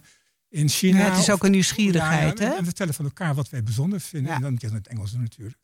in 0.49 0.69
China? 0.69 0.97
Ja, 0.99 1.09
het 1.09 1.19
is 1.19 1.29
ook 1.29 1.43
een 1.43 1.51
nieuwsgierigheid, 1.51 2.37
Ja, 2.39 2.43
ja, 2.45 2.49
hè? 2.49 2.55
En 2.55 2.59
we 2.59 2.65
vertellen 2.65 2.93
van 2.93 3.05
elkaar 3.05 3.35
wat 3.35 3.49
wij 3.49 3.63
bijzonder 3.63 4.01
vinden. 4.01 4.29
Ja. 4.29 4.35
En 4.35 4.41
dan 4.41 4.51
moet 4.51 4.61
je 4.61 4.67
in 4.67 4.73
het 4.73 4.87
Engels 4.87 5.11
doen 5.11 5.21
natuurlijk. 5.21 5.57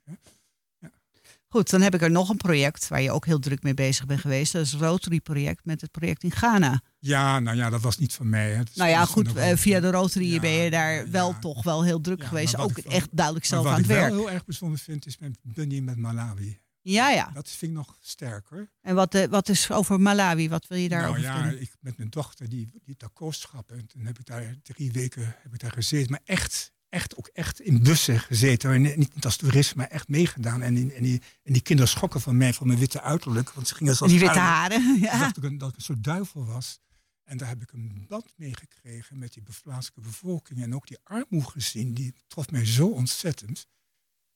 Goed, 1.48 1.70
dan 1.70 1.82
heb 1.82 1.94
ik 1.94 2.02
er 2.02 2.12
nog 2.12 2.30
een 2.30 2.38
project 2.38 2.88
waar 2.88 3.02
je 3.02 3.12
ook 3.12 3.26
heel 3.26 3.40
druk 3.40 3.64
mee 3.64 3.74
bezig 3.74 4.06
bent 4.06 4.20
geweest. 4.20 4.52
Dat 4.54 4.62
is 4.66 4.72
het 4.72 4.82
Rotary 4.82 5.20
project 5.20 5.66
met 5.66 5.82
het 5.82 5.92
project 5.92 6.24
in 6.24 6.32
Ghana. 6.32 6.82
Ja, 7.00 7.40
nou 7.40 7.58
ja, 7.58 7.70
dat 7.70 7.82
was 7.82 7.98
niet 7.98 8.14
van 8.14 8.30
mij. 8.30 8.52
hè. 8.52 8.62
Nou 8.76 8.90
ja, 8.90 9.06
goed, 9.06 9.36
eh, 9.36 9.56
via 9.56 9.80
de 9.80 9.92
Rotary 9.92 10.40
ben 10.40 10.50
je 10.52 10.70
daar 10.70 11.10
wel 11.12 11.36
toch 11.40 11.64
wel 11.64 11.84
heel 11.84 12.02
druk 12.02 12.24
geweest. 12.24 12.56
wat 12.56 12.66
Ook 12.72 12.78
ik 12.78 12.84
wel- 12.84 12.94
echt 12.94 13.08
duidelijk 13.12 13.46
zelf 13.46 13.64
wat 13.64 13.72
aan 13.74 13.78
het 13.82 13.90
ik 13.90 13.96
wel 13.96 14.02
werk. 14.02 14.14
heel 14.14 14.32
erg 14.32 14.46
bijzonder 14.46 14.80
vind, 14.80 15.06
is 15.06 15.18
met 15.18 15.38
Bunny 15.42 15.80
met 15.80 15.98
Malawi. 15.98 16.60
Ja, 16.84 17.10
ja. 17.10 17.32
Dat 17.34 17.50
vind 17.50 17.72
ik 17.72 17.78
nog 17.78 17.98
sterker. 18.00 18.70
En 18.82 18.96
wat, 18.96 19.16
eh, 19.16 19.26
wat 19.28 19.50
is 19.50 19.72
over 19.72 20.00
Malawi? 20.00 20.50
Wat 20.50 20.68
wil 20.68 20.78
je 20.78 20.90
daarover 20.90 21.22
nou 21.22 21.52
ja, 21.54 21.60
ik 21.60 21.76
met 21.80 21.98
mijn 21.98 22.10
dochter, 22.10 22.50
die, 22.50 22.70
die 22.86 22.96
koostschappen. 23.14 23.78
En 23.78 23.88
toen 23.88 24.06
heb 24.06 24.20
ik 24.20 24.26
daar 24.26 24.56
drie 24.64 24.92
weken 24.92 25.36
heb 25.42 25.54
ik 25.54 25.60
daar 25.60 25.72
gezeten. 25.72 26.12
Maar 26.12 26.22
echt, 26.26 26.72
echt 26.90 27.16
ook 27.18 27.28
echt 27.28 27.60
in 27.60 27.84
bussen 27.84 28.20
gezeten. 28.20 28.70
hoor. 28.70 28.80
Niet, 28.80 28.98
niet 28.98 29.26
als 29.26 29.36
toerist, 29.38 29.76
maar 29.76 29.88
echt 29.88 30.08
meegedaan. 30.08 30.62
En, 30.62 30.74
die- 30.74 30.94
en, 30.94 31.04
die, 31.04 31.22
en 31.44 31.54
die 31.54 31.62
kinderen 31.62 31.92
schokken 31.92 32.22
van 32.22 32.38
mij, 32.38 32.54
van 32.54 32.68
mijn 32.68 32.80
witte 32.80 33.02
uiterlijk. 33.02 33.52
Want 33.52 33.68
ze 33.68 33.76
gingen 33.76 33.96
zoals 33.96 34.12
Die 34.12 34.22
witte 34.22 34.40
haren. 34.40 35.00
Ja. 35.02 35.28
ik 35.28 35.60
dat 35.60 35.70
ik 35.70 35.76
een 35.76 35.82
soort 35.82 36.04
duivel 36.04 36.46
was. 36.46 36.80
En 37.24 37.38
daar 37.38 37.48
heb 37.48 37.62
ik 37.62 37.72
een 37.72 38.06
band 38.08 38.34
mee 38.38 38.56
gekregen 38.56 39.18
met 39.20 39.34
die 39.34 39.44
plaatselijke 39.64 40.02
bevolking. 40.02 40.62
En 40.62 40.76
ook 40.76 40.88
die 40.88 40.98
armoede 41.04 41.50
gezien, 41.50 41.94
die 41.94 42.14
trof 42.28 42.50
mij 42.52 42.66
zo 42.66 42.88
ontzettend. 42.88 43.68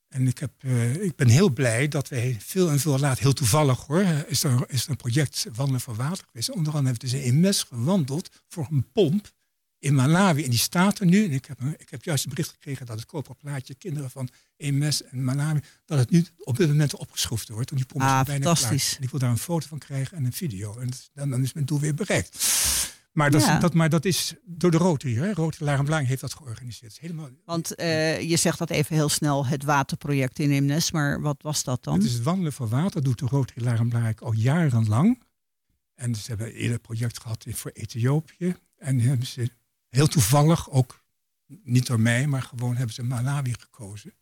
En 0.08 0.28
ik, 0.28 0.38
heb, 0.38 0.52
eh, 0.58 1.04
ik 1.04 1.16
ben 1.16 1.28
heel 1.28 1.50
blij 1.50 1.88
dat 1.88 2.08
wij 2.08 2.38
veel 2.40 2.70
en 2.70 2.80
veel 2.80 3.00
later, 3.00 3.24
heel 3.24 3.34
toevallig 3.34 3.86
hoor, 3.86 4.00
eh, 4.02 4.20
is 4.28 4.44
er, 4.44 4.66
is 4.68 4.84
er 4.84 4.90
een 4.90 4.96
project 4.96 5.46
Wandelen 5.56 5.82
voor 5.82 5.96
Water 5.96 6.26
geweest. 6.32 6.50
Onder 6.52 6.74
andere 6.74 6.88
heeft 6.88 7.02
dus 7.02 7.12
een 7.12 7.40
mes 7.40 7.64
gewandeld 7.64 8.30
voor 8.48 8.68
een 8.72 8.92
pomp 8.92 9.36
in 9.80 9.96
Malawi. 9.96 10.44
En 10.44 10.50
die 10.50 10.60
staat 10.60 11.00
er 11.00 11.06
nu. 11.06 11.26
En 11.26 11.32
ik 11.32 11.46
heb, 11.46 11.60
ik 11.78 11.90
heb 11.90 12.04
juist 12.04 12.24
een 12.24 12.30
bericht 12.30 12.50
gekregen 12.50 12.86
dat 12.86 12.96
het 12.96 13.06
koperen 13.06 13.38
plaatje 13.38 13.74
kinderen 13.76 14.10
van 14.10 14.30
EMS 14.58 15.04
en 15.04 15.24
Malawi, 15.24 15.60
dat 15.86 15.98
het 15.98 16.10
nu 16.10 16.26
op 16.38 16.58
dit 16.58 16.68
moment 16.68 16.96
opgeschroefd 16.96 17.50
wordt. 17.50 17.70
Want 17.70 17.82
die 17.82 17.92
pomp 17.92 18.04
is 18.04 18.10
Ah, 18.12 18.26
bijna 18.26 18.46
fantastisch. 18.46 18.84
klaar. 18.84 18.98
En 18.98 19.04
ik 19.04 19.10
wil 19.10 19.20
daar 19.20 19.30
een 19.30 19.38
foto 19.38 19.68
van 19.68 19.78
krijgen 19.78 20.18
en 20.18 20.26
een 20.26 20.34
video. 20.34 20.78
En 20.80 20.90
dan, 21.14 21.30
dan 21.30 21.44
is 21.44 21.54
mijn 21.54 21.66
doel 21.66 21.80
weer 21.80 21.94
bereikt. 21.94 22.38
Maar 23.18 23.32
dat, 23.32 23.42
Ja. 23.42 23.56
is, 23.56 23.62
dat, 23.62 23.74
maar 23.74 23.90
dat 23.90 24.06
is 24.06 24.34
door 24.46 24.72
de 24.72 24.78
Rotary. 24.78 25.16
Hè? 25.16 25.32
Laren 25.58 25.86
Belang 25.86 26.08
heeft 26.08 26.22
dat 26.22 26.34
georganiseerd. 26.34 26.92
Is 26.92 27.00
helemaal, 27.00 27.30
Want 27.46 27.76
eh, 27.76 28.22
je 28.22 28.38
zegt 28.38 28.58
dat 28.58 28.70
even 28.70 28.96
heel 28.96 29.10
snel, 29.10 29.46
het 29.46 29.64
waterproject 29.64 30.40
in 30.40 30.52
Eemnes. 30.52 30.92
Maar 30.92 31.22
wat 31.22 31.42
was 31.42 31.64
dat 31.64 31.84
dan? 31.84 31.94
Het 31.94 32.04
is 32.04 32.14
het 32.14 32.24
wandelen 32.24 32.54
voor 32.54 32.68
water, 32.68 33.04
doet 33.04 33.20
de 33.20 33.26
Rotary 33.26 33.66
Larenblaak 33.66 34.22
al 34.22 34.32
jarenlang. 34.34 35.22
En 35.96 36.16
ze 36.16 36.24
hebben 36.28 36.54
eerder 36.54 36.74
een 36.74 36.82
project 36.82 37.22
gehad 37.22 37.46
voor 37.50 37.72
Ethiopië. 37.72 38.56
En 38.78 39.00
hebben 39.00 39.28
ze 39.28 39.50
heel 39.90 40.08
toevallig, 40.08 40.70
ook 40.72 41.04
niet 41.64 41.86
door 41.88 42.00
mij, 42.00 42.28
maar 42.28 42.42
gewoon 42.42 42.76
hebben 42.76 42.96
ze 42.96 43.04
Malawi 43.04 43.54
gekozen. 43.60 44.14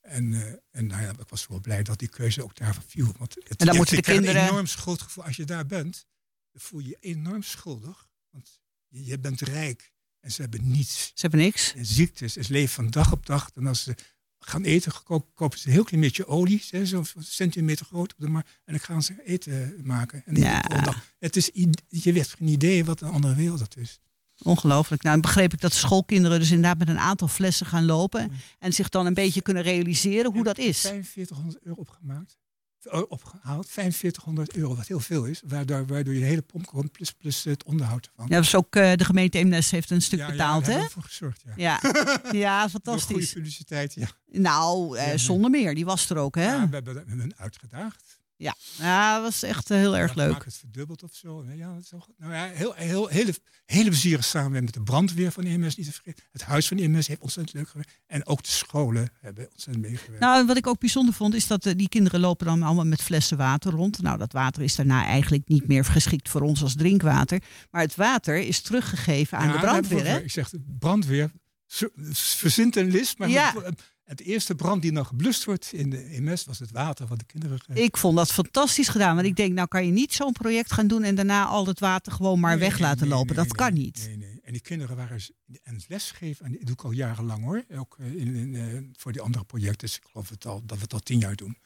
En, 0.00 0.32
eh, 0.34 0.52
en 0.70 0.86
nou 0.86 1.02
ja, 1.02 1.10
ik 1.10 1.28
was 1.28 1.46
wel 1.46 1.60
blij 1.60 1.82
dat 1.82 1.98
die 1.98 2.08
keuze 2.08 2.42
ook 2.42 2.56
daarvan 2.56 2.82
viel. 2.86 3.12
Want 3.18 3.34
het, 3.34 3.48
En 3.48 3.56
dan 3.56 3.68
je- 3.68 3.76
moeten 3.76 3.96
je 3.96 4.02
de 4.02 4.12
kinderen- 4.12 4.42
een 4.42 4.48
enorm 4.48 4.66
schuldgevoel. 4.66 5.24
Als 5.24 5.36
je 5.36 5.44
daar 5.44 5.66
bent, 5.66 6.06
dan 6.52 6.60
voel 6.62 6.80
je 6.80 6.88
je 6.88 6.96
enorm 7.00 7.42
schuldig. 7.42 8.12
Want 8.34 8.60
je, 8.88 9.04
je 9.04 9.18
bent 9.18 9.40
rijk 9.40 9.92
en 10.20 10.32
ze 10.32 10.40
hebben 10.42 10.70
niets 10.70 11.04
Ze 11.04 11.12
hebben 11.20 11.40
niks. 11.40 11.74
en 11.74 11.86
ziektes. 11.86 12.32
Ze 12.32 12.52
leven 12.52 12.74
van 12.74 12.90
dag 12.90 13.12
op 13.12 13.26
dag. 13.26 13.50
En 13.54 13.66
als 13.66 13.82
ze 13.82 13.94
gaan 14.38 14.62
eten, 14.64 14.92
ko- 15.04 15.30
kopen 15.34 15.58
ze 15.58 15.66
een 15.66 15.72
heel 15.72 15.84
klein 15.84 16.02
beetje 16.02 16.26
olie, 16.26 16.62
zo'n 16.82 17.06
centimeter 17.18 17.86
groot 17.86 18.12
op 18.12 18.18
de 18.20 18.28
markt. 18.28 18.48
En 18.64 18.72
dan 18.72 18.80
gaan 18.80 19.02
ze 19.02 19.22
eten 19.24 19.74
maken. 19.82 20.22
En 20.26 20.36
Ja. 20.36 20.62
het 21.18 21.36
is, 21.36 21.50
je 21.88 22.12
hebt 22.12 22.34
geen 22.34 22.48
idee 22.48 22.84
wat 22.84 23.00
een 23.00 23.08
andere 23.08 23.34
wereld 23.34 23.58
dat 23.58 23.76
is. 23.76 24.00
Ongelooflijk. 24.42 25.02
Nou, 25.02 25.14
dan 25.20 25.30
begreep 25.30 25.52
ik 25.52 25.60
dat 25.60 25.72
schoolkinderen 25.72 26.38
dus 26.38 26.50
inderdaad 26.50 26.78
met 26.78 26.88
een 26.88 26.98
aantal 26.98 27.28
flessen 27.28 27.66
gaan 27.66 27.84
lopen. 27.84 28.32
En 28.58 28.72
zich 28.72 28.88
dan 28.88 29.06
een 29.06 29.14
beetje 29.14 29.42
kunnen 29.42 29.62
realiseren 29.62 30.32
hoe 30.32 30.44
dat 30.44 30.58
is. 30.58 30.80
4500 30.80 31.58
euro 31.64 31.80
opgemaakt. 31.80 32.38
Eh, 32.86 33.02
Opgehaald, 33.08 33.68
4500 33.68 34.56
euro, 34.56 34.76
wat 34.76 34.86
heel 34.86 35.00
veel 35.00 35.24
is. 35.24 35.42
Waardoor, 35.46 35.86
waardoor 35.86 36.14
je 36.14 36.20
de 36.20 36.26
hele 36.26 36.42
pomp 36.42 36.66
komt, 36.66 36.92
plus, 36.92 37.12
plus 37.12 37.44
het 37.44 37.64
onderhoud 37.64 38.06
ervan. 38.06 38.26
Ja, 38.28 38.38
dus 38.38 38.54
ook 38.54 38.76
eh, 38.76 38.92
de 38.92 39.04
gemeente 39.04 39.38
Eemnes 39.38 39.70
heeft 39.70 39.90
een 39.90 40.02
stuk 40.02 40.18
Ja, 40.18 40.30
betaald, 40.30 40.66
ja, 40.66 40.72
hè? 40.72 40.86
gezorgd, 41.00 41.42
ja. 41.46 41.52
Ja, 41.56 41.80
ja 42.32 42.60
Door 42.60 42.70
goede 42.70 42.70
fantastisch. 42.70 43.32
publiciteit, 43.32 43.94
ja. 43.94 44.08
Nou, 44.26 44.96
eh, 44.98 45.16
zonder 45.18 45.50
meer. 45.50 45.74
Die 45.74 45.84
was 45.84 46.10
er 46.10 46.16
ook, 46.16 46.34
hè? 46.34 46.52
Ja, 46.54 46.68
we 46.68 46.74
hebben 46.74 47.04
hen 47.18 47.32
uitgedaagd. 47.36 48.22
Ja, 48.36 48.54
ja 48.78 49.14
dat 49.14 49.22
was 49.22 49.42
echt 49.42 49.70
eh, 49.70 49.76
heel 49.76 49.96
erg 49.96 50.14
leuk. 50.14 50.44
Het 50.44 50.56
verdubbeld 50.56 51.02
of 51.02 51.14
zo. 51.14 51.44
Ja, 51.54 51.74
dat 51.74 51.82
is 51.82 51.90
wel 51.90 52.00
goed. 52.00 52.14
nou 52.18 52.32
ja, 52.32 52.44
heel, 52.44 52.72
heel, 52.74 53.06
hele, 53.08 53.34
hele 53.64 53.88
plezierige 53.88 54.22
samenwerking 54.22 54.74
met 54.74 54.84
de 54.84 54.90
brandweer 54.92 55.32
van 55.32 55.44
de 55.44 55.50
EMS. 55.50 55.76
Niet 55.76 55.86
te 55.86 55.92
vergeten. 55.92 56.24
Het 56.32 56.42
huis 56.42 56.68
van 56.68 56.76
de 56.76 56.82
EMS 56.82 57.06
heeft 57.06 57.20
ontzettend 57.20 57.56
leuk 57.56 57.68
gewerkt. 57.68 58.00
En 58.06 58.26
ook 58.26 58.42
de 58.42 58.48
scholen 58.50 59.08
hebben 59.20 59.48
ontzettend 59.50 59.86
meegewerkt. 59.86 60.20
Nou, 60.20 60.46
wat 60.46 60.56
ik 60.56 60.66
ook 60.66 60.78
bijzonder 60.78 61.14
vond, 61.14 61.34
is 61.34 61.46
dat 61.46 61.66
eh, 61.66 61.72
die 61.76 61.88
kinderen 61.88 62.20
lopen 62.20 62.46
dan 62.46 62.62
allemaal 62.62 62.86
met 62.86 63.02
flessen 63.02 63.36
water 63.36 63.72
rond. 63.72 64.02
Nou, 64.02 64.18
dat 64.18 64.32
water 64.32 64.62
is 64.62 64.74
daarna 64.74 65.04
eigenlijk 65.04 65.48
niet 65.48 65.68
meer 65.68 65.84
geschikt 65.84 66.28
voor 66.28 66.40
ons 66.40 66.62
als 66.62 66.74
drinkwater. 66.74 67.42
Maar 67.70 67.82
het 67.82 67.94
water 67.94 68.36
is 68.36 68.60
teruggegeven 68.60 69.38
aan 69.38 69.46
Ja, 69.46 69.52
de 69.52 69.58
brandweer. 69.58 70.06
Hè? 70.06 70.18
Ik 70.20 70.30
zeg, 70.30 70.48
de 70.50 70.60
brandweer 70.78 71.30
verzint 72.12 72.76
een 72.76 72.90
list. 72.90 73.18
Maar 73.18 73.28
Ja. 73.28 73.54
het 73.62 73.93
eerste 74.14 74.54
brand 74.54 74.82
die 74.82 74.92
nog 74.92 75.06
geblust 75.08 75.44
wordt 75.44 75.72
in 75.72 75.90
de 75.90 76.02
EMS 76.02 76.44
was 76.44 76.58
het 76.58 76.70
water 76.70 77.06
wat 77.06 77.18
de 77.18 77.24
kinderen... 77.24 77.60
ge- 77.60 77.72
Ik 77.82 77.96
vond 77.96 78.16
dat 78.16 78.32
fantastisch 78.32 78.88
gedaan. 78.88 79.14
Want 79.14 79.26
ik 79.26 79.36
denk, 79.36 79.52
nou 79.52 79.68
kan 79.68 79.86
je 79.86 79.92
niet 79.92 80.12
zo'n 80.12 80.32
project 80.32 80.72
gaan 80.72 80.86
doen 80.86 81.02
en 81.02 81.14
daarna 81.14 81.44
al 81.44 81.66
het 81.66 81.80
water 81.80 82.12
gewoon 82.12 82.40
maar 82.40 82.50
Nee, 82.56 82.60
weg 82.68 82.72
nee, 82.78 82.80
laten 82.88 83.08
nee, 83.08 83.16
lopen. 83.18 83.34
dat 83.34 83.52
kan 83.52 83.72
niet. 83.72 84.04
Nee, 84.06 84.16
nee. 84.16 84.40
En 84.42 84.52
die 84.52 84.60
kinderen 84.60 84.96
waren 84.96 85.20
het 85.62 85.84
lesgeven. 85.88 86.44
En 86.46 86.52
dat 86.52 86.60
doe 86.60 86.72
ik 86.72 86.84
al 86.84 86.90
jarenlang 86.90 87.44
hoor. 87.44 87.64
Ook 87.76 87.96
eh, 87.98 88.06
in, 88.14 88.34
in, 88.36 88.54
eh, 88.54 88.82
voor 88.98 89.12
die 89.12 89.20
andere 89.20 89.44
projecten. 89.44 89.86
Dus 89.86 89.96
ik 89.96 90.04
geloof 90.10 90.28
het 90.28 90.46
al, 90.46 90.60
dat 90.66 90.76
we 90.76 90.82
het 90.82 90.92
al 90.92 91.00
tien 91.00 91.18
jaar 91.18 91.36
doen. 91.36 91.56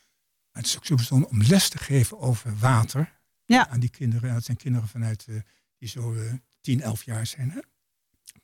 Maar 0.53 0.63
het 0.63 0.67
is 0.67 0.77
ook 0.77 0.87
zo 0.87 0.95
bijzonder 0.95 1.29
om 1.29 1.43
les 1.43 1.69
te 1.69 1.79
geven 1.79 2.19
over 2.19 2.57
water. 2.59 3.21
Ja. 3.45 3.69
Aan 3.69 3.81
die 3.81 3.91
kinderen. 3.91 4.35
Dat 4.35 4.45
zijn 4.45 4.57
kinderen 4.57 4.89
vanuit 4.89 5.25
eh, 5.29 5.37
die 5.79 5.89
zo 5.89 6.15
eh 6.15 6.33
10, 6.61 6.81
11 6.81 7.05
jaar 7.05 7.27
zijn. 7.27 7.51
Hè? 7.51 7.59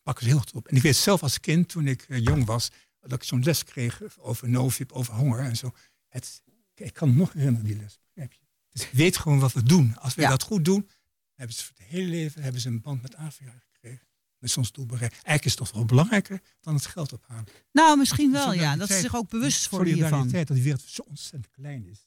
Pakken 0.02 0.24
ze 0.24 0.30
heel 0.30 0.38
goed 0.38 0.52
op. 0.52 0.66
En 0.68 0.76
ik 0.76 0.82
weet 0.82 0.96
zelf 0.96 1.22
als 1.22 1.40
kind, 1.40 1.68
toen 1.68 1.86
ik 1.86 2.02
eh, 2.08 2.18
jong 2.24 2.44
was, 2.44 2.70
dat 3.06 3.12
ik 3.12 3.22
zo'n 3.24 3.42
les 3.42 3.64
kreeg 3.64 4.00
over 4.18 4.48
novip, 4.48 4.92
over 4.92 5.14
honger 5.14 5.38
en 5.40 5.56
zo. 5.56 5.72
Het, 6.08 6.42
ik 6.74 6.92
kan 6.92 7.16
nog 7.16 7.32
herinneren 7.32 7.66
die 7.66 7.76
les. 7.76 7.98
begrijp 8.14 8.32
je? 8.32 8.38
Dus 8.70 8.82
ik 8.82 8.92
weet 8.92 9.16
gewoon 9.16 9.38
wat 9.38 9.52
we 9.52 9.62
doen. 9.62 9.96
Als 9.98 10.14
we 10.14 10.22
Ja. 10.22 10.28
dat 10.30 10.42
goed 10.42 10.64
doen, 10.64 10.88
hebben 11.34 11.56
ze 11.56 11.64
voor 11.64 11.74
het 11.78 11.86
hele 11.86 12.08
leven 12.08 12.42
hebben 12.42 12.60
ze 12.60 12.68
een 12.68 12.80
band 12.80 13.02
met 13.02 13.16
Afrika 13.16 13.52
gekregen. 13.72 14.06
Met 14.38 14.56
ons 14.56 14.72
doel 14.72 14.86
bereikt. 14.86 15.12
Eigenlijk 15.14 15.44
is 15.44 15.50
het 15.50 15.60
toch 15.60 15.70
wel 15.72 15.84
belangrijker 15.84 16.40
dan 16.60 16.74
het 16.74 16.86
geld 16.86 17.12
ophalen. 17.12 17.44
Nou, 17.72 17.98
misschien 17.98 18.32
wel, 18.32 18.52
ja. 18.52 18.76
Dat 18.76 18.88
ze 18.88 18.98
zich 19.00 19.16
ook 19.16 19.28
bewust 19.28 19.68
worden 19.68 19.86
hiervan. 19.94 20.08
Solidariteit, 20.10 20.46
dat 20.46 20.56
die 20.56 20.64
wereld 20.64 20.82
zo 20.86 21.02
ontzettend 21.02 21.50
klein 21.54 21.86
is. 21.86 22.06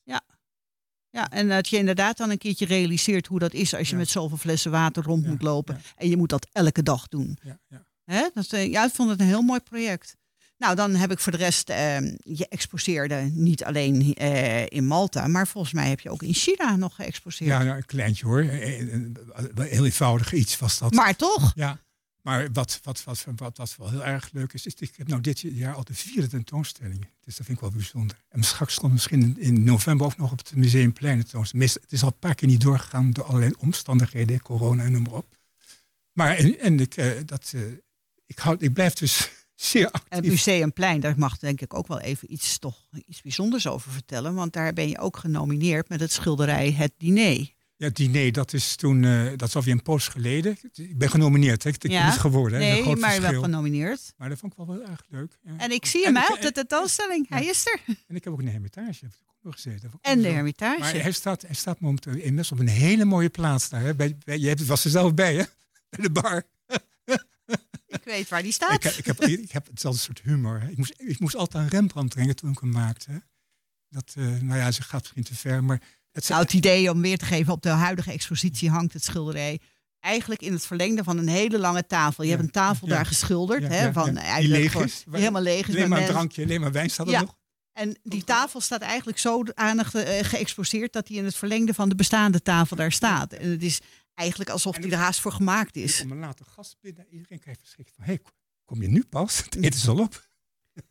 Ja, 1.10 1.30
en 1.30 1.48
dat 1.50 1.68
je 1.68 1.78
inderdaad 1.78 2.18
dan 2.18 2.30
een 2.30 2.38
keertje 2.38 2.66
realiseert 2.66 3.28
hoe 3.28 3.40
dat 3.40 3.54
is 3.54 3.74
als 3.74 3.88
je 3.88 3.94
Ja. 3.94 4.00
met 4.00 4.10
zoveel 4.10 4.38
flessen 4.38 4.72
water 4.72 5.04
rond 5.04 5.24
Ja, 5.24 5.30
moet 5.30 5.42
lopen. 5.42 5.76
ja. 5.76 5.82
En 5.96 6.10
je 6.10 6.18
moet 6.18 6.30
dat 6.30 6.48
elke 6.52 6.84
dag 6.84 7.08
doen. 7.08 7.38
Ja, 7.44 7.60
ja. 7.68 7.86
Hè? 8.04 8.30
Dat, 8.34 8.54
eh, 8.54 8.72
ja, 8.72 8.86
ik 8.86 8.94
vond 8.94 9.10
het 9.10 9.20
een 9.20 9.26
heel 9.26 9.42
mooi 9.42 9.60
project. 9.60 10.16
Nou, 10.58 10.76
dan 10.76 10.96
heb 10.96 11.12
ik 11.12 11.20
voor 11.20 11.32
de 11.32 11.38
rest, 11.38 11.70
eh, 11.70 12.02
je 12.20 12.48
exposeerde 12.50 13.30
niet 13.34 13.64
alleen 13.64 14.14
eh, 14.14 14.66
in 14.66 14.86
Malta, 14.86 15.28
maar 15.28 15.48
volgens 15.48 15.74
mij 15.74 15.90
heb 15.90 16.00
je 16.00 16.10
ook 16.10 16.24
in 16.24 16.34
China 16.34 16.76
nog 16.76 16.96
geëxposeerd. 16.96 17.50
ja 17.50 17.64
nou, 17.64 17.78
een 17.78 17.86
kleintje 17.86 18.26
hoor. 18.26 18.42
Eh, 18.42 18.94
eh, 18.94 19.02
Heel 19.56 19.86
eenvoudig 19.86 20.34
iets 20.34 20.58
was 20.58 20.78
dat. 20.78 20.94
Maar 20.94 21.16
toch? 21.16 21.52
Ja, 21.56 21.80
maar 22.22 22.52
wat, 22.52 22.80
wat, 22.84 23.04
wat, 23.04 23.26
wat, 23.36 23.58
wat 23.58 23.76
wel 23.78 23.90
heel 23.90 24.06
erg 24.06 24.30
leuk 24.32 24.54
is, 24.54 24.66
is 24.66 24.74
ik 24.74 24.96
heb 24.96 25.08
nou 25.08 25.22
dit 25.22 25.40
jaar 25.40 25.76
al 25.76 25.84
de 25.84 25.94
vierde 25.94 26.28
tentoonstelling. 26.28 27.08
Dus 27.24 27.36
dat 27.36 27.46
vind 27.46 27.58
ik 27.58 27.60
wel 27.60 27.72
bijzonder. 27.72 28.18
En 28.30 28.44
straks 28.44 28.78
komt 28.78 28.94
misschien 28.94 29.22
in, 29.22 29.40
in 29.40 29.64
november 29.64 30.06
ook 30.06 30.18
nog 30.18 30.32
op 30.32 30.38
het 30.38 30.56
Museumplein 30.56 31.20
tentoonstelling. 31.20 31.74
Het 31.74 31.92
is 31.92 32.02
al 32.02 32.08
een 32.08 32.20
paar 32.20 32.36
keer 32.36 32.48
niet 32.48 32.62
doorgegaan 32.62 33.12
door 33.12 33.24
allerlei 33.24 33.54
omstandigheden, 33.58 34.42
corona 34.42 34.84
en 34.84 34.92
noem 34.92 35.04
maar 35.04 35.14
op. 35.14 35.38
Maar 36.12 36.36
en, 36.36 36.60
en 36.60 36.80
ik, 36.80 37.28
dat, 37.28 37.54
ik, 38.26 38.38
houd, 38.38 38.62
ik 38.62 38.74
blijf 38.74 38.94
dus 38.94 39.30
zeer 39.62 39.84
Het 39.86 39.94
actief. 40.10 40.32
Museumplein, 40.32 41.00
daar 41.00 41.18
mag 41.18 41.38
denk 41.38 41.62
ik 41.62 41.74
ook 41.74 41.88
wel 41.88 42.00
even 42.00 42.34
iets, 42.34 42.58
toch, 42.60 42.78
iets 43.08 43.22
bijzonders 43.22 43.68
over 43.68 43.92
vertellen. 43.92 44.34
Want 44.34 44.54
daar 44.54 44.74
ben 44.74 44.90
je 44.90 45.00
ook 45.00 45.18
genomineerd 45.18 45.90
met 45.90 46.00
het 46.00 46.12
schilderij 46.12 46.72
Het 46.72 46.92
Diner. 46.98 47.56
Ja, 47.80 47.86
het 47.86 47.96
diner, 47.96 48.32
dat 48.32 48.54
is 48.54 48.76
toen, 48.76 49.04
eh, 49.04 49.26
dat 49.36 49.48
is 49.48 49.56
alweer 49.56 49.74
een 49.74 49.82
poos 49.82 50.08
geleden. 50.08 50.58
Ik 50.74 50.98
ben 50.98 51.10
genomineerd, 51.10 51.64
hè. 51.64 51.70
ik 51.70 51.78
ben 51.80 51.92
Ja. 51.92 52.10
niet 52.10 52.20
geworden. 52.20 52.60
Hè. 52.60 52.66
Nee, 52.66 52.78
een 52.78 52.84
groot 52.84 53.00
maar 53.00 53.22
wel 53.22 53.42
genomineerd. 53.42 54.14
Maar 54.18 54.30
dat 54.30 54.38
vond 54.38 54.52
ik 54.52 54.58
wel 54.66 54.76
heel 54.76 54.86
erg 54.88 55.04
leuk. 55.10 55.38
ja. 55.44 55.52
En 55.58 55.72
ik 55.72 55.86
zie 55.86 56.06
En 56.06 56.14
hem 56.14 56.24
hè, 56.24 56.30
ik- 56.30 56.36
op 56.36 56.42
de 56.42 56.52
tentoonstelling. 56.52 57.30
Hij 57.30 57.46
is 57.46 57.66
er. 57.66 57.80
En 58.08 58.16
ik 58.16 58.24
heb 58.24 58.34
ook 58.34 58.44
de 58.44 58.50
Hermitage 58.50 59.06
gezeten. 59.50 59.92
En 60.02 60.22
de 60.22 60.28
Hermitage. 60.28 60.80
Maar 60.80 60.94
hij 61.02 61.12
staat, 61.12 61.42
hij 61.42 61.56
staat 61.56 61.80
momenteel 61.80 62.14
in 62.14 62.34
Mes 62.34 62.52
op 62.52 62.60
een 62.60 62.68
hele 62.68 63.06
mooie 63.06 63.30
plaats 63.30 63.70
daar. 63.70 63.82
Hè? 63.82 63.96
Bij, 63.96 64.18
bij, 64.26 64.38
je 64.40 64.48
hebt, 64.48 64.66
was 64.66 64.84
er 64.84 64.90
zelf 64.90 65.14
bij, 65.14 65.36
hè? 65.36 65.44
Bij 65.90 66.00
de 66.02 66.10
bar. 66.12 66.44
Ik 67.88 68.02
weet 68.04 68.30
waar 68.30 68.44
die 68.44 68.52
staat. 68.52 68.74
Ik, 68.74 68.84
heb- 68.84 68.94
ik, 68.94 69.06
heb, 69.06 69.22
ik 69.22 69.52
heb 69.52 69.68
hetzelfde 69.68 70.00
soort 70.02 70.22
humor. 70.24 70.62
hè. 70.62 70.68
Ik 70.70 70.78
moest, 70.78 70.94
ik 70.98 71.20
moest 71.20 71.36
altijd 71.36 71.64
aan 71.64 71.70
Rembrandt 71.70 72.16
denken 72.16 72.36
toen 72.36 72.52
ik 72.52 72.60
hem 72.60 72.70
maakte. 72.72 73.12
hè. 73.12 73.18
Dat, 73.90 74.14
eh, 74.18 74.24
nou 74.26 74.60
ja, 74.60 74.72
ze 74.72 74.82
gaat 74.84 75.02
misschien 75.02 75.24
te 75.24 75.36
ver, 75.36 75.64
maar... 75.64 75.82
Het, 76.12 76.30
Nou, 76.30 76.42
het 76.42 76.54
idee 76.54 76.92
om 76.92 77.02
weer 77.02 77.18
te 77.18 77.26
geven 77.26 77.54
op 77.54 77.62
de 77.62 77.70
huidige 77.70 78.12
expositie 78.12 78.70
hangt 78.70 78.94
het 78.94 79.04
schilderij 79.04 79.60
eigenlijk 80.00 80.42
in 80.42 80.54
het 80.54 80.66
verlengde 80.66 81.04
van 81.04 81.18
een 81.18 81.28
hele 81.28 81.60
lange 81.60 81.86
tafel. 81.88 82.24
Je 82.24 82.30
Ja, 82.30 82.36
hebt 82.36 82.48
een 82.48 82.54
tafel 82.54 82.88
ja. 82.88 82.94
daar 82.96 83.06
geschilderd, 83.06 83.62
Ja, 83.62 83.68
hè, 83.70 83.94
van. 83.94 84.10
Die 84.10 84.20
eigenlijk 84.20 84.74
leeg 84.74 84.86
is. 84.86 85.04
die 85.06 85.16
helemaal 85.20 85.42
leeg 85.42 85.68
is. 85.68 85.76
alleen 85.76 85.90
maar 85.90 86.00
een 86.02 86.06
drankje, 86.08 86.44
alleen 86.44 86.62
maar 86.62 86.72
wijn 86.72 86.90
staat 86.90 87.08
er 87.12 87.20
nog. 87.22 87.36
En 87.74 87.98
die 88.04 88.24
tafel 88.24 88.62
staat 88.62 88.82
eigenlijk 88.82 89.18
zodanig 89.20 89.94
eh, 89.94 90.24
geëxposeerd 90.24 90.94
dat 90.94 91.08
hij 91.08 91.18
in 91.18 91.26
het 91.26 91.36
verlengde 91.36 91.74
van 91.74 91.90
de 91.90 91.96
bestaande 91.96 92.42
tafel 92.42 92.76
daar 92.76 92.92
staat. 92.92 93.34
En 93.34 93.50
het 93.50 93.64
is 93.64 93.80
eigenlijk 94.18 94.50
alsof 94.50 94.76
hij 94.78 94.92
er 94.92 94.98
haast 94.98 95.20
voor 95.20 95.32
gemaakt 95.32 95.76
is. 95.76 96.00
kom 96.02 96.12
een 96.12 96.20
later 96.20 96.46
gast 96.46 96.78
binnen. 96.82 97.06
Iedereen 97.10 97.40
kijkt 97.40 97.60
verschrikt 97.60 97.92
van, 97.96 98.04
hey, 98.04 98.20
kom 98.66 98.82
je 98.82 98.88
nu 98.88 99.04
pas? 99.10 99.38
Het 99.44 99.56
eten 99.56 99.70
is 99.80 99.88
al 99.88 100.00
op. 100.00 100.26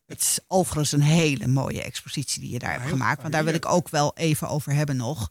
Het 0.06 0.20
is 0.20 0.40
overigens 0.46 0.92
een 0.92 1.00
hele 1.00 1.46
mooie 1.46 1.82
expositie 1.82 2.40
die 2.40 2.50
je 2.50 2.58
daar 2.58 2.70
hebt 2.70 2.82
heel 2.82 2.92
gemaakt. 2.92 3.20
Want 3.20 3.32
daar 3.32 3.44
wil 3.44 3.54
ik 3.54 3.66
ook 3.66 3.88
wel 3.88 4.16
even 4.16 4.48
over 4.48 4.72
hebben 4.72 4.96
nog. 4.96 5.30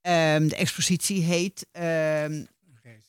Ehm, 0.00 0.48
de 0.48 0.56
expositie 0.56 1.22
heet 1.22 1.66
ehm, 1.72 2.44
Reis. 2.82 3.04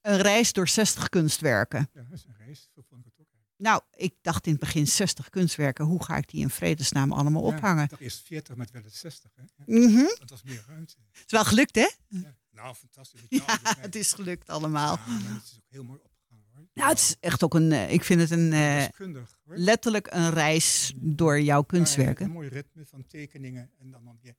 Een 0.00 0.16
reis 0.20 0.52
door 0.52 0.68
60 0.68 1.08
kunstwerken. 1.08 1.88
Ja, 1.92 2.02
dat 2.02 2.18
is 2.18 2.24
een 2.24 2.36
reis. 2.46 2.68
Zo 2.74 2.82
vond 2.88 3.06
ik 3.06 3.12
het 3.16 3.26
ook. 3.26 3.40
Nou, 3.56 3.82
ik 3.96 4.14
dacht 4.20 4.46
in 4.46 4.52
het 4.52 4.60
begin 4.60 4.86
60 4.86 5.28
kunstwerken. 5.30 5.84
Hoe 5.84 6.04
ga 6.04 6.16
ik 6.16 6.28
die 6.28 6.40
in 6.40 6.50
vredesnaam 6.50 7.12
allemaal 7.12 7.50
Ja, 7.50 7.56
ophangen? 7.56 7.84
ik 7.84 7.90
dacht 7.90 8.02
eerst 8.02 8.22
40, 8.26 8.54
maar 8.56 8.64
het 8.64 8.74
werd 8.74 8.84
het 8.84 8.94
60. 8.94 9.30
Hè? 9.34 9.42
Mhm. 9.66 10.04
Dat 10.18 10.30
was 10.30 10.42
meer 10.42 10.64
ruimte. 10.66 10.94
Het 11.12 11.24
is 11.26 11.32
wel 11.32 11.44
gelukt, 11.44 11.74
hè? 11.74 11.88
Ja. 12.08 12.36
Nou, 12.62 12.74
fantastisch. 12.74 13.20
Ja, 13.28 13.58
het 13.62 13.94
is 13.94 14.12
gelukt 14.12 14.48
allemaal. 14.48 14.98
Ja, 15.06 15.12
het 15.12 15.42
is 15.44 15.56
ook 15.56 15.68
heel 15.68 15.84
mooi 15.84 16.00
opgehangen 16.02 16.46
hoor. 16.54 16.66
Nou, 16.74 16.88
het 16.88 16.98
is 16.98 17.16
echt 17.20 17.42
ook 17.42 17.54
een, 17.54 17.72
eh, 17.72 17.92
ik 17.92 18.04
vind 18.04 18.20
het 18.20 18.30
een, 18.30 18.52
eh, 18.52 18.84
letterlijk 19.44 20.06
een 20.10 20.30
reis 20.30 20.92
door 20.96 21.40
jouw 21.40 21.62
kunstwerken. 21.62 22.26
Een 22.26 22.32
mooi 22.32 22.48
ritme 22.48 22.86
van 22.86 23.06
tekeningen 23.06 23.70
en 23.78 23.90
dan, 23.90 24.04
dan 24.04 24.18
weer 24.22 24.36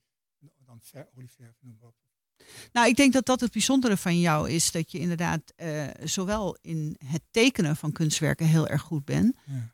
dan 0.66 0.80
ver, 0.82 1.08
olieverf 1.16 1.56
noem 1.62 1.78
maar 1.80 1.90
op. 1.90 1.96
Nou, 2.72 2.88
ik 2.88 2.96
denk 2.96 3.14
dat 3.14 3.26
dat 3.26 3.40
het 3.40 3.52
bijzondere 3.52 3.98
van 3.98 4.20
jou 4.20 4.50
is. 4.50 4.72
Dat 4.72 4.92
je 4.92 5.00
inderdaad 5.00 5.54
eh, 5.56 5.88
zowel 6.04 6.58
in 6.62 6.96
het 7.06 7.22
tekenen 7.32 7.76
van 7.76 7.92
kunstwerken 7.92 8.46
heel 8.46 8.68
erg 8.68 8.82
goed 8.82 9.06
bent. 9.06 9.36
Ja. 9.46 9.74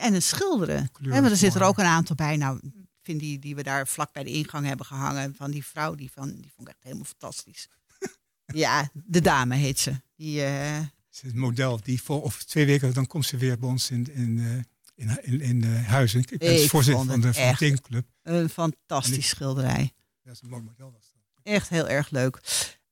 En 0.00 0.14
het 0.14 0.22
schilderen. 0.22 0.90
kleur 0.92 1.14
er 1.14 1.30
is 1.30 1.38
zit 1.38 1.54
er 1.54 1.62
ook 1.62 1.78
een 1.78 1.84
aantal 1.84 2.16
bij. 2.16 2.36
Nou, 2.36 2.60
vind 3.02 3.20
die 3.20 3.38
die 3.38 3.54
we 3.54 3.62
daar 3.62 3.88
vlak 3.88 4.12
bij 4.12 4.24
de 4.24 4.30
ingang 4.30 4.66
hebben 4.66 4.86
gehangen. 4.86 5.34
Van 5.34 5.50
die 5.50 5.64
vrouw, 5.64 5.94
die, 5.94 6.10
van, 6.12 6.28
die 6.40 6.52
vond 6.56 6.68
ik 6.68 6.74
echt 6.74 6.82
helemaal 6.84 7.04
fantastisch. 7.04 7.68
ja, 8.46 8.90
de 8.92 9.20
dame 9.20 9.54
heet 9.56 9.78
ze. 9.78 10.00
Die, 10.16 10.42
eh, 10.42 10.78
is 11.12 11.20
het 11.22 11.34
model 11.34 11.80
die 11.82 12.02
voor 12.02 12.22
over 12.22 12.46
twee 12.46 12.66
weken, 12.66 12.94
dan 12.94 13.06
komt 13.06 13.26
ze 13.26 13.36
weer 13.36 13.58
bij 13.58 13.68
ons 13.68 13.90
in, 13.90 14.14
in, 14.14 14.38
eh, 14.38 15.06
in, 15.06 15.18
in, 15.22 15.40
in 15.40 15.64
eh, 15.64 15.86
Huizen. 15.88 16.20
Ik 16.20 16.38
ben 16.38 16.62
Ik 16.62 16.70
voorzitter 16.70 17.06
van 17.06 17.20
de, 17.20 17.28
echt- 17.28 17.58
tekenclub. 17.58 18.06
een 18.22 18.48
fantastisch 18.48 19.16
ik- 19.16 19.24
schilderij. 19.24 19.92
Dat 20.22 20.34
is 20.34 20.40
een 20.42 20.48
mooi 20.48 20.62
model. 20.62 20.92
Was 20.92 21.12
dat. 21.12 21.22
Echt 21.42 21.68
heel 21.68 21.88
erg 21.88 22.10
leuk. 22.10 22.40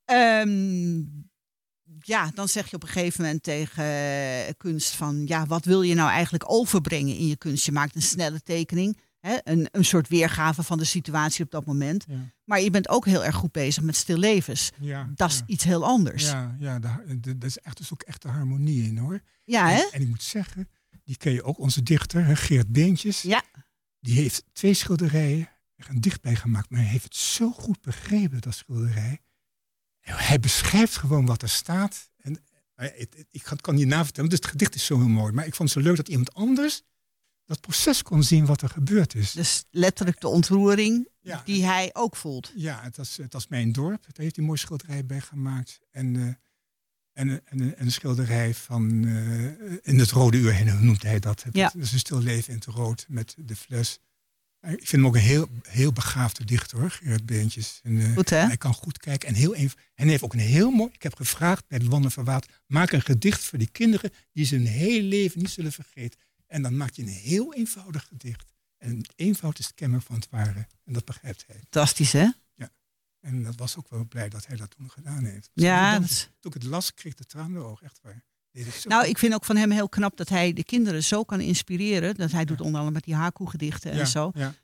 Ehm, 0.05 0.99
ja, 2.01 2.31
dan 2.35 2.49
zeg 2.49 2.71
je 2.71 2.77
op 2.77 2.83
een 2.83 2.89
gegeven 2.89 3.23
moment 3.23 3.43
tegen 3.43 4.57
kunst 4.57 4.91
van... 4.95 5.27
ja, 5.27 5.47
wat 5.47 5.65
wil 5.65 5.83
je 5.83 5.95
nou 5.95 6.11
eigenlijk 6.11 6.51
overbrengen 6.51 7.17
in 7.17 7.27
je 7.27 7.37
kunst? 7.37 7.65
Je 7.65 7.73
maakt 7.73 7.95
een 7.95 8.03
snelle 8.03 8.43
tekening, 8.43 8.99
hè? 9.21 9.37
Een, 9.45 9.69
een 9.71 9.85
soort 9.85 10.09
weergave 10.09 10.63
van 10.63 10.79
de 10.79 10.85
situatie 10.85 11.45
op 11.45 11.51
dat 11.51 11.67
moment. 11.67 12.05
Ja, 12.09 12.33
Maar 12.45 12.61
je 12.61 12.71
bent 12.71 12.89
ook 12.89 13.05
heel 13.05 13.25
erg 13.25 13.35
goed 13.35 13.53
bezig 13.53 13.83
met 13.83 13.97
stillevens. 13.97 14.71
ja, 14.81 15.11
Dat 15.15 15.31
is 15.31 15.39
ja. 15.39 15.45
iets 15.47 15.65
heel 15.65 15.85
anders. 15.85 16.25
Ja, 16.25 16.57
Ja, 16.59 16.73
ja 16.73 16.79
daar 16.79 17.05
is 17.39 17.59
echt 17.59 17.77
dus 17.77 17.93
ook 17.93 18.03
echt 18.03 18.23
de 18.23 18.29
harmonie 18.29 18.85
in 18.85 18.99
hoor. 18.99 19.21
hè? 19.45 19.81
En, 19.81 19.93
en 19.93 20.01
ik 20.01 20.09
moet 20.09 20.23
zeggen, 20.23 20.69
die 21.05 21.17
ken 21.17 21.33
je 21.33 21.43
ook, 21.43 21.59
onze 21.59 21.83
dichter, 21.83 22.25
hè, 22.25 22.37
Geert 22.37 22.69
Beentjes. 22.69 23.23
Ja. 23.23 23.43
Die 24.01 24.15
heeft 24.15 24.45
twee 24.53 24.75
schilderijen 24.75 25.49
er 25.77 25.89
een 25.89 26.01
dichtbij 26.01 26.37
gemaakt, 26.37 26.71
maar 26.71 26.81
hij 26.81 26.89
heeft 26.89 27.05
het 27.05 27.17
zo 27.17 27.51
goed 27.51 27.81
begrepen, 27.81 28.41
dat 28.41 28.55
schilderij. 28.55 29.21
Hij 30.01 30.41
beschrijft 30.41 30.97
gewoon 30.97 31.27
wat 31.27 31.43
er 31.43 31.49
staat. 31.49 32.11
En 32.17 32.45
eh, 32.75 33.07
ik 33.31 33.43
kan 33.61 33.75
niet 33.75 33.87
navertellen, 33.87 34.31
dus 34.31 34.39
het 34.39 34.49
gedicht 34.49 34.75
is 34.75 34.85
zo 34.85 34.99
heel 34.99 35.09
mooi. 35.09 35.33
Maar 35.33 35.47
ik 35.47 35.55
vond 35.55 35.75
het 35.75 35.79
zo 35.79 35.89
leuk 35.89 35.97
dat 35.97 36.09
iemand 36.09 36.35
anders 36.35 36.83
dat 37.49 37.61
proces 37.61 38.03
kon 38.03 38.23
zien 38.23 38.47
wat 38.47 38.63
er 38.63 38.69
gebeurd 38.69 39.15
is. 39.15 39.33
Dus 39.33 39.65
letterlijk 39.71 40.21
de 40.21 40.29
ontroering 40.29 41.09
Ja. 41.21 41.43
die 41.45 41.65
hij 41.65 41.91
ook 41.93 42.17
voelt. 42.17 42.53
Ja, 42.55 42.83
het 42.83 42.97
was, 42.97 43.17
het 43.17 43.33
was 43.33 43.49
mijn 43.49 43.73
dorp. 43.73 44.03
Daar 44.03 44.13
heeft 44.15 44.35
hij 44.35 44.45
een 44.45 44.45
mooi 44.45 44.59
schilderij 44.59 45.07
bij 45.07 45.21
gemaakt. 45.21 45.81
En, 45.91 46.17
eh, 46.17 46.23
en, 47.13 47.41
en, 47.45 47.81
een 47.81 47.93
schilderij 47.93 48.55
van 48.55 49.05
eh, 49.05 49.45
in 49.83 49.99
het 49.99 50.11
rode 50.11 50.39
uur 50.39 50.55
heen, 50.55 50.85
noemt 50.85 51.03
hij 51.03 51.19
dat? 51.19 51.45
Ja. 51.53 51.71
Dat 51.75 51.83
is 51.83 51.93
een 51.93 51.99
stil 51.99 52.21
leven 52.21 52.53
in 52.53 52.59
het 52.59 52.65
rood 52.65 53.05
met 53.09 53.35
de 53.39 53.57
fles. 53.57 53.99
Ik 54.61 54.77
vind 54.77 54.91
hem 54.91 55.07
ook 55.07 55.15
een 55.15 55.21
heel, 55.21 55.49
heel 55.63 55.93
begaafde 55.93 56.45
dichter 56.45 56.79
hoor, 56.79 56.91
Gerard 56.91 57.27
Beentjes. 57.27 57.81
En, 57.83 58.01
eh, 58.01 58.13
Goed, 58.13 58.31
hè? 58.31 58.37
Hij 58.47 58.57
kan 58.57 58.75
goed 58.75 58.99
kijken 58.99 59.29
en 59.29 59.35
heel 59.35 59.55
En 59.55 59.71
hij 59.95 60.07
heeft 60.07 60.23
ook 60.23 60.33
een 60.33 60.39
heel 60.39 60.71
mooi. 60.71 60.91
Ik 60.93 61.03
heb 61.03 61.17
gevraagd 61.17 61.67
bij 61.69 61.79
de 61.79 61.89
Wanden 61.89 62.11
van 62.11 62.25
Water. 62.25 62.51
Maak 62.67 62.93
een 62.93 63.03
gedicht 63.03 63.45
voor 63.45 63.59
die 63.59 63.71
kinderen 63.71 64.11
die 64.33 64.45
ze 64.45 64.55
hun 64.55 64.67
hele 64.67 65.03
leven 65.03 65.39
niet 65.39 65.51
zullen 65.51 65.73
vergeten. 65.73 66.21
En 66.49 66.63
dan 66.63 66.77
maak 66.77 66.91
je 66.91 67.03
een 67.03 67.09
heel 67.09 67.55
eenvoudig 67.55 68.07
gedicht. 68.07 68.53
En 68.77 69.01
eenvoud 69.17 69.59
is 69.59 69.67
het 69.67 69.75
kenmerk 69.75 70.03
van 70.03 70.15
het 70.15 70.29
ware. 70.31 70.67
En 70.85 70.93
dat 70.93 71.05
begrijpt 71.05 71.45
hij. 71.47 71.57
Fantastisch, 71.57 72.13
hè? 72.13 72.29
En 73.21 73.43
dat 73.43 73.57
was 73.57 73.77
ook 73.77 73.89
wel 73.89 74.05
blij 74.05 74.29
dat 74.29 74.47
hij 74.47 74.57
dat 74.57 74.71
toen 74.71 74.91
gedaan 74.91 75.25
heeft. 75.25 75.51
Ja, 75.53 75.93
toen, 75.93 76.03
dat 76.03 76.31
toen 76.41 76.53
ik 76.55 76.63
het 76.63 76.71
las, 76.71 76.95
kreeg 76.95 77.15
de 77.15 77.25
tranen 77.25 77.53
in 77.53 77.59
de 77.59 77.65
ogen. 77.65 77.87
Echt 77.87 78.01
waar. 78.03 78.25
Nou, 78.85 79.07
ik 79.07 79.19
vind 79.19 79.35
ook 79.35 79.45
van 79.45 79.57
hem 79.57 79.71
heel 79.71 79.89
knap 79.89 80.17
dat 80.17 80.29
hij 80.29 80.53
de 80.53 80.65
kinderen 80.65 81.05
zo 81.05 81.25
kan 81.25 81.41
inspireren. 81.41 82.15
Dat 82.15 82.33
hij 82.33 82.45
doet 82.45 82.61
onder 82.61 82.75
andere 82.75 82.95
met 82.95 83.05
die 83.05 83.15
haku-gedichten 83.15 83.93
Ja, 83.93 83.99
en 83.99 84.07
zo. 84.07 84.31
Ja, 84.35 84.55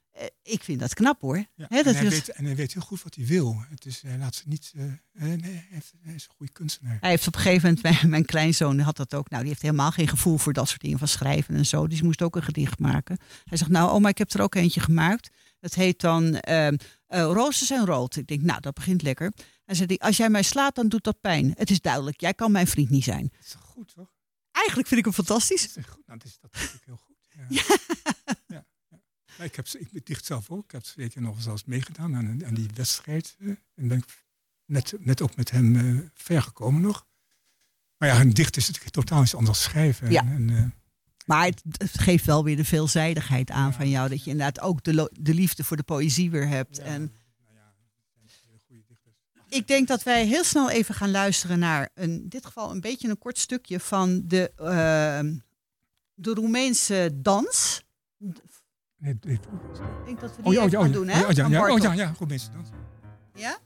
Ik 0.43 0.65
vind 0.65 0.81
dat 0.81 0.95
knap 0.95 1.21
hoor. 1.21 1.37
ja. 1.37 1.67
Hè, 1.69 1.79
en, 1.79 1.85
dat 1.85 1.95
hij 1.95 2.09
weet, 2.09 2.29
en 2.29 2.45
hij 2.45 2.57
weet 2.57 2.73
heel 2.73 2.83
goed 2.83 3.03
wat 3.03 3.15
hij 3.15 3.25
wil. 3.27 3.65
Het 3.69 3.87
is, 3.87 4.03
hij 4.03 4.19
laat 4.19 4.35
ze 4.35 4.43
niet. 4.47 4.73
eh, 4.77 4.85
eh, 4.85 4.93
nee, 5.13 5.41
hij, 5.41 5.67
heeft- 5.71 5.93
hij 6.01 6.15
is 6.15 6.25
een 6.25 6.35
goede 6.37 6.53
kunstenaar. 6.53 6.97
Hij 7.01 7.11
heeft 7.11 7.27
op 7.27 7.35
een 7.35 7.41
gegeven 7.41 7.75
moment, 7.75 7.83
mijn, 7.83 8.11
mijn 8.11 8.25
kleinzoon 8.25 8.79
had 8.79 8.97
dat 8.97 9.15
ook. 9.15 9.29
Nou, 9.31 9.41
die 9.43 9.51
heeft 9.51 9.63
helemaal 9.63 9.91
geen 9.91 10.09
gevoel 10.09 10.39
voor 10.39 10.53
dat 10.53 10.69
soort 10.69 10.81
dingen 10.81 10.99
van 10.99 11.09
schrijven 11.09 11.55
en 11.55 11.67
zo. 11.67 11.87
Dus 11.87 12.03
moest 12.03 12.23
ook 12.23 12.37
een 12.37 12.43
gedicht 12.43 12.79
maken. 12.79 13.19
Hij 13.45 13.59
zegt, 13.59 13.71
nou 13.71 13.91
oma, 13.91 14.09
ik 14.09 14.19
heb 14.19 14.33
er 14.33 14.41
ook 14.43 14.55
eentje 14.55 14.81
gemaakt. 14.81 15.31
Dat 15.61 15.75
heet 15.75 16.01
dan 16.01 16.35
ehm 16.39 16.77
eh, 17.07 17.21
Rozen 17.23 17.67
zijn 17.67 17.87
rood. 17.87 18.17
Ik 18.17 18.27
denk, 18.27 18.43
nou, 18.43 18.61
dat 18.61 18.75
begint 18.75 19.03
lekker. 19.03 19.33
Hij 19.65 19.75
zei, 19.75 19.97
als 19.99 20.17
jij 20.17 20.31
mij 20.31 20.43
slaat, 20.43 20.75
dan 20.75 20.89
doet 20.89 21.05
dat 21.05 21.21
pijn. 21.21 21.55
Het 21.57 21.71
is 21.71 21.81
duidelijk, 21.81 22.21
jij 22.21 22.35
kan 22.35 22.53
mijn 22.53 22.67
vriend 22.67 22.91
niet 22.91 23.05
zijn. 23.05 23.29
Dat 23.33 23.45
is 23.47 23.55
goed, 23.59 23.93
toch? 23.95 24.09
Eigenlijk 24.51 24.89
vind 24.89 24.99
ik 25.01 25.05
hem 25.07 25.15
fantastisch. 25.15 25.75
Dat 25.75 25.85
is 25.85 25.91
goed. 25.91 26.07
Nou, 26.07 26.19
dat 26.19 26.29
is 26.29 26.39
dat 26.41 26.51
vind 26.53 26.75
ik 26.75 26.83
heel 26.85 26.97
goed. 26.97 27.17
Ja. 27.29 27.47
Ja. 27.49 27.63
Maar 29.39 29.47
ik, 29.47 29.57
heb, 29.57 29.67
ik 29.69 30.07
dicht 30.07 30.25
zelf 30.25 30.51
ook. 30.51 30.65
Ik 30.65 30.71
heb 30.71 30.83
twee 30.83 31.09
keer 31.09 31.23
nog 31.23 31.43
zelfs 31.43 31.65
meegedaan 31.65 32.17
aan, 32.17 32.45
aan 32.47 32.55
die 32.55 32.69
wedstrijd. 32.75 33.37
eh, 33.41 33.49
en 33.75 33.89
ben 33.89 33.99
ik 33.99 34.05
net, 34.65 34.95
net 34.99 35.23
ook 35.23 35.37
met 35.37 35.51
hem 35.51 35.77
eh, 35.77 36.07
ver 36.15 36.43
gekomen 36.43 36.81
nog. 36.81 37.07
Maar 37.97 38.09
ja, 38.09 38.21
een 38.21 38.35
dicht 38.35 38.57
is 38.57 38.67
natuurlijk 38.67 38.95
totaal 38.95 39.23
iets 39.23 39.35
anders 39.35 39.63
schrijven. 39.63 40.11
Ja. 40.11 40.23
En, 40.23 40.51
eh, 40.51 40.65
Maar 41.27 41.47
het, 41.47 41.63
het 41.77 41.99
geeft 41.99 42.25
wel 42.25 42.45
weer 42.45 42.57
de 42.57 42.65
veelzijdigheid 42.65 43.51
aan 43.51 43.71
Ja. 43.71 43.77
van 43.77 43.89
jou. 43.89 44.09
Dat 44.09 44.25
je 44.25 44.31
inderdaad 44.31 44.61
ook 44.61 44.83
de, 44.85 45.11
de 45.21 45.35
liefde 45.35 45.65
voor 45.65 45.77
de 45.77 45.83
poëzie 45.83 46.31
weer 46.31 46.49
hebt. 46.49 46.77
ja, 46.77 46.83
En 46.83 47.01
nou 47.01 47.55
ja, 47.55 47.75
het 48.23 48.31
zijn 48.31 48.47
hele 48.47 48.59
goede 48.67 48.83
dichters. 48.89 49.15
ik 49.49 49.67
denk 49.67 49.89
dat 49.89 50.03
wij 50.03 50.27
heel 50.27 50.45
snel 50.45 50.71
even 50.71 50.95
gaan 50.95 51.11
luisteren 51.11 51.59
naar 51.59 51.91
een, 51.95 52.11
in 52.11 52.29
dit 52.29 52.47
geval 52.47 52.71
een 52.71 52.81
beetje 52.81 53.09
een 53.09 53.19
kort 53.19 53.39
stukje 53.39 53.81
van 53.81 54.23
de, 54.27 54.53
ehm, 54.57 55.37
de 56.15 56.35
Roemeense 56.35 57.11
dans. 57.15 57.83
Ik 59.05 59.23
denk 60.05 60.21
dat 60.21 60.37
we 60.37 60.43
die 60.43 60.45
Oh 60.45 60.53
ja, 60.53 60.65
oh 60.65 60.71
ja, 60.71 60.79
gaan 60.79 60.89
oh 60.89 60.93
doen, 60.93 61.07
ja, 61.07 61.13
hè? 61.13 61.25
oh 61.25 61.31
ja, 61.31 61.47
ja, 61.47 61.61
oh 61.61 61.67
Bartok. 61.67 61.83
ja, 61.83 61.93
ja, 61.93 62.13
goed 62.17 62.29
mensen. 62.29 62.53
Ja? 63.35 63.57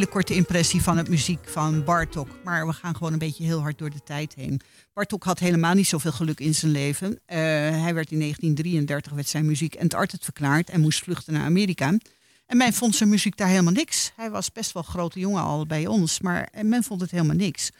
Hele 0.00 0.12
korte 0.12 0.34
impressie 0.34 0.82
van 0.82 0.96
het 0.96 1.08
muziek 1.08 1.48
van 1.48 1.84
Bartok. 1.84 2.28
Maar 2.44 2.66
we 2.66 2.72
gaan 2.72 2.96
gewoon 2.96 3.12
een 3.12 3.18
beetje 3.18 3.44
heel 3.44 3.60
hard 3.60 3.78
door 3.78 3.90
de 3.90 4.02
tijd 4.02 4.34
heen. 4.34 4.60
Bartok 4.92 5.24
had 5.24 5.38
helemaal 5.38 5.74
niet 5.74 5.86
zoveel 5.86 6.12
geluk 6.12 6.40
in 6.40 6.54
zijn 6.54 6.72
leven. 6.72 7.20
Eh, 7.26 7.38
hij 7.82 7.94
werd 7.94 8.10
in 8.10 8.18
1933 8.18 9.12
werd 9.12 9.28
zijn 9.28 9.46
muziek 9.46 9.74
entarted 9.74 10.24
verklaard 10.24 10.70
en 10.70 10.80
moest 10.80 11.02
vluchten 11.02 11.32
naar 11.32 11.44
Amerika. 11.44 11.98
En 12.46 12.56
men 12.56 12.72
vond 12.72 12.94
zijn 12.94 13.08
muziek 13.08 13.36
daar 13.36 13.48
helemaal 13.48 13.72
niks. 13.72 14.12
Hij 14.16 14.30
was 14.30 14.52
best 14.52 14.72
wel 14.72 14.82
grote 14.82 15.18
jongen 15.18 15.42
al 15.42 15.66
bij 15.66 15.86
ons, 15.86 16.20
maar 16.20 16.44
eh, 16.44 16.64
men 16.64 16.82
vond 16.82 17.00
het 17.00 17.10
helemaal 17.10 17.36
niks. 17.36 17.70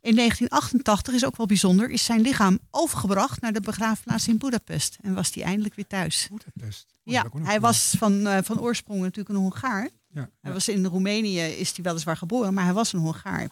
In 0.00 0.14
1988 0.14 1.14
is 1.14 1.24
ook 1.24 1.36
wel 1.36 1.46
bijzonder, 1.46 1.90
is 1.90 2.04
zijn 2.04 2.20
lichaam 2.20 2.58
overgebracht 2.70 3.40
naar 3.40 3.52
de 3.52 3.60
begraafplaats 3.60 4.28
in 4.28 4.38
Budapest. 4.38 4.98
En 5.00 5.14
was 5.14 5.34
hij 5.34 5.44
eindelijk 5.44 5.74
weer 5.74 5.86
thuis. 5.86 6.26
Boedapest. 6.30 6.86
Oh, 7.04 7.12
Ja, 7.12 7.26
hij 7.42 7.60
was 7.60 7.94
van, 7.98 8.26
eh, 8.26 8.38
van 8.42 8.60
oorsprong 8.60 9.00
natuurlijk 9.00 9.28
een 9.28 9.42
Hongaar. 9.42 9.90
Ja, 10.12 10.30
Hij 10.40 10.52
was 10.52 10.68
in 10.68 10.84
Roemenië, 10.84 11.40
is 11.40 11.72
hij 11.76 11.84
weliswaar 11.84 12.16
geboren, 12.16 12.54
maar 12.54 12.64
hij 12.64 12.72
was 12.72 12.92
een 12.92 13.00
Hongaar. 13.00 13.48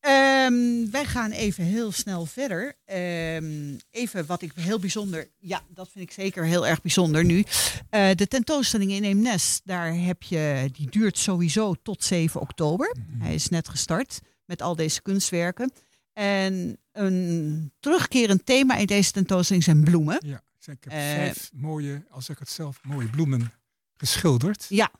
Ehm, 0.00 0.90
wij 0.90 1.04
gaan 1.04 1.30
even 1.30 1.64
heel 1.64 1.92
snel 1.92 2.26
verder. 2.26 2.74
Ehm, 2.84 3.74
even 3.90 4.26
wat 4.26 4.42
ik 4.42 4.52
heel 4.54 4.78
bijzonder, 4.78 5.28
ja, 5.38 5.62
dat 5.68 5.88
vind 5.90 6.04
ik 6.04 6.10
zeker 6.12 6.44
heel 6.44 6.66
erg 6.66 6.80
bijzonder 6.82 7.24
nu. 7.24 7.44
Eh, 7.90 8.10
de 8.14 8.26
tentoonstelling 8.28 8.90
in 8.90 9.04
Eemnes, 9.04 9.60
daar 9.64 9.94
heb 9.94 10.22
je, 10.22 10.68
die 10.72 10.90
duurt 10.90 11.18
sowieso 11.18 11.74
tot 11.82 12.04
7 12.04 12.40
oktober. 12.40 12.96
Hij 13.18 13.34
is 13.34 13.48
net 13.48 13.68
gestart 13.68 14.20
met 14.44 14.62
al 14.62 14.76
deze 14.76 15.02
kunstwerken. 15.02 15.72
En 16.12 16.78
een 16.92 17.72
terugkerend 17.80 18.46
thema 18.46 18.76
in 18.76 18.86
deze 18.86 19.10
tentoonstelling 19.12 19.64
zijn 19.64 19.84
bloemen. 19.84 20.18
Ja, 20.26 20.42
ik 20.64 20.84
heb 20.84 20.92
Eh, 20.92 20.98
vijf 20.98 21.50
mooie, 21.54 22.04
als 22.10 22.28
ik 22.28 22.38
het 22.38 22.50
zelf, 22.50 22.78
mooie 22.82 23.08
bloemen 23.08 23.52
geschilderd. 23.94 24.66
Ja. 24.68 24.90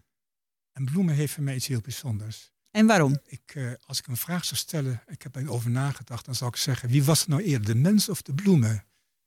En 0.72 0.84
bloemen 0.84 1.14
heeft 1.14 1.32
voor 1.32 1.42
mij 1.42 1.54
iets 1.54 1.66
heel 1.66 1.80
bijzonders. 1.80 2.52
En 2.70 2.86
waarom? 2.86 3.18
Ik, 3.26 3.52
eh, 3.54 3.72
als 3.86 3.98
ik 3.98 4.06
een 4.06 4.16
vraag 4.16 4.44
zou 4.44 4.60
stellen, 4.60 5.02
ik 5.06 5.22
heb 5.22 5.36
erover 5.36 5.70
nagedacht, 5.70 6.24
dan 6.24 6.34
zou 6.34 6.50
ik 6.50 6.56
zeggen, 6.56 6.88
wie 6.88 7.04
was 7.04 7.22
er 7.22 7.30
nou 7.30 7.42
eerder, 7.42 7.66
de 7.66 7.74
mens 7.74 8.08
of 8.08 8.22
de 8.22 8.34
bloemen? 8.34 8.84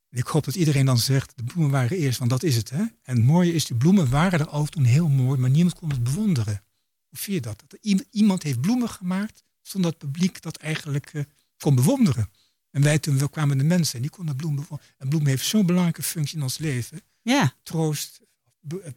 En 0.09 0.17
ik 0.17 0.27
hoop 0.27 0.43
dat 0.43 0.55
iedereen 0.55 0.85
dan 0.85 0.97
zegt, 0.97 1.37
de 1.37 1.43
bloemen 1.43 1.71
waren 1.71 1.97
eerst, 1.97 2.17
want 2.17 2.29
dat 2.29 2.43
is 2.43 2.55
het. 2.55 2.69
Hè? 2.69 2.77
En 2.77 3.15
het 3.15 3.23
mooie 3.23 3.53
is, 3.53 3.65
die 3.65 3.77
bloemen 3.77 4.09
waren 4.09 4.39
er 4.39 4.47
al 4.47 4.65
toen 4.65 4.83
heel 4.83 5.07
mooi, 5.07 5.39
maar 5.39 5.49
niemand 5.49 5.75
kon 5.75 5.89
het 5.89 6.03
bewonderen. 6.03 6.63
Hoe 7.07 7.19
vind 7.19 7.35
je 7.35 7.41
dat? 7.41 7.63
er 7.67 8.05
iemand 8.11 8.43
heeft 8.43 8.61
bloemen 8.61 8.89
gemaakt, 8.89 9.43
zonder 9.61 9.91
dat 9.91 10.01
het 10.01 10.11
publiek 10.11 10.41
dat 10.41 10.57
eigenlijk 10.57 11.13
eh, 11.13 11.23
kon 11.57 11.75
bewonderen. 11.75 12.29
En 12.71 12.81
wij 12.81 12.99
toen 12.99 13.17
we 13.17 13.29
kwamen 13.29 13.57
de 13.57 13.63
mensen 13.63 13.95
en 13.95 14.01
die 14.01 14.11
konden 14.11 14.35
bloemen 14.35 14.61
bewonderen. 14.61 14.93
En 14.97 15.09
bloemen 15.09 15.29
heeft 15.29 15.45
zo'n 15.45 15.65
belangrijke 15.65 16.03
functie 16.03 16.37
in 16.37 16.43
ons 16.43 16.57
leven. 16.57 17.01
Ja, 17.21 17.53
Troost, 17.63 18.21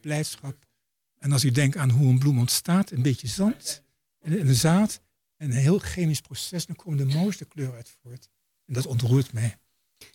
blijdschap. 0.01 0.68
En 1.19 1.33
als 1.33 1.45
u 1.45 1.51
denkt 1.51 1.77
aan 1.77 1.91
hoe 1.91 2.09
een 2.09 2.19
bloem 2.19 2.39
ontstaat, 2.39 2.91
een 2.91 3.03
beetje 3.03 3.27
zand 3.29 3.83
en 4.21 4.41
een 4.49 4.55
zaad, 4.55 5.01
en 5.37 5.51
een 5.51 5.57
heel 5.57 5.79
chemisch 5.79 6.21
proces, 6.21 6.67
dan 6.67 6.77
komen 6.77 7.09
de 7.09 7.15
mooiste 7.15 7.45
kleuren 7.45 7.77
uit 7.77 7.97
voort. 8.03 8.29
En 8.67 8.75
dat 8.75 8.87
ontroert 8.87 9.33
mij. 9.33 9.59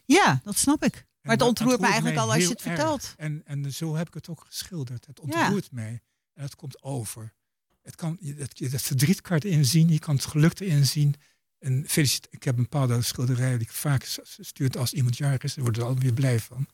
ja 0.05 0.39
dat 0.43 0.57
snap 0.57 0.83
ik. 0.83 0.95
En 0.95 1.05
Maar 1.21 1.31
het 1.37 1.41
ontroert 1.47 1.79
me 1.79 1.85
eigenlijk 1.85 2.17
al 2.17 2.33
als 2.33 2.43
je 2.43 2.49
het 2.49 2.61
vertelt. 2.61 3.13
En, 3.17 3.41
en 3.45 3.73
zo 3.73 3.95
heb 3.95 4.07
ik 4.07 4.13
het 4.13 4.29
ook 4.29 4.43
geschilderd. 4.47 5.05
Het 5.05 5.19
Ja. 5.25 5.41
ontroert 5.41 5.71
mij. 5.71 6.01
En 6.33 6.43
het 6.43 6.55
komt 6.55 6.83
over. 6.83 7.33
Het, 7.81 7.95
kan, 7.95 8.17
je- 8.19 8.35
het, 8.35 8.81
verdriet 8.81 9.21
kan 9.21 9.37
erin 9.37 9.65
zien. 9.65 9.89
Je 9.89 9.99
kan 9.99 10.15
het 10.15 10.25
geluk 10.25 10.59
erin 10.59 10.85
zien. 10.85 11.15
En 11.59 11.85
ik 12.29 12.43
heb 12.43 12.55
een 12.57 12.61
bepaalde 12.63 13.01
schilderijen 13.01 13.57
die 13.57 13.67
ik 13.67 13.73
vaak 13.73 14.17
stuur 14.39 14.77
als 14.79 14.93
iemand 14.93 15.17
jarig 15.17 15.43
is. 15.43 15.53
Daar 15.53 15.63
worden 15.63 15.81
er 15.83 15.87
alweer 15.89 16.13
blij 16.13 16.39
van. 16.39 16.67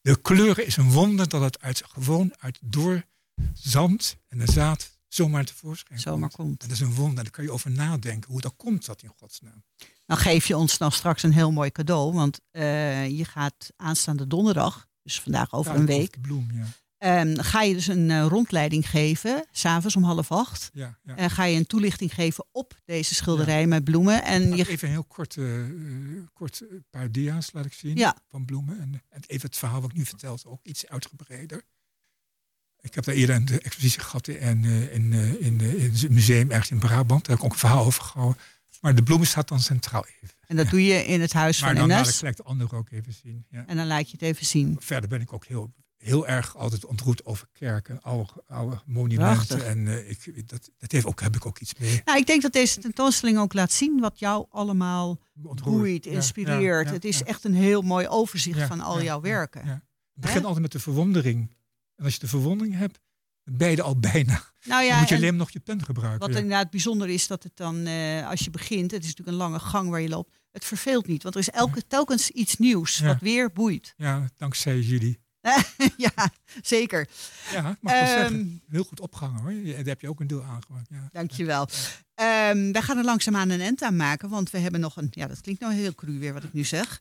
De 0.00 0.20
kleuren 0.20 0.66
is 0.66 0.76
een 0.76 0.90
wonder 0.90 1.28
dat 1.28 1.40
het 1.42 1.60
uit, 1.60 1.82
gewoon 1.86 2.34
uit 2.38 2.58
door 2.62 3.04
zand 3.54 4.16
en 4.28 4.38
de 4.38 4.52
zaad 4.52 4.90
zomaar 5.08 5.44
tevoorschijn 5.44 6.00
Zomaar 6.00 6.30
komt. 6.30 6.34
komt. 6.48 6.62
En 6.62 6.68
dat 6.68 6.76
is 6.76 6.82
een 6.82 6.94
wonder. 6.94 7.22
Daar 7.24 7.32
kan 7.32 7.44
je 7.44 7.50
over 7.52 7.70
nadenken. 7.70 8.30
Hoe 8.30 8.40
dat 8.40 8.54
komt 8.56 8.86
dat 8.86 9.02
in 9.02 9.12
godsnaam. 9.16 9.64
Dan 10.06 10.16
geef 10.16 10.46
je 10.46 10.56
ons 10.56 10.78
nog 10.78 10.94
straks 10.94 11.22
een 11.22 11.32
heel 11.32 11.52
mooi 11.52 11.70
cadeau. 11.72 12.12
Want 12.12 12.40
eh, 12.50 13.08
je 13.08 13.24
gaat 13.24 13.70
aanstaande 13.76 14.26
donderdag, 14.26 14.88
dus 15.02 15.20
vandaag 15.20 15.52
over 15.52 15.72
Ja, 15.72 15.78
een 15.78 15.86
week, 15.86 16.20
bloem, 16.20 16.48
ja. 16.52 16.66
ehm, 16.98 17.36
ga 17.38 17.62
je 17.62 17.74
dus 17.74 17.86
een 17.86 18.10
eh, 18.10 18.26
rondleiding 18.28 18.90
geven, 18.90 19.46
s'avonds 19.52 19.96
om 19.96 20.02
half 20.02 20.32
acht. 20.32 20.70
ja, 20.72 20.98
ga 21.16 21.44
je 21.44 21.56
een 21.58 21.66
toelichting 21.66 22.14
geven 22.14 22.44
op 22.52 22.80
deze 22.84 23.14
schilderij 23.14 23.66
met 23.66 23.84
bloemen. 23.84 24.24
En 24.24 24.56
je, 24.56 24.68
even 24.68 24.86
een 24.88 24.94
heel 24.94 25.04
kort, 25.04 25.36
eh, 25.36 25.44
kort 26.32 26.60
een 26.70 26.84
paar 26.90 27.12
dia's 27.12 27.52
laat 27.52 27.64
ik 27.64 27.72
zien 27.72 27.96
Ja. 27.96 28.16
van 28.28 28.44
bloemen. 28.44 28.80
En, 28.80 29.02
en 29.08 29.22
even 29.26 29.48
het 29.48 29.58
verhaal 29.58 29.80
wat 29.80 29.90
ik 29.90 29.96
nu 29.96 30.04
vertel, 30.04 30.38
ook 30.46 30.60
iets 30.62 30.86
uitgebreider. 30.86 31.64
Ik 32.82 32.94
heb 32.94 33.04
daar 33.04 33.14
eerder 33.14 33.36
een 33.36 33.60
expositie 33.60 34.00
gehad 34.00 34.28
in, 34.28 34.64
eh, 34.64 34.94
in, 34.94 35.12
eh, 35.12 35.46
in, 35.46 35.60
eh, 35.60 35.84
in 35.84 35.90
het 35.92 36.10
museum 36.10 36.50
ergens 36.50 36.70
in 36.70 36.78
Brabant. 36.78 37.26
Daar 37.26 37.36
heb 37.36 37.38
ik 37.38 37.44
ook 37.44 37.52
een 37.52 37.58
verhaal 37.58 37.84
over 37.84 38.02
gehouden. 38.02 38.42
Maar 38.80 38.94
de 38.94 39.02
bloemen 39.02 39.26
staat 39.26 39.48
dan 39.48 39.60
centraal 39.60 40.06
even. 40.06 40.36
en 40.46 40.56
dat 40.56 40.70
doe 40.70 40.84
je 40.84 41.04
in 41.04 41.20
het 41.20 41.32
huis 41.32 41.60
Maar 41.60 41.70
van 41.76 41.88
dan 41.88 41.88
laat 41.88 42.22
ik 42.22 42.36
de 42.36 42.42
andere 42.42 42.76
ook 42.76 42.90
even 42.90 43.12
zien. 43.12 43.44
Ja. 43.50 43.64
En 43.66 43.76
dan 43.76 43.86
laat 43.86 44.06
je 44.10 44.12
het 44.12 44.22
even 44.22 44.46
zien. 44.46 44.76
Verder 44.80 45.08
ben 45.08 45.20
ik 45.20 45.32
ook 45.32 45.46
heel, 45.46 45.72
heel 45.96 46.26
erg 46.26 46.56
altijd 46.56 46.84
ontroerd 46.84 47.24
over 47.24 47.46
kerken, 47.52 48.02
oude, 48.02 48.28
oude 48.46 48.80
monumenten. 48.86 49.46
Prachtig. 49.46 49.62
En 49.62 49.88
eh, 49.88 50.10
ik, 50.10 50.48
dat, 50.48 50.70
dat 50.78 50.92
heeft 50.92 51.06
ook, 51.06 51.20
heb 51.20 51.36
ik 51.36 51.46
ook 51.46 51.58
iets 51.58 51.74
mee. 51.78 52.02
Nou, 52.04 52.18
ik 52.18 52.26
denk 52.26 52.42
dat 52.42 52.52
deze 52.52 52.80
tentoonstelling 52.80 53.38
ook 53.38 53.52
laat 53.52 53.72
zien 53.72 54.00
wat 54.00 54.18
jou 54.18 54.46
allemaal 54.50 55.20
Ontroerd. 55.42 55.78
boeit, 55.78 56.04
Ja, 56.04 56.10
inspireert. 56.10 56.90
het 56.90 57.04
is 57.04 57.22
echt 57.22 57.44
een 57.44 57.54
heel 57.54 57.82
mooi 57.82 58.08
overzicht 58.08 58.66
van 58.66 58.80
al 58.80 59.02
jouw 59.02 59.20
werken. 59.20 59.66
Het 59.66 59.80
begint 60.14 60.44
altijd 60.44 60.62
met 60.62 60.72
de 60.72 60.78
verwondering. 60.78 61.50
En 62.00 62.06
als 62.06 62.14
je 62.14 62.20
de 62.20 62.28
verwondering 62.28 62.76
hebt, 62.76 62.98
dan 63.44 63.68
er 63.68 63.82
al 63.82 63.98
bijna. 63.98 64.32
Nou 64.64 64.84
dan 64.84 64.84
ja, 64.84 64.98
moet 64.98 65.08
je 65.08 65.14
en 65.14 65.20
alleen 65.20 65.36
nog 65.36 65.50
je 65.50 65.60
pen 65.60 65.84
gebruiken. 65.84 66.20
wat 66.20 66.36
ja. 66.36 66.42
inderdaad 66.42 66.70
bijzonder 66.70 67.08
is, 67.08 67.26
dat 67.26 67.42
het 67.42 67.56
dan, 67.56 67.86
eh, 67.86 68.28
als 68.28 68.40
je 68.40 68.50
begint, 68.50 68.90
het 68.90 69.00
is 69.00 69.06
natuurlijk 69.06 69.36
een 69.36 69.42
lange 69.42 69.58
gang 69.58 69.90
waar 69.90 70.00
je 70.00 70.08
loopt, 70.08 70.38
het 70.50 70.64
verveelt 70.64 71.06
niet. 71.06 71.22
Want 71.22 71.34
er 71.34 71.40
is 71.40 71.50
elke, 71.50 71.86
telkens 71.86 72.30
iets 72.30 72.56
nieuws 72.56 73.00
wat 73.00 73.20
weer 73.20 73.52
boeit. 73.52 73.94
ja, 73.96 74.28
dankzij 74.36 74.78
jullie. 74.80 75.20
ja, 75.96 76.12
zeker. 76.62 77.08
Ja, 77.52 77.62
mag 77.80 77.92
ik 77.92 78.06
zeggen. 78.06 78.34
Ehm, 78.40 78.46
Heel 78.74 78.84
goed 78.84 79.00
opgehangen 79.00 79.40
hoor. 79.42 79.74
Daar 79.74 79.84
heb 79.84 80.00
je 80.00 80.08
ook 80.08 80.20
een 80.20 80.26
deel 80.26 80.42
aangemaakt. 80.44 80.88
Ja. 80.90 81.08
Dankjewel. 81.12 81.68
Ehm 82.14 82.72
wij 82.72 82.82
gaan 82.82 82.98
er 82.98 83.04
langzaamaan 83.04 83.50
een 83.50 83.60
end 83.60 83.82
aan 83.82 83.96
maken, 83.96 84.28
want 84.28 84.50
we 84.50 84.58
hebben 84.58 84.80
nog 84.80 84.96
een... 84.96 85.08
Ja, 85.10 85.26
dat 85.26 85.40
klinkt 85.40 85.60
nou 85.60 85.74
heel 85.74 85.94
cru 85.94 86.18
weer 86.18 86.32
wat 86.32 86.42
ik 86.44 86.52
nu 86.52 86.64
zeg. 86.64 87.00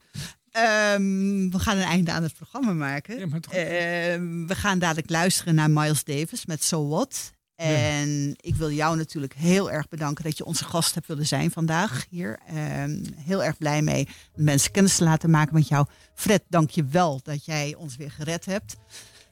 Ehm, 0.52 1.50
we 1.50 1.60
gaan 1.60 1.78
een 1.78 1.84
einde 1.84 2.12
aan 2.12 2.24
het 2.24 2.34
programma 2.34 2.74
maken. 2.74 3.20
Ja, 3.20 3.28
maar 3.28 3.40
toch- 3.40 3.54
we 3.54 4.56
gaan 4.56 4.80
dadelijk 4.80 5.10
luisteren 5.10 5.56
naar 5.56 5.72
Miles 5.72 6.04
Davis 6.04 6.46
met 6.46 6.64
So 6.64 6.88
What. 6.88 7.34
En 7.60 8.36
ik 8.42 8.56
wil 8.56 8.72
jou 8.72 8.98
natuurlijk 8.98 9.34
heel 9.34 9.72
erg 9.72 9.88
bedanken 9.90 10.24
dat 10.24 10.38
je 10.38 10.46
onze 10.46 10.64
gast 10.66 10.94
hebt 10.94 11.08
willen 11.08 11.28
zijn 11.28 11.52
vandaag 11.52 12.06
hier. 12.10 12.40
Ehm, 12.48 13.04
heel 13.16 13.44
erg 13.44 13.58
blij 13.58 13.82
mee 13.82 14.08
mensen 14.36 14.72
kennis 14.72 14.96
te 14.96 15.04
laten 15.04 15.30
maken 15.30 15.54
met 15.54 15.68
jou. 15.68 15.86
Fred, 16.14 16.44
dank 16.50 16.70
je 16.70 16.86
wel 16.86 17.20
dat 17.24 17.46
jij 17.46 17.76
ons 17.78 17.96
weer 17.96 18.12
gered 18.12 18.46
hebt. 18.46 18.76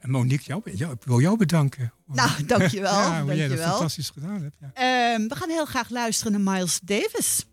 En 0.00 0.10
Monique, 0.10 0.44
jou, 0.46 0.62
jou, 0.64 0.92
ik 0.92 1.04
wil 1.04 1.20
jou 1.20 1.36
bedanken. 1.36 1.92
Nou, 2.06 2.44
dankjewel. 2.46 2.92
Ja, 3.00 3.22
hoe 3.22 3.36
jij 3.36 3.48
dat 3.48 3.58
fantastisch 3.58 4.10
gedaan 4.10 4.42
hebt. 4.42 4.56
Ja. 4.60 4.70
Ehm, 4.74 5.28
we 5.28 5.34
gaan 5.34 5.50
heel 5.50 5.66
graag 5.66 5.90
luisteren 5.90 6.32
naar 6.32 6.54
Miles 6.54 6.80
Davis. 6.80 7.46